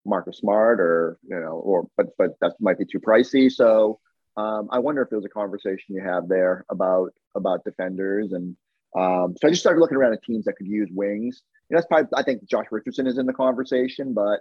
Marcus 0.07 0.39
Smart 0.39 0.81
or 0.81 1.19
you 1.29 1.39
know, 1.39 1.61
or 1.65 1.89
but 1.97 2.07
but 2.19 2.39
that 2.41 2.55
might 2.61 2.79
be 2.79 2.85
too 2.85 3.01
pricey. 3.01 3.51
So 3.51 4.01
um, 4.37 4.69
I 4.71 4.79
wonder 4.79 5.03
if 5.03 5.11
there's 5.11 5.25
a 5.25 5.31
conversation 5.31 5.95
you 5.95 6.03
have 6.03 6.29
there 6.29 6.65
about 6.71 7.13
about 7.35 7.65
defenders 7.65 8.33
and 8.33 8.57
um, 8.97 9.35
so 9.39 9.47
I 9.47 9.51
just 9.51 9.61
started 9.61 9.81
looking 9.81 9.99
around 9.99 10.15
at 10.15 10.23
teams 10.23 10.47
that 10.47 10.55
could 10.55 10.67
use 10.67 10.89
wings. 10.91 11.43
You 11.69 11.75
know, 11.75 11.79
that's 11.79 11.87
probably 11.87 12.09
I 12.15 12.23
think 12.23 12.49
Josh 12.49 12.67
Richardson 12.71 13.07
is 13.07 13.19
in 13.19 13.27
the 13.27 13.33
conversation, 13.33 14.15
but 14.15 14.41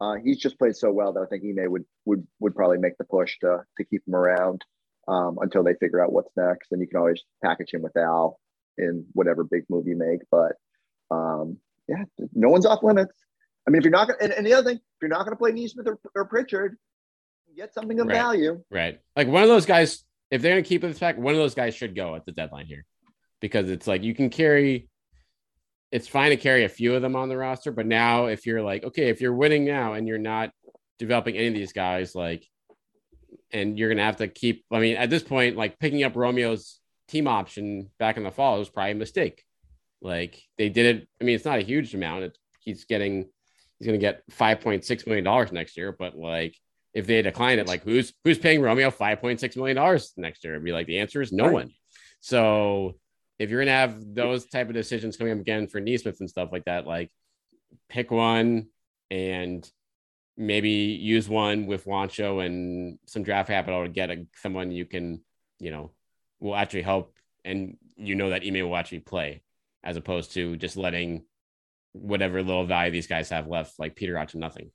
uh, 0.00 0.14
he's 0.22 0.38
just 0.38 0.58
played 0.58 0.74
so 0.74 0.90
well 0.90 1.12
that 1.12 1.20
I 1.20 1.26
think 1.26 1.44
Ime 1.44 1.70
would 1.70 1.84
would 2.04 2.26
would 2.40 2.56
probably 2.56 2.78
make 2.78 2.98
the 2.98 3.04
push 3.04 3.38
to 3.40 3.60
to 3.76 3.84
keep 3.84 4.02
him 4.06 4.14
around 4.14 4.64
um, 5.06 5.38
until 5.40 5.62
they 5.62 5.74
figure 5.74 6.02
out 6.02 6.12
what's 6.12 6.32
next. 6.36 6.72
And 6.72 6.80
you 6.80 6.88
can 6.88 6.98
always 6.98 7.22
package 7.44 7.72
him 7.72 7.82
with 7.82 7.96
Al 7.96 8.40
in 8.78 9.06
whatever 9.12 9.44
big 9.44 9.64
move 9.68 9.86
you 9.86 9.96
make. 9.96 10.22
But 10.30 10.56
um, 11.10 11.58
yeah, 11.88 12.04
no 12.32 12.48
one's 12.48 12.66
off 12.66 12.82
limits. 12.82 13.14
I 13.66 13.70
mean, 13.70 13.78
if 13.78 13.84
you're 13.84 13.92
not 13.92 14.08
going 14.08 14.18
and, 14.20 14.32
and 14.32 14.46
the 14.46 14.54
other 14.54 14.70
thing, 14.70 14.76
if 14.76 15.00
you're 15.00 15.08
not 15.08 15.20
going 15.20 15.32
to 15.32 15.36
play 15.36 15.52
Nesmith 15.52 15.86
or, 15.86 15.98
or 16.14 16.24
Pritchard, 16.24 16.76
get 17.56 17.74
something 17.74 18.00
of 18.00 18.06
right. 18.06 18.14
value. 18.14 18.62
Right. 18.70 19.00
Like 19.16 19.28
one 19.28 19.42
of 19.42 19.48
those 19.48 19.66
guys, 19.66 20.04
if 20.30 20.42
they're 20.42 20.52
going 20.52 20.64
to 20.64 20.68
keep 20.68 20.84
it 20.84 20.98
back, 20.98 21.18
one 21.18 21.34
of 21.34 21.40
those 21.40 21.54
guys 21.54 21.74
should 21.74 21.94
go 21.94 22.14
at 22.14 22.24
the 22.24 22.32
deadline 22.32 22.66
here 22.66 22.84
because 23.40 23.68
it's 23.68 23.86
like 23.86 24.02
you 24.02 24.14
can 24.14 24.30
carry, 24.30 24.88
it's 25.90 26.08
fine 26.08 26.30
to 26.30 26.36
carry 26.36 26.64
a 26.64 26.68
few 26.68 26.94
of 26.94 27.02
them 27.02 27.16
on 27.16 27.28
the 27.28 27.36
roster. 27.36 27.70
But 27.70 27.86
now, 27.86 28.26
if 28.26 28.46
you're 28.46 28.62
like, 28.62 28.84
okay, 28.84 29.08
if 29.10 29.20
you're 29.20 29.34
winning 29.34 29.64
now 29.64 29.92
and 29.92 30.08
you're 30.08 30.18
not 30.18 30.50
developing 30.98 31.36
any 31.36 31.48
of 31.48 31.54
these 31.54 31.72
guys, 31.72 32.14
like, 32.14 32.46
and 33.52 33.78
you're 33.78 33.90
going 33.90 33.98
to 33.98 34.04
have 34.04 34.16
to 34.16 34.28
keep, 34.28 34.64
I 34.72 34.78
mean, 34.78 34.96
at 34.96 35.10
this 35.10 35.22
point, 35.22 35.56
like 35.56 35.78
picking 35.78 36.02
up 36.02 36.14
Romeo's 36.14 36.80
team 37.08 37.28
option 37.28 37.90
back 37.98 38.16
in 38.16 38.22
the 38.22 38.30
fall 38.30 38.58
was 38.58 38.70
probably 38.70 38.92
a 38.92 38.94
mistake. 38.96 39.44
Like 40.00 40.42
they 40.56 40.70
did 40.70 40.96
it. 40.96 41.08
I 41.20 41.24
mean, 41.24 41.34
it's 41.36 41.44
not 41.44 41.58
a 41.58 41.62
huge 41.62 41.94
amount. 41.94 42.24
It, 42.24 42.38
he's 42.60 42.86
getting 42.86 43.28
he's 43.82 43.86
going 43.86 43.98
to 43.98 44.04
get 44.04 44.22
5.6 44.30 45.06
million 45.06 45.24
dollars 45.24 45.52
next 45.52 45.76
year 45.76 45.92
but 45.92 46.16
like 46.16 46.56
if 46.94 47.06
they 47.06 47.22
decline 47.22 47.58
it 47.58 47.66
like 47.66 47.82
who's 47.82 48.12
who's 48.24 48.38
paying 48.38 48.60
romeo 48.60 48.90
5.6 48.90 49.56
million 49.56 49.76
dollars 49.76 50.12
next 50.16 50.44
year 50.44 50.54
it'd 50.54 50.64
be 50.64 50.72
like 50.72 50.86
the 50.86 50.98
answer 50.98 51.20
is 51.20 51.32
no 51.32 51.44
right. 51.44 51.52
one 51.52 51.70
so 52.20 52.96
if 53.38 53.50
you're 53.50 53.60
going 53.60 53.66
to 53.66 53.72
have 53.72 54.14
those 54.14 54.46
type 54.46 54.68
of 54.68 54.74
decisions 54.74 55.16
coming 55.16 55.32
up 55.32 55.40
again 55.40 55.66
for 55.66 55.80
Nesmith 55.80 56.20
and 56.20 56.30
stuff 56.30 56.50
like 56.52 56.64
that 56.66 56.86
like 56.86 57.10
pick 57.88 58.10
one 58.10 58.68
and 59.10 59.68
maybe 60.36 60.70
use 60.70 61.28
one 61.28 61.66
with 61.66 61.84
Juancho 61.84 62.44
and 62.44 62.98
some 63.06 63.22
draft 63.22 63.48
capital 63.48 63.82
to 63.82 63.88
get 63.88 64.10
a, 64.10 64.26
someone 64.36 64.70
you 64.70 64.86
can 64.86 65.20
you 65.62 65.70
know, 65.70 65.92
will 66.40 66.56
actually 66.56 66.82
help. 66.82 67.14
And 67.44 67.78
you 67.96 68.16
know 68.16 68.30
that 68.30 68.42
Ime 68.44 68.68
will 68.68 68.76
actually 68.76 69.00
play 69.00 69.42
as 69.82 69.96
opposed 69.96 70.32
to 70.32 70.56
just 70.56 70.76
letting 70.76 71.24
whatever 71.92 72.42
little 72.42 72.64
value 72.64 72.90
these 72.90 73.06
guys 73.06 73.30
have 73.30 73.48
left, 73.48 73.78
like 73.78 73.96
Peter 73.96 74.16
out 74.16 74.30
to 74.30 74.38
nothing. 74.38 74.70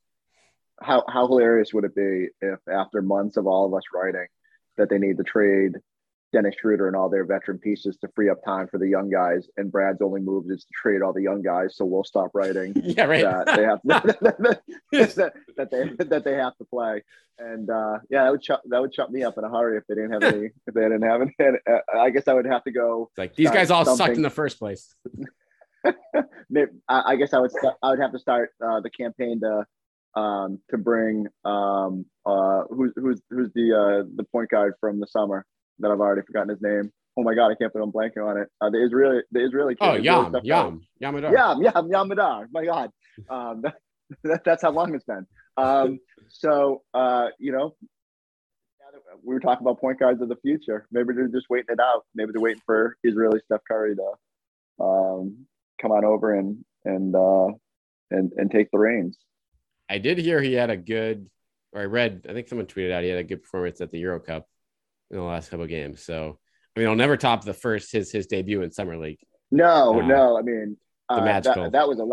How, 0.81 1.03
how 1.09 1.27
hilarious 1.27 1.73
would 1.73 1.85
it 1.85 1.95
be 1.95 2.27
if 2.41 2.59
after 2.71 3.01
months 3.01 3.37
of 3.37 3.47
all 3.47 3.65
of 3.65 3.73
us 3.73 3.83
writing 3.93 4.27
that 4.77 4.89
they 4.89 4.99
need 4.99 5.17
to 5.17 5.23
trade 5.23 5.73
Dennis 6.33 6.55
Schroeder 6.59 6.87
and 6.87 6.95
all 6.95 7.09
their 7.09 7.25
veteran 7.25 7.57
pieces 7.57 7.97
to 7.97 8.09
free 8.15 8.29
up 8.29 8.43
time 8.43 8.67
for 8.67 8.77
the 8.77 8.87
young 8.87 9.09
guys. 9.09 9.47
And 9.55 9.71
Brad's 9.71 10.01
only 10.01 10.21
move 10.21 10.45
is 10.49 10.63
to 10.65 10.69
trade 10.73 11.01
all 11.01 11.13
the 11.13 11.21
young 11.21 11.41
guys, 11.41 11.75
so 11.75 11.85
we'll 11.85 12.03
stop 12.03 12.31
writing. 12.33 12.73
yeah, 12.83 13.05
right. 13.05 13.23
That 13.23 13.55
they 13.55 13.63
have 13.63 13.79
that, 13.85 15.33
that, 15.55 15.71
they 15.71 16.05
that 16.05 16.23
they 16.23 16.33
have 16.33 16.57
to 16.57 16.65
play. 16.65 17.03
And 17.39 17.69
uh, 17.69 17.99
yeah, 18.09 18.23
that 18.23 18.31
would 18.31 18.43
shut 18.43 18.61
that 18.65 18.81
would 18.81 18.93
shut 18.93 19.11
me 19.11 19.23
up 19.23 19.37
in 19.37 19.43
a 19.43 19.49
hurry 19.49 19.77
if 19.77 19.85
they 19.87 19.95
didn't 19.95 20.11
have 20.11 20.23
any. 20.23 20.49
if 20.67 20.73
they 20.73 20.81
didn't 20.81 21.03
have 21.03 21.21
any, 21.21 21.35
and, 21.39 21.57
uh, 21.69 21.97
I 21.97 22.09
guess 22.09 22.27
I 22.27 22.33
would 22.33 22.45
have 22.45 22.63
to 22.65 22.71
go. 22.71 23.09
It's 23.11 23.17
like 23.17 23.35
these 23.35 23.51
guys 23.51 23.71
all 23.71 23.85
something. 23.85 24.05
sucked 24.05 24.17
in 24.17 24.23
the 24.23 24.29
first 24.29 24.59
place. 24.59 24.93
I, 26.89 27.15
guess 27.15 27.33
I 27.33 27.39
would 27.39 27.51
st- 27.51 27.73
I 27.83 27.89
would 27.91 27.99
have 27.99 28.11
to 28.11 28.19
start 28.19 28.51
uh, 28.63 28.79
the 28.81 28.89
campaign 28.89 29.39
to 29.41 29.65
um, 30.19 30.59
to 30.69 30.77
bring 30.77 31.27
um, 31.45 32.05
uh, 32.25 32.63
who's 32.69 32.93
who's 32.95 33.21
who's 33.29 33.51
the 33.53 33.73
uh, 33.73 34.07
the 34.15 34.23
point 34.23 34.49
guard 34.49 34.73
from 34.79 34.99
the 34.99 35.07
summer 35.07 35.45
that 35.79 35.91
I've 35.91 35.99
already 35.99 36.21
forgotten 36.25 36.49
his 36.49 36.61
name. 36.61 36.91
Oh 37.17 37.23
my 37.23 37.33
god, 37.33 37.51
I 37.51 37.55
can't 37.55 37.71
put 37.71 37.81
I'm 37.81 37.91
blanking 37.91 38.25
on 38.27 38.37
it. 38.37 38.49
Uh, 38.61 38.69
the 38.69 38.83
Israeli, 38.83 39.21
the 39.31 39.43
Israeli. 39.45 39.75
Kid, 39.75 39.87
oh, 39.87 39.95
Yam, 39.95 40.35
Yam, 40.43 40.81
Yamadar. 41.01 41.31
Yam, 41.31 41.61
Yam, 41.61 41.89
Yamadar. 41.89 42.47
My 42.51 42.65
God, 42.65 42.91
um, 43.29 43.61
that, 43.61 43.75
that, 44.23 44.43
that's 44.43 44.61
how 44.61 44.71
long 44.71 44.93
it's 44.95 45.05
been. 45.05 45.25
Um, 45.57 45.99
so 46.29 46.83
uh, 46.93 47.27
you 47.39 47.51
know, 47.51 47.75
we 49.23 49.33
were 49.33 49.39
talking 49.39 49.65
about 49.65 49.79
point 49.79 49.99
guards 49.99 50.21
of 50.21 50.29
the 50.29 50.37
future. 50.37 50.87
Maybe 50.91 51.13
they're 51.13 51.27
just 51.27 51.47
waiting 51.49 51.69
it 51.69 51.79
out. 51.79 52.05
Maybe 52.15 52.31
they're 52.33 52.41
waiting 52.41 52.61
for 52.65 52.95
Israeli 53.03 53.39
Steph 53.45 53.61
Curry 53.67 53.95
to 53.95 54.83
um, 54.83 55.45
come 55.81 55.91
on 55.91 56.05
over 56.05 56.33
and 56.33 56.63
and 56.85 57.15
uh, 57.15 57.47
and 58.11 58.31
and 58.37 58.51
take 58.51 58.69
the 58.71 58.79
reins. 58.79 59.17
I 59.89 59.99
did 59.99 60.17
hear 60.17 60.41
he 60.41 60.53
had 60.53 60.69
a 60.69 60.77
good, 60.77 61.29
or 61.73 61.81
I 61.81 61.85
read. 61.85 62.25
I 62.29 62.33
think 62.33 62.47
someone 62.47 62.67
tweeted 62.67 62.91
out 62.91 63.03
he 63.03 63.09
had 63.09 63.19
a 63.19 63.23
good 63.23 63.43
performance 63.43 63.81
at 63.81 63.91
the 63.91 63.99
Euro 63.99 64.19
Cup 64.19 64.47
in 65.11 65.17
the 65.17 65.23
last 65.23 65.49
couple 65.49 65.65
games. 65.67 66.03
So 66.03 66.39
I 66.75 66.79
mean, 66.79 66.89
I'll 66.89 66.95
never 66.95 67.17
top 67.17 67.43
the 67.43 67.53
first 67.53 67.91
his 67.91 68.11
his 68.11 68.27
debut 68.27 68.61
in 68.61 68.71
summer 68.71 68.97
league. 68.97 69.19
No, 69.51 69.99
uh, 69.99 70.05
no. 70.05 70.37
I 70.37 70.41
mean, 70.41 70.77
uh, 71.09 71.23
that, 71.23 71.43
that, 71.43 71.87
was 71.87 71.99
a 71.99 72.05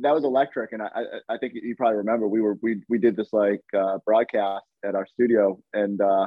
that 0.00 0.14
was 0.14 0.24
electric, 0.24 0.72
and 0.72 0.82
I, 0.82 0.86
I, 0.86 1.34
I 1.34 1.38
think 1.38 1.52
you 1.54 1.74
probably 1.76 1.98
remember 1.98 2.26
we 2.26 2.40
were 2.40 2.56
we 2.62 2.82
we 2.88 2.98
did 2.98 3.14
this 3.14 3.32
like 3.32 3.60
uh, 3.76 3.98
broadcast 4.04 4.64
at 4.84 4.94
our 4.94 5.06
studio, 5.06 5.60
and 5.72 6.00
uh, 6.00 6.26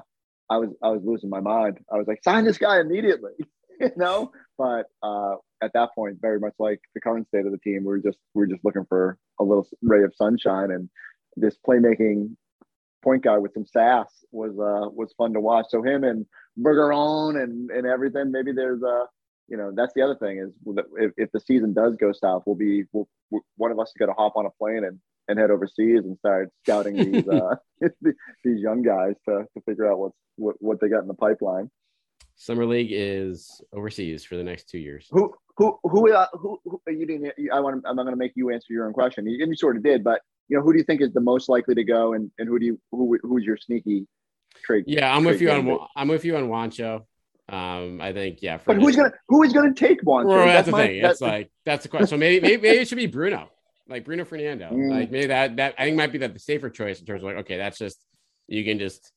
I 0.49 0.57
was 0.57 0.69
I 0.83 0.89
was 0.89 1.01
losing 1.03 1.29
my 1.29 1.41
mind. 1.41 1.79
I 1.91 1.97
was 1.97 2.07
like, 2.07 2.23
sign 2.23 2.45
this 2.45 2.57
guy 2.57 2.79
immediately, 2.79 3.33
you 3.79 3.91
know. 3.97 4.31
But 4.57 4.85
uh, 5.03 5.35
at 5.61 5.73
that 5.73 5.93
point, 5.93 6.17
very 6.21 6.39
much 6.39 6.53
like 6.59 6.79
the 6.93 7.01
current 7.01 7.27
state 7.27 7.45
of 7.45 7.51
the 7.51 7.57
team, 7.59 7.83
we 7.83 7.93
are 7.93 7.99
just 7.99 8.17
we 8.33 8.43
are 8.43 8.47
just 8.47 8.63
looking 8.63 8.85
for 8.85 9.17
a 9.39 9.43
little 9.43 9.67
ray 9.81 10.03
of 10.03 10.13
sunshine, 10.15 10.71
and 10.71 10.89
this 11.35 11.57
playmaking 11.67 12.35
point 13.03 13.23
guy 13.23 13.37
with 13.37 13.53
some 13.53 13.65
sass 13.65 14.23
was 14.31 14.51
uh 14.51 14.89
was 14.89 15.13
fun 15.17 15.33
to 15.33 15.39
watch. 15.39 15.65
So 15.69 15.81
him 15.83 16.03
and 16.03 16.25
Bergeron 16.59 17.41
and 17.41 17.69
and 17.71 17.85
everything. 17.85 18.31
Maybe 18.31 18.51
there's 18.51 18.81
a 18.81 19.05
you 19.47 19.57
know 19.57 19.71
that's 19.75 19.93
the 19.93 20.01
other 20.01 20.15
thing 20.15 20.39
is 20.39 20.51
if, 20.97 21.11
if 21.17 21.31
the 21.31 21.39
season 21.39 21.73
does 21.73 21.95
go 21.95 22.11
south, 22.11 22.43
we'll 22.45 22.55
be 22.55 22.83
we'll, 22.91 23.07
one 23.57 23.71
of 23.71 23.79
us 23.79 23.89
is 23.89 23.95
going 23.97 24.09
to 24.09 24.15
hop 24.15 24.33
on 24.35 24.45
a 24.45 24.51
plane 24.51 24.83
and 24.83 24.99
and 25.27 25.39
head 25.39 25.51
overseas 25.51 26.03
and 26.03 26.17
start 26.17 26.49
scouting 26.63 26.95
these 26.95 27.27
uh, 27.27 27.55
these 28.43 28.59
young 28.59 28.81
guys 28.81 29.15
to 29.27 29.45
to 29.53 29.61
figure 29.65 29.91
out 29.91 29.99
what's 29.99 30.17
what, 30.37 30.55
what 30.59 30.79
they 30.79 30.89
got 30.89 31.01
in 31.01 31.07
the 31.07 31.13
pipeline. 31.13 31.69
Summer 32.41 32.65
League 32.65 32.89
is 32.89 33.61
overseas 33.71 34.25
for 34.25 34.35
the 34.35 34.43
next 34.43 34.67
two 34.67 34.79
years. 34.79 35.07
Who 35.11 35.31
who 35.57 35.77
who 35.83 36.11
uh, 36.11 36.25
who, 36.33 36.59
who 36.65 36.81
you 36.87 37.05
didn't? 37.05 37.33
I 37.53 37.59
want. 37.59 37.83
I'm 37.85 37.95
not 37.95 38.01
going 38.01 38.13
to 38.13 38.17
make 38.17 38.31
you 38.33 38.49
answer 38.49 38.73
your 38.73 38.87
own 38.87 38.93
question. 38.93 39.27
You, 39.27 39.45
you 39.45 39.55
sort 39.55 39.77
of 39.77 39.83
did, 39.83 40.03
but 40.03 40.21
you 40.47 40.57
know, 40.57 40.63
who 40.63 40.73
do 40.73 40.79
you 40.79 40.83
think 40.83 41.01
is 41.01 41.13
the 41.13 41.21
most 41.21 41.49
likely 41.49 41.75
to 41.75 41.83
go, 41.83 42.13
and, 42.13 42.31
and 42.39 42.49
who 42.49 42.57
do 42.57 42.65
you 42.65 42.79
who 42.89 43.15
who's 43.21 43.43
your 43.43 43.57
sneaky 43.57 44.07
trade? 44.65 44.85
Yeah, 44.87 45.15
I'm 45.15 45.23
with 45.23 45.39
you 45.39 45.51
on 45.51 45.87
I'm 45.95 46.07
with 46.07 46.25
you 46.25 46.35
on 46.35 46.49
Juancho. 46.49 47.05
Um, 47.47 48.01
I 48.01 48.11
think 48.11 48.41
yeah. 48.41 48.57
But 48.65 48.77
who's 48.77 48.95
gonna 48.95 49.13
who 49.27 49.43
is 49.43 49.53
gonna 49.53 49.75
take 49.75 50.01
Juancho? 50.01 50.25
Well, 50.25 50.37
that's, 50.39 50.53
that's, 50.53 50.65
the 50.65 50.71
my, 50.71 50.87
thing. 50.87 51.01
That's 51.03 51.11
it's 51.13 51.21
like 51.21 51.51
that's 51.63 51.83
the 51.83 51.89
question. 51.89 52.07
So 52.07 52.17
maybe, 52.17 52.41
maybe 52.41 52.63
maybe 52.63 52.77
it 52.79 52.87
should 52.87 52.97
be 52.97 53.05
Bruno, 53.05 53.49
like 53.87 54.03
Bruno 54.03 54.25
Fernando. 54.25 54.71
Mm. 54.71 54.89
Like 54.89 55.11
maybe 55.11 55.27
that 55.27 55.57
that 55.57 55.75
I 55.77 55.83
think 55.83 55.95
might 55.95 56.11
be 56.11 56.17
the, 56.17 56.29
the 56.29 56.39
safer 56.39 56.71
choice 56.71 56.99
in 57.01 57.05
terms 57.05 57.21
of 57.21 57.25
like 57.25 57.37
okay, 57.41 57.57
that's 57.57 57.77
just 57.77 58.03
you 58.47 58.65
can 58.65 58.79
just 58.79 59.11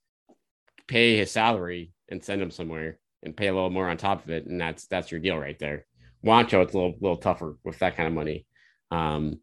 pay 0.86 1.16
his 1.16 1.30
salary 1.30 1.90
and 2.10 2.22
send 2.22 2.42
him 2.42 2.50
somewhere 2.50 2.98
and 3.24 3.36
pay 3.36 3.48
a 3.48 3.54
little 3.54 3.70
more 3.70 3.88
on 3.88 3.96
top 3.96 4.24
of 4.24 4.30
it, 4.30 4.46
and 4.46 4.60
that's 4.60 4.86
that's 4.86 5.10
your 5.10 5.20
deal 5.20 5.38
right 5.38 5.58
there. 5.58 5.86
Juancho, 6.24 6.62
it's 6.62 6.74
a 6.74 6.76
little 6.76 6.96
little 7.00 7.16
tougher 7.16 7.56
with 7.64 7.78
that 7.80 7.96
kind 7.96 8.06
of 8.06 8.14
money. 8.14 8.46
Um, 8.90 9.40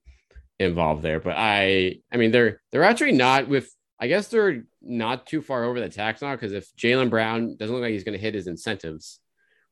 involved 0.61 1.01
there. 1.01 1.19
But 1.19 1.35
I, 1.37 1.99
I 2.11 2.17
mean, 2.17 2.31
they're 2.31 2.61
they're 2.71 2.83
actually 2.83 3.13
not 3.13 3.47
with. 3.47 3.73
I 3.99 4.07
guess 4.07 4.29
they're 4.29 4.63
not 4.81 5.27
too 5.27 5.43
far 5.43 5.63
over 5.63 5.79
the 5.79 5.89
tax 5.89 6.23
now 6.23 6.31
because 6.31 6.53
if 6.53 6.75
Jaylen 6.75 7.11
Brown 7.11 7.55
doesn't 7.55 7.73
look 7.73 7.83
like 7.83 7.91
he's 7.91 8.03
going 8.03 8.17
to 8.17 8.21
hit 8.21 8.33
his 8.33 8.47
incentives, 8.47 9.19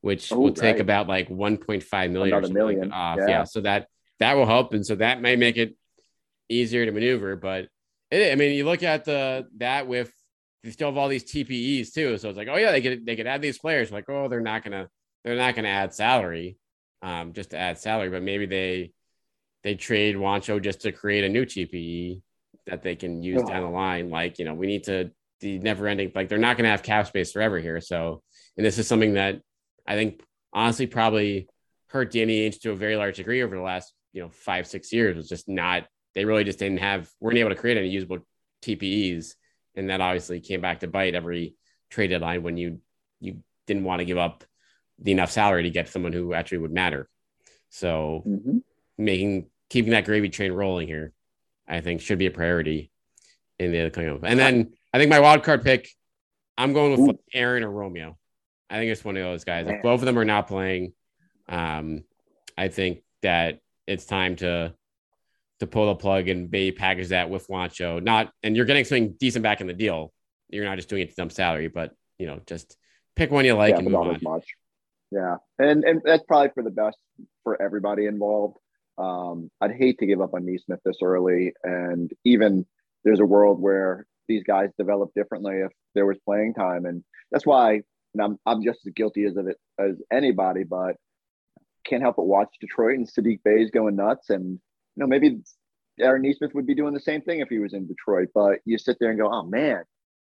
which 0.01 0.31
oh, 0.31 0.37
will 0.37 0.53
take 0.53 0.77
about 0.77 1.07
like 1.07 1.29
1.5 1.29 2.11
million 2.11 2.37
Another 2.37 2.51
or 2.51 2.53
million. 2.53 2.91
off. 2.91 3.17
Yeah. 3.17 3.27
yeah. 3.27 3.43
so 3.45 3.61
that 3.61 3.87
that 4.19 4.35
will 4.35 4.45
help, 4.45 4.73
and 4.73 4.85
so 4.85 4.95
that 4.95 5.21
may 5.21 5.35
make 5.35 5.57
it 5.57 5.75
easier 6.47 6.85
to 6.85 6.91
maneuver. 6.91 7.35
But 7.37 7.69
it, 8.11 8.31
I 8.31 8.35
mean, 8.35 8.53
you 8.53 8.65
look 8.65 8.83
at 8.83 9.05
the 9.05 9.47
that 9.57 9.87
with 9.87 10.13
you 10.63 10.71
still 10.71 10.89
have 10.89 10.97
all 10.97 11.07
these 11.07 11.23
TPEs 11.23 11.93
too, 11.93 12.17
so 12.17 12.29
it's 12.29 12.37
like, 12.37 12.47
oh 12.49 12.57
yeah, 12.57 12.71
they 12.71 12.81
could 12.81 13.05
they 13.05 13.15
could 13.15 13.27
add 13.27 13.41
these 13.41 13.59
players. 13.59 13.91
Like, 13.91 14.09
oh, 14.09 14.27
they're 14.27 14.41
not 14.41 14.63
gonna 14.63 14.89
they're 15.23 15.35
not 15.35 15.55
gonna 15.55 15.69
add 15.69 15.93
salary, 15.93 16.57
um, 17.01 17.33
just 17.33 17.51
to 17.51 17.57
add 17.57 17.77
salary, 17.77 18.09
but 18.09 18.23
maybe 18.23 18.45
they 18.45 18.91
they 19.63 19.75
trade 19.75 20.15
Juancho 20.15 20.61
just 20.61 20.81
to 20.81 20.91
create 20.91 21.23
a 21.23 21.29
new 21.29 21.45
TPE 21.45 22.21
that 22.67 22.81
they 22.83 22.95
can 22.95 23.21
use 23.21 23.43
down 23.43 23.63
the 23.63 23.69
line. 23.69 24.09
Like, 24.09 24.39
you 24.39 24.45
know, 24.45 24.53
we 24.53 24.67
need 24.67 24.85
to 24.85 25.11
the 25.39 25.59
never 25.59 25.87
ending, 25.87 26.11
like 26.15 26.29
they're 26.29 26.37
not 26.37 26.57
going 26.57 26.65
to 26.65 26.71
have 26.71 26.83
cap 26.83 27.07
space 27.07 27.31
forever 27.31 27.59
here. 27.59 27.79
So, 27.81 28.21
and 28.57 28.65
this 28.65 28.77
is 28.77 28.87
something 28.87 29.13
that 29.13 29.41
I 29.87 29.95
think 29.95 30.21
honestly 30.53 30.87
probably 30.87 31.47
hurt 31.87 32.11
Danny 32.11 32.47
Ainge 32.47 32.59
to 32.61 32.71
a 32.71 32.75
very 32.75 32.95
large 32.95 33.17
degree 33.17 33.41
over 33.41 33.55
the 33.55 33.61
last, 33.61 33.93
you 34.13 34.21
know, 34.21 34.29
five, 34.29 34.67
six 34.67 34.91
years 34.91 35.15
was 35.15 35.29
just 35.29 35.47
not, 35.47 35.85
they 36.15 36.25
really 36.25 36.43
just 36.43 36.59
didn't 36.59 36.79
have, 36.79 37.09
weren't 37.19 37.37
able 37.37 37.49
to 37.49 37.55
create 37.55 37.77
any 37.77 37.89
usable 37.89 38.19
TPEs. 38.63 39.33
And 39.75 39.89
that 39.89 40.01
obviously 40.01 40.39
came 40.39 40.61
back 40.61 40.81
to 40.81 40.87
bite 40.87 41.15
every 41.15 41.55
trade 41.89 42.07
deadline 42.07 42.43
when 42.43 42.57
you, 42.57 42.79
you 43.19 43.43
didn't 43.67 43.83
want 43.83 43.99
to 43.99 44.05
give 44.05 44.17
up 44.17 44.43
the 44.97 45.11
enough 45.11 45.31
salary 45.31 45.63
to 45.63 45.69
get 45.69 45.89
someone 45.89 46.13
who 46.13 46.33
actually 46.33 46.57
would 46.59 46.73
matter. 46.73 47.09
So, 47.69 48.23
mm-hmm 48.27 48.57
making 48.99 49.47
keeping 49.69 49.91
that 49.91 50.05
gravy 50.05 50.29
train 50.29 50.51
rolling 50.51 50.87
here, 50.87 51.13
I 51.67 51.81
think 51.81 52.01
should 52.01 52.19
be 52.19 52.27
a 52.27 52.31
priority 52.31 52.91
in 53.57 53.71
the 53.71 53.89
coming 53.89 54.09
up. 54.09 54.23
And 54.23 54.37
then 54.39 54.73
I 54.93 54.99
think 54.99 55.09
my 55.09 55.19
wild 55.19 55.43
card 55.43 55.63
pick, 55.63 55.89
I'm 56.57 56.73
going 56.73 56.91
with 56.91 57.15
Ooh. 57.15 57.19
Aaron 57.33 57.63
or 57.63 57.71
Romeo. 57.71 58.17
I 58.69 58.75
think 58.77 58.91
it's 58.91 59.03
one 59.03 59.17
of 59.17 59.23
those 59.23 59.45
guys. 59.45 59.67
If 59.67 59.81
both 59.81 60.01
of 60.01 60.05
them 60.05 60.19
are 60.19 60.25
not 60.25 60.47
playing, 60.47 60.93
um, 61.47 62.03
I 62.55 62.67
think 62.67 63.01
that 63.23 63.61
it's 63.87 64.05
time 64.05 64.35
to 64.37 64.75
to 65.59 65.67
pull 65.67 65.87
the 65.87 65.95
plug 65.95 66.27
and 66.29 66.49
maybe 66.51 66.75
package 66.75 67.09
that 67.09 67.29
with 67.29 67.47
Juancho. 67.47 68.01
Not 68.01 68.31
and 68.43 68.55
you're 68.55 68.65
getting 68.65 68.85
something 68.85 69.15
decent 69.19 69.43
back 69.43 69.61
in 69.61 69.67
the 69.67 69.73
deal. 69.73 70.13
You're 70.49 70.65
not 70.65 70.77
just 70.77 70.89
doing 70.89 71.03
it 71.03 71.09
to 71.09 71.15
dump 71.15 71.31
salary, 71.31 71.67
but 71.67 71.93
you 72.17 72.27
know, 72.27 72.39
just 72.45 72.77
pick 73.15 73.31
one 73.31 73.45
you 73.45 73.53
like 73.53 73.71
yeah, 73.71 73.79
and 73.79 73.85
move 73.85 73.95
on. 73.95 74.19
Much. 74.21 74.47
Yeah, 75.11 75.37
and 75.57 75.83
and 75.83 76.01
that's 76.03 76.23
probably 76.23 76.49
for 76.53 76.63
the 76.63 76.71
best 76.71 76.97
for 77.43 77.61
everybody 77.61 78.05
involved. 78.05 78.57
Um, 78.97 79.49
I'd 79.61 79.71
hate 79.75 79.99
to 79.99 80.05
give 80.05 80.21
up 80.21 80.33
on 80.33 80.45
Nesmith 80.45 80.81
this 80.83 80.97
early, 81.01 81.53
and 81.63 82.11
even 82.25 82.65
there's 83.03 83.19
a 83.19 83.25
world 83.25 83.61
where 83.61 84.05
these 84.27 84.43
guys 84.43 84.69
develop 84.77 85.11
differently 85.15 85.57
if 85.57 85.71
there 85.95 86.05
was 86.05 86.17
playing 86.25 86.53
time, 86.53 86.85
and 86.85 87.03
that's 87.31 87.45
why. 87.45 87.81
And 88.13 88.23
I'm 88.23 88.39
I'm 88.45 88.63
just 88.63 88.79
as 88.87 88.93
guilty 88.93 89.25
as 89.25 89.37
of 89.37 89.47
it 89.47 89.57
as 89.77 89.95
anybody, 90.11 90.63
but 90.63 90.95
can't 91.85 92.01
help 92.01 92.15
but 92.15 92.25
watch 92.25 92.49
Detroit 92.59 92.97
and 92.97 93.07
Saddiq 93.07 93.41
Bey's 93.43 93.71
going 93.71 93.95
nuts, 93.95 94.29
and 94.29 94.59
know 94.99 95.07
maybe 95.07 95.39
Aaron 95.99 96.21
Nesmith 96.21 96.53
would 96.53 96.67
be 96.67 96.75
doing 96.75 96.93
the 96.93 96.99
same 96.99 97.21
thing 97.21 97.39
if 97.39 97.49
he 97.49 97.59
was 97.59 97.73
in 97.73 97.87
Detroit. 97.87 98.29
But 98.33 98.59
you 98.65 98.77
sit 98.77 98.97
there 98.99 99.09
and 99.09 99.19
go, 99.19 99.29
oh 99.31 99.43
man, 99.43 99.83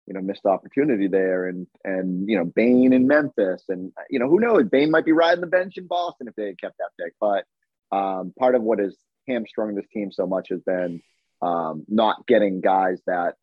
you 0.06 0.14
know, 0.14 0.20
missed 0.20 0.46
opportunity 0.46 1.06
there, 1.06 1.46
and 1.46 1.66
and 1.84 2.28
you 2.28 2.36
know 2.36 2.44
Bane 2.44 2.92
in 2.92 3.06
Memphis, 3.06 3.64
and 3.68 3.92
you 4.08 4.18
know 4.18 4.28
who 4.28 4.40
knows, 4.40 4.64
Bane 4.68 4.90
might 4.90 5.04
be 5.04 5.12
riding 5.12 5.40
the 5.40 5.46
bench 5.46 5.76
in 5.76 5.86
Boston 5.86 6.28
if 6.28 6.34
they 6.34 6.46
had 6.46 6.60
kept 6.60 6.78
that 6.78 6.90
pick, 6.98 7.14
but 7.20 7.44
um, 7.96 8.32
part 8.38 8.54
of 8.54 8.62
what 8.62 8.78
has 8.78 8.96
hamstrung 9.28 9.74
this 9.74 9.86
team 9.92 10.10
so 10.10 10.26
much 10.26 10.48
has 10.48 10.60
been 10.60 11.00
um, 11.42 11.84
not 11.88 12.26
getting 12.26 12.60
guys 12.60 13.00
that 13.06 13.34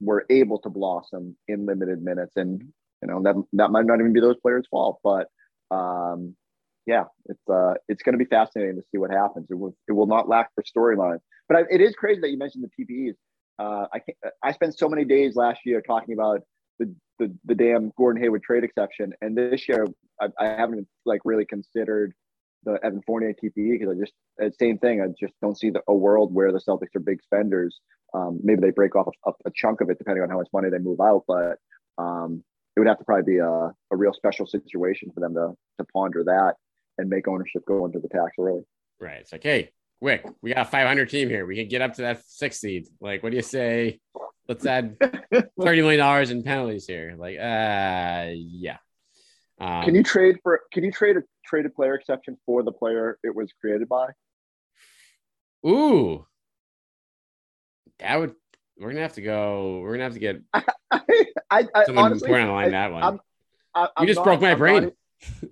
were 0.00 0.24
able 0.30 0.58
to 0.58 0.68
blossom 0.68 1.36
in 1.48 1.66
limited 1.66 2.02
minutes, 2.02 2.36
and 2.36 2.72
you 3.02 3.08
know 3.08 3.22
that 3.22 3.34
that 3.54 3.70
might 3.70 3.86
not 3.86 3.98
even 3.98 4.12
be 4.12 4.20
those 4.20 4.40
players' 4.40 4.66
fault, 4.70 5.00
but 5.02 5.28
um, 5.70 6.36
yeah, 6.86 7.04
it's 7.26 7.48
uh, 7.48 7.74
it's 7.88 8.02
going 8.02 8.14
to 8.14 8.18
be 8.18 8.28
fascinating 8.28 8.76
to 8.76 8.82
see 8.90 8.98
what 8.98 9.10
happens. 9.10 9.46
It 9.50 9.54
will 9.54 9.74
it 9.88 9.92
will 9.92 10.06
not 10.06 10.28
lack 10.28 10.50
for 10.54 10.62
storyline, 10.62 11.18
but 11.48 11.58
I, 11.58 11.60
it 11.70 11.80
is 11.80 11.94
crazy 11.94 12.20
that 12.20 12.30
you 12.30 12.38
mentioned 12.38 12.64
the 12.64 12.84
TPEs. 12.84 13.14
Uh, 13.58 13.86
I 13.92 13.98
can't, 14.00 14.18
I 14.42 14.52
spent 14.52 14.76
so 14.76 14.88
many 14.88 15.04
days 15.04 15.36
last 15.36 15.60
year 15.64 15.80
talking 15.80 16.14
about 16.14 16.40
the 16.78 16.94
the, 17.18 17.32
the 17.44 17.54
damn 17.54 17.92
Gordon 17.96 18.20
Hayward 18.22 18.42
trade 18.42 18.64
exception. 18.64 19.12
And 19.20 19.36
this 19.36 19.68
year, 19.68 19.86
I, 20.20 20.28
I 20.40 20.46
haven't 20.46 20.88
like 21.06 21.20
really 21.24 21.44
considered 21.44 22.14
the 22.64 22.78
Evan 22.82 23.02
Fournier 23.06 23.32
TPE 23.32 23.78
because 23.78 23.94
I 23.94 24.00
just 24.00 24.12
uh, 24.42 24.50
same 24.58 24.78
thing. 24.78 25.00
I 25.00 25.06
just 25.18 25.34
don't 25.40 25.58
see 25.58 25.70
the, 25.70 25.82
a 25.86 25.94
world 25.94 26.34
where 26.34 26.52
the 26.52 26.60
Celtics 26.60 26.96
are 26.96 27.00
big 27.00 27.22
spenders. 27.22 27.78
Um, 28.14 28.40
maybe 28.42 28.60
they 28.60 28.70
break 28.70 28.96
off 28.96 29.08
a, 29.26 29.30
a, 29.46 29.50
chunk 29.54 29.80
of 29.80 29.88
it 29.88 29.98
depending 29.98 30.22
on 30.22 30.28
how 30.28 30.36
much 30.36 30.48
money 30.52 30.68
they 30.68 30.78
move 30.78 31.00
out, 31.00 31.24
but 31.26 31.56
um, 31.96 32.44
it 32.76 32.80
would 32.80 32.86
have 32.86 32.98
to 32.98 33.04
probably 33.04 33.34
be 33.34 33.38
a, 33.38 33.48
a 33.48 33.96
real 33.96 34.12
special 34.12 34.46
situation 34.46 35.10
for 35.14 35.20
them 35.20 35.34
to 35.34 35.52
to 35.78 35.86
ponder 35.92 36.24
that 36.24 36.56
and 36.98 37.08
make 37.08 37.28
ownership 37.28 37.64
go 37.66 37.86
into 37.86 37.98
the 37.98 38.08
tax 38.08 38.32
early. 38.38 38.62
Right. 39.00 39.20
It's 39.20 39.32
like, 39.32 39.42
hey, 39.42 39.70
Wyc, 40.02 40.34
we 40.42 40.52
got 40.52 40.66
a 40.66 40.70
500 40.70 41.08
team 41.08 41.28
here. 41.28 41.46
We 41.46 41.56
can 41.56 41.68
get 41.68 41.82
up 41.82 41.94
to 41.94 42.02
that 42.02 42.22
six 42.26 42.58
seed. 42.58 42.88
Like, 43.00 43.22
what 43.22 43.30
do 43.30 43.36
you 43.36 43.42
say? 43.42 44.00
Let's 44.48 44.66
add 44.66 44.96
thirty 45.60 45.80
million 45.82 46.00
dollars 46.00 46.30
in 46.30 46.42
penalties 46.42 46.86
here. 46.86 47.14
Like, 47.16 47.38
uh, 47.38 48.32
yeah. 48.34 48.78
Um, 49.60 49.84
can 49.84 49.94
you 49.94 50.02
trade 50.02 50.38
for? 50.42 50.62
Can 50.72 50.82
you 50.82 50.90
trade 50.90 51.16
a 51.16 51.22
traded 51.46 51.74
player 51.74 51.94
exception 51.94 52.36
for 52.44 52.64
the 52.64 52.72
player 52.72 53.18
it 53.22 53.34
was 53.34 53.52
created 53.60 53.88
by? 53.88 54.08
Ooh, 55.64 56.26
that 58.00 58.18
would. 58.18 58.34
We're 58.76 58.88
gonna 58.88 59.02
have 59.02 59.14
to 59.14 59.22
go. 59.22 59.78
We're 59.80 59.92
gonna 59.92 60.04
have 60.04 60.14
to 60.14 60.18
get 60.18 60.40
I, 60.52 60.62
I, 61.50 61.68
I 61.74 61.84
someone 61.84 62.06
honestly, 62.06 62.26
important 62.26 62.50
on 62.50 62.56
line 62.56 62.70
that 62.72 62.92
one. 62.92 63.02
I'm, 63.04 63.20
I, 63.74 63.88
you 64.00 64.06
just 64.08 64.16
not, 64.16 64.24
broke 64.24 64.40
my 64.40 64.52
I'm 64.52 64.58
brain. 64.58 64.82
Not, 64.82 64.92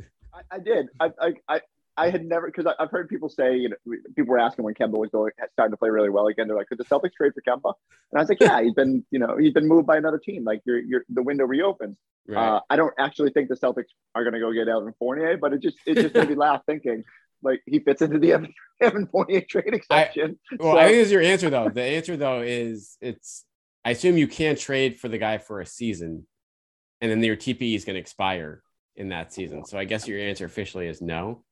I, 0.50 0.56
I, 0.56 0.58
did. 0.58 0.86
I, 1.00 1.10
I, 1.48 1.60
I 1.96 2.10
had 2.10 2.24
never 2.24 2.46
because 2.46 2.72
I've 2.78 2.90
heard 2.90 3.08
people 3.08 3.28
say 3.28 3.56
you 3.56 3.68
know 3.68 3.76
people 4.16 4.32
were 4.32 4.38
asking 4.38 4.64
when 4.64 4.74
Kemba 4.74 4.96
was 4.98 5.10
going 5.10 5.32
starting 5.52 5.72
to 5.72 5.76
play 5.76 5.90
really 5.90 6.08
well 6.08 6.28
again. 6.28 6.48
They're 6.48 6.56
like, 6.56 6.68
could 6.68 6.78
the 6.78 6.84
Celtics 6.84 7.12
trade 7.12 7.32
for 7.34 7.42
Kemba? 7.42 7.74
And 8.10 8.18
I 8.18 8.20
was 8.20 8.28
like, 8.28 8.40
yeah, 8.40 8.62
he's 8.62 8.72
been 8.72 9.04
you 9.10 9.18
know 9.18 9.36
he's 9.36 9.52
been 9.52 9.68
moved 9.68 9.86
by 9.86 9.96
another 9.96 10.18
team. 10.18 10.44
Like 10.44 10.62
you're, 10.64 10.78
you're 10.78 11.04
the 11.10 11.22
window 11.22 11.44
reopens. 11.44 11.98
Right. 12.26 12.56
Uh, 12.56 12.60
I 12.70 12.76
don't 12.76 12.94
actually 12.98 13.30
think 13.32 13.48
the 13.48 13.56
Celtics 13.56 13.88
are 14.14 14.22
going 14.22 14.34
to 14.34 14.40
go 14.40 14.52
get 14.52 14.68
Evan 14.68 14.94
Fournier, 14.98 15.36
but 15.36 15.52
it 15.52 15.60
just 15.60 15.76
it 15.84 15.96
just 15.96 16.14
made 16.14 16.30
me 16.30 16.34
laugh 16.36 16.62
thinking 16.64 17.04
like 17.42 17.60
he 17.66 17.80
fits 17.80 18.02
into 18.02 18.18
the 18.18 18.32
Evan, 18.32 18.54
Evan 18.80 19.06
Fournier 19.06 19.42
trade 19.42 19.74
exception. 19.74 20.38
I, 20.52 20.56
well, 20.58 20.74
so, 20.74 20.78
I 20.78 20.84
think 20.86 20.96
is 20.96 21.12
your 21.12 21.22
answer 21.22 21.50
though. 21.50 21.68
The 21.68 21.82
answer 21.82 22.16
though 22.16 22.40
is 22.40 22.96
it's. 23.00 23.44
I 23.84 23.90
assume 23.90 24.18
you 24.18 24.28
can't 24.28 24.58
trade 24.58 24.98
for 24.98 25.08
the 25.08 25.18
guy 25.18 25.38
for 25.38 25.60
a 25.60 25.66
season, 25.66 26.26
and 27.00 27.10
then 27.10 27.22
your 27.22 27.36
TPE 27.36 27.74
is 27.74 27.84
going 27.84 27.94
to 27.94 28.00
expire 28.00 28.62
in 28.96 29.08
that 29.10 29.32
season. 29.32 29.64
So 29.64 29.78
I 29.78 29.84
guess 29.84 30.06
your 30.06 30.20
answer 30.20 30.44
officially 30.44 30.86
is 30.86 31.00
no 31.00 31.44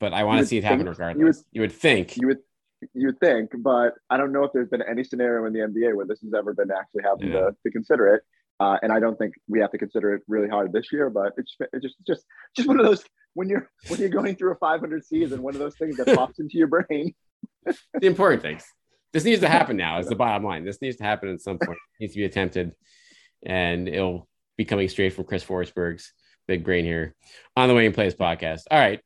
but 0.00 0.12
I 0.12 0.24
want 0.24 0.40
to 0.40 0.46
see 0.46 0.58
it 0.58 0.64
happen 0.64 0.86
regardless. 0.86 1.18
You 1.18 1.26
would, 1.26 1.36
you 1.52 1.60
would 1.62 1.72
think. 1.72 2.16
You 2.16 2.26
would 2.28 2.38
you 2.92 3.06
would 3.06 3.20
think, 3.20 3.50
but 3.56 3.94
I 4.10 4.18
don't 4.18 4.32
know 4.32 4.44
if 4.44 4.52
there's 4.52 4.68
been 4.68 4.82
any 4.82 5.04
scenario 5.04 5.46
in 5.46 5.54
the 5.54 5.60
NBA 5.60 5.96
where 5.96 6.04
this 6.04 6.20
has 6.20 6.34
ever 6.34 6.52
been 6.52 6.70
actually 6.70 7.02
having 7.02 7.32
yeah. 7.32 7.46
to, 7.46 7.56
to 7.64 7.70
consider 7.70 8.14
it. 8.14 8.22
Uh, 8.60 8.76
and 8.82 8.92
I 8.92 9.00
don't 9.00 9.16
think 9.16 9.32
we 9.48 9.60
have 9.60 9.70
to 9.70 9.78
consider 9.78 10.12
it 10.14 10.22
really 10.28 10.48
hard 10.48 10.72
this 10.72 10.92
year, 10.92 11.08
but 11.08 11.32
it's, 11.38 11.56
it's 11.72 11.82
just 11.82 11.96
just 12.06 12.24
just 12.54 12.68
one 12.68 12.78
of 12.78 12.84
those 12.84 13.02
when 13.32 13.48
you're 13.48 13.70
when 13.88 13.98
you're 13.98 14.10
going 14.10 14.36
through 14.36 14.52
a 14.52 14.56
500 14.56 15.04
season, 15.04 15.42
one 15.42 15.54
of 15.54 15.60
those 15.60 15.76
things 15.76 15.96
that 15.96 16.14
pops 16.14 16.38
into 16.38 16.58
your 16.58 16.68
brain. 16.68 17.14
the 17.64 18.06
important 18.06 18.42
things. 18.42 18.64
This 19.14 19.24
needs 19.24 19.40
to 19.40 19.48
happen 19.48 19.76
now. 19.76 19.98
Is 20.00 20.08
the 20.08 20.16
bottom 20.16 20.44
line. 20.44 20.64
This 20.64 20.82
needs 20.82 20.96
to 20.96 21.04
happen 21.04 21.30
at 21.30 21.40
some 21.40 21.58
point. 21.58 21.78
It 21.98 22.02
needs 22.02 22.12
to 22.12 22.18
be 22.18 22.24
attempted, 22.24 22.72
and 23.46 23.88
it'll 23.88 24.28
be 24.58 24.66
coming 24.66 24.88
straight 24.88 25.14
from 25.14 25.24
Chris 25.24 25.44
Forsberg's 25.44 26.12
big 26.46 26.64
brain 26.64 26.84
here 26.84 27.14
on 27.56 27.68
the 27.68 27.74
Winning 27.74 27.92
Plays 27.92 28.14
podcast. 28.14 28.62
All 28.70 28.78
right, 28.78 29.00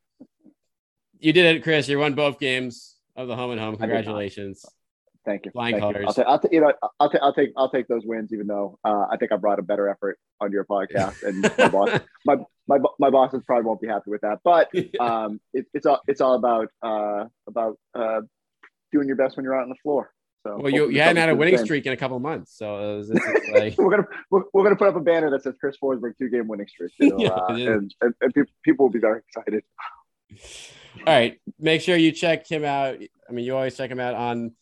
you 1.18 1.32
did 1.32 1.56
it, 1.56 1.62
Chris. 1.62 1.88
You 1.88 1.98
won 1.98 2.14
both 2.14 2.38
games 2.38 2.96
of 3.16 3.28
the 3.28 3.36
home 3.36 3.50
and 3.50 3.60
home. 3.60 3.76
Congratulations. 3.76 4.64
Thank 5.24 5.44
you. 5.44 5.50
Flying 5.50 5.74
Thank 5.74 5.82
colors. 5.82 5.96
You. 6.00 6.06
I'll, 6.06 6.14
take, 6.14 6.26
I'll, 6.26 6.38
take, 6.38 6.52
you 6.52 6.60
know, 6.60 6.72
I'll, 6.98 7.10
take, 7.10 7.20
I'll 7.22 7.34
take, 7.34 7.52
I'll 7.56 7.70
take 7.70 7.86
those 7.86 8.02
wins, 8.06 8.32
even 8.32 8.46
though 8.46 8.78
uh, 8.82 9.06
I 9.10 9.16
think 9.18 9.30
I 9.30 9.36
brought 9.36 9.58
a 9.58 9.62
better 9.62 9.88
effort 9.88 10.18
on 10.40 10.52
your 10.52 10.64
podcast, 10.64 11.22
and 11.22 11.42
my 11.58 11.68
boss, 11.68 12.00
my, 12.24 12.36
my, 12.66 12.78
my 12.98 13.10
bosses 13.10 13.42
probably 13.46 13.66
won't 13.66 13.80
be 13.80 13.88
happy 13.88 14.10
with 14.10 14.22
that. 14.22 14.38
But 14.42 14.70
um, 15.00 15.40
it, 15.52 15.66
it's 15.74 15.84
all, 15.84 16.00
it's 16.08 16.22
all 16.22 16.34
about, 16.34 16.68
uh, 16.82 17.26
about 17.46 17.78
uh, 17.94 18.22
doing 18.90 19.06
your 19.06 19.16
best 19.16 19.36
when 19.36 19.44
you're 19.44 19.54
out 19.54 19.64
on 19.64 19.68
the 19.68 19.76
floor. 19.82 20.10
So 20.44 20.58
well, 20.60 20.72
you, 20.72 20.88
you 20.88 21.00
hadn't 21.00 21.16
had 21.16 21.30
a 21.30 21.34
winning 21.34 21.58
streak 21.58 21.84
in 21.86 21.92
a 21.92 21.96
couple 21.96 22.18
months, 22.20 22.56
so 22.56 22.96
was, 22.96 23.10
like... 23.52 23.74
we're 23.78 23.90
gonna 23.90 24.06
we're, 24.30 24.42
we're, 24.52 24.62
gonna 24.62 24.76
put 24.76 24.88
up 24.88 24.96
a 24.96 25.00
banner 25.00 25.30
that 25.30 25.42
says 25.42 25.54
Chris 25.60 25.76
Forsberg 25.82 26.16
two 26.16 26.28
game 26.28 26.46
winning 26.46 26.68
streak, 26.68 26.92
you 26.98 27.08
know, 27.10 27.18
yeah, 27.18 27.28
uh, 27.30 27.54
and, 27.54 27.94
and, 28.00 28.14
and 28.20 28.48
people 28.62 28.86
will 28.86 28.92
be 28.92 29.00
very 29.00 29.20
excited. 29.20 29.64
All 31.06 31.14
right. 31.14 31.40
Make 31.58 31.80
sure 31.80 31.96
you 31.96 32.12
check 32.12 32.46
him 32.46 32.64
out. 32.64 32.98
I 33.28 33.32
mean, 33.32 33.44
you 33.44 33.54
always 33.54 33.76
check 33.76 33.90
him 33.90 34.00
out 34.00 34.14
on 34.14 34.52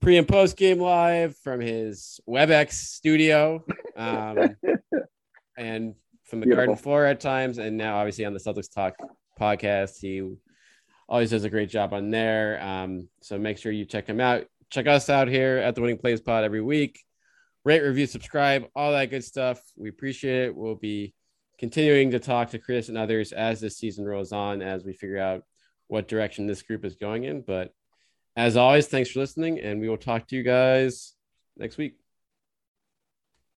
pre 0.00 0.16
and 0.16 0.26
post 0.26 0.56
game 0.56 0.80
live 0.80 1.36
from 1.38 1.60
his 1.60 2.20
WebEx 2.28 2.72
studio 2.72 3.64
um, 3.96 4.56
and 5.56 5.94
from 6.24 6.40
the 6.40 6.46
Beautiful. 6.46 6.66
garden 6.66 6.76
floor 6.76 7.04
at 7.04 7.20
times. 7.20 7.58
And 7.58 7.76
now, 7.76 7.98
obviously, 7.98 8.24
on 8.24 8.34
the 8.34 8.40
Celtics 8.40 8.72
Talk 8.72 8.94
podcast, 9.38 10.00
he 10.00 10.36
always 11.08 11.30
does 11.30 11.44
a 11.44 11.50
great 11.50 11.70
job 11.70 11.92
on 11.92 12.10
there. 12.10 12.62
Um, 12.62 13.08
so 13.20 13.38
make 13.38 13.58
sure 13.58 13.72
you 13.72 13.84
check 13.84 14.06
him 14.06 14.20
out. 14.20 14.46
Check 14.70 14.86
us 14.86 15.08
out 15.08 15.28
here 15.28 15.56
at 15.58 15.74
the 15.74 15.80
Winning 15.80 15.98
Plays 15.98 16.20
Pod 16.20 16.44
every 16.44 16.60
week. 16.60 17.02
Rate, 17.64 17.82
review, 17.82 18.06
subscribe, 18.06 18.66
all 18.74 18.92
that 18.92 19.10
good 19.10 19.24
stuff. 19.24 19.60
We 19.76 19.88
appreciate 19.88 20.46
it. 20.46 20.56
We'll 20.56 20.74
be 20.74 21.14
continuing 21.58 22.10
to 22.12 22.18
talk 22.18 22.50
to 22.50 22.58
Chris 22.58 22.88
and 22.88 22.96
others 22.96 23.32
as 23.32 23.60
this 23.60 23.78
season 23.78 24.04
rolls 24.04 24.32
on, 24.32 24.62
as 24.62 24.84
we 24.84 24.92
figure 24.92 25.18
out 25.18 25.42
what 25.88 26.06
direction 26.06 26.46
this 26.46 26.62
group 26.62 26.84
is 26.84 26.96
going 26.96 27.24
in. 27.24 27.40
But 27.40 27.72
as 28.36 28.56
always, 28.56 28.86
thanks 28.86 29.10
for 29.10 29.20
listening, 29.20 29.58
and 29.58 29.80
we 29.80 29.88
will 29.88 29.96
talk 29.96 30.28
to 30.28 30.36
you 30.36 30.42
guys 30.42 31.14
next 31.56 31.76
week. 31.76 31.96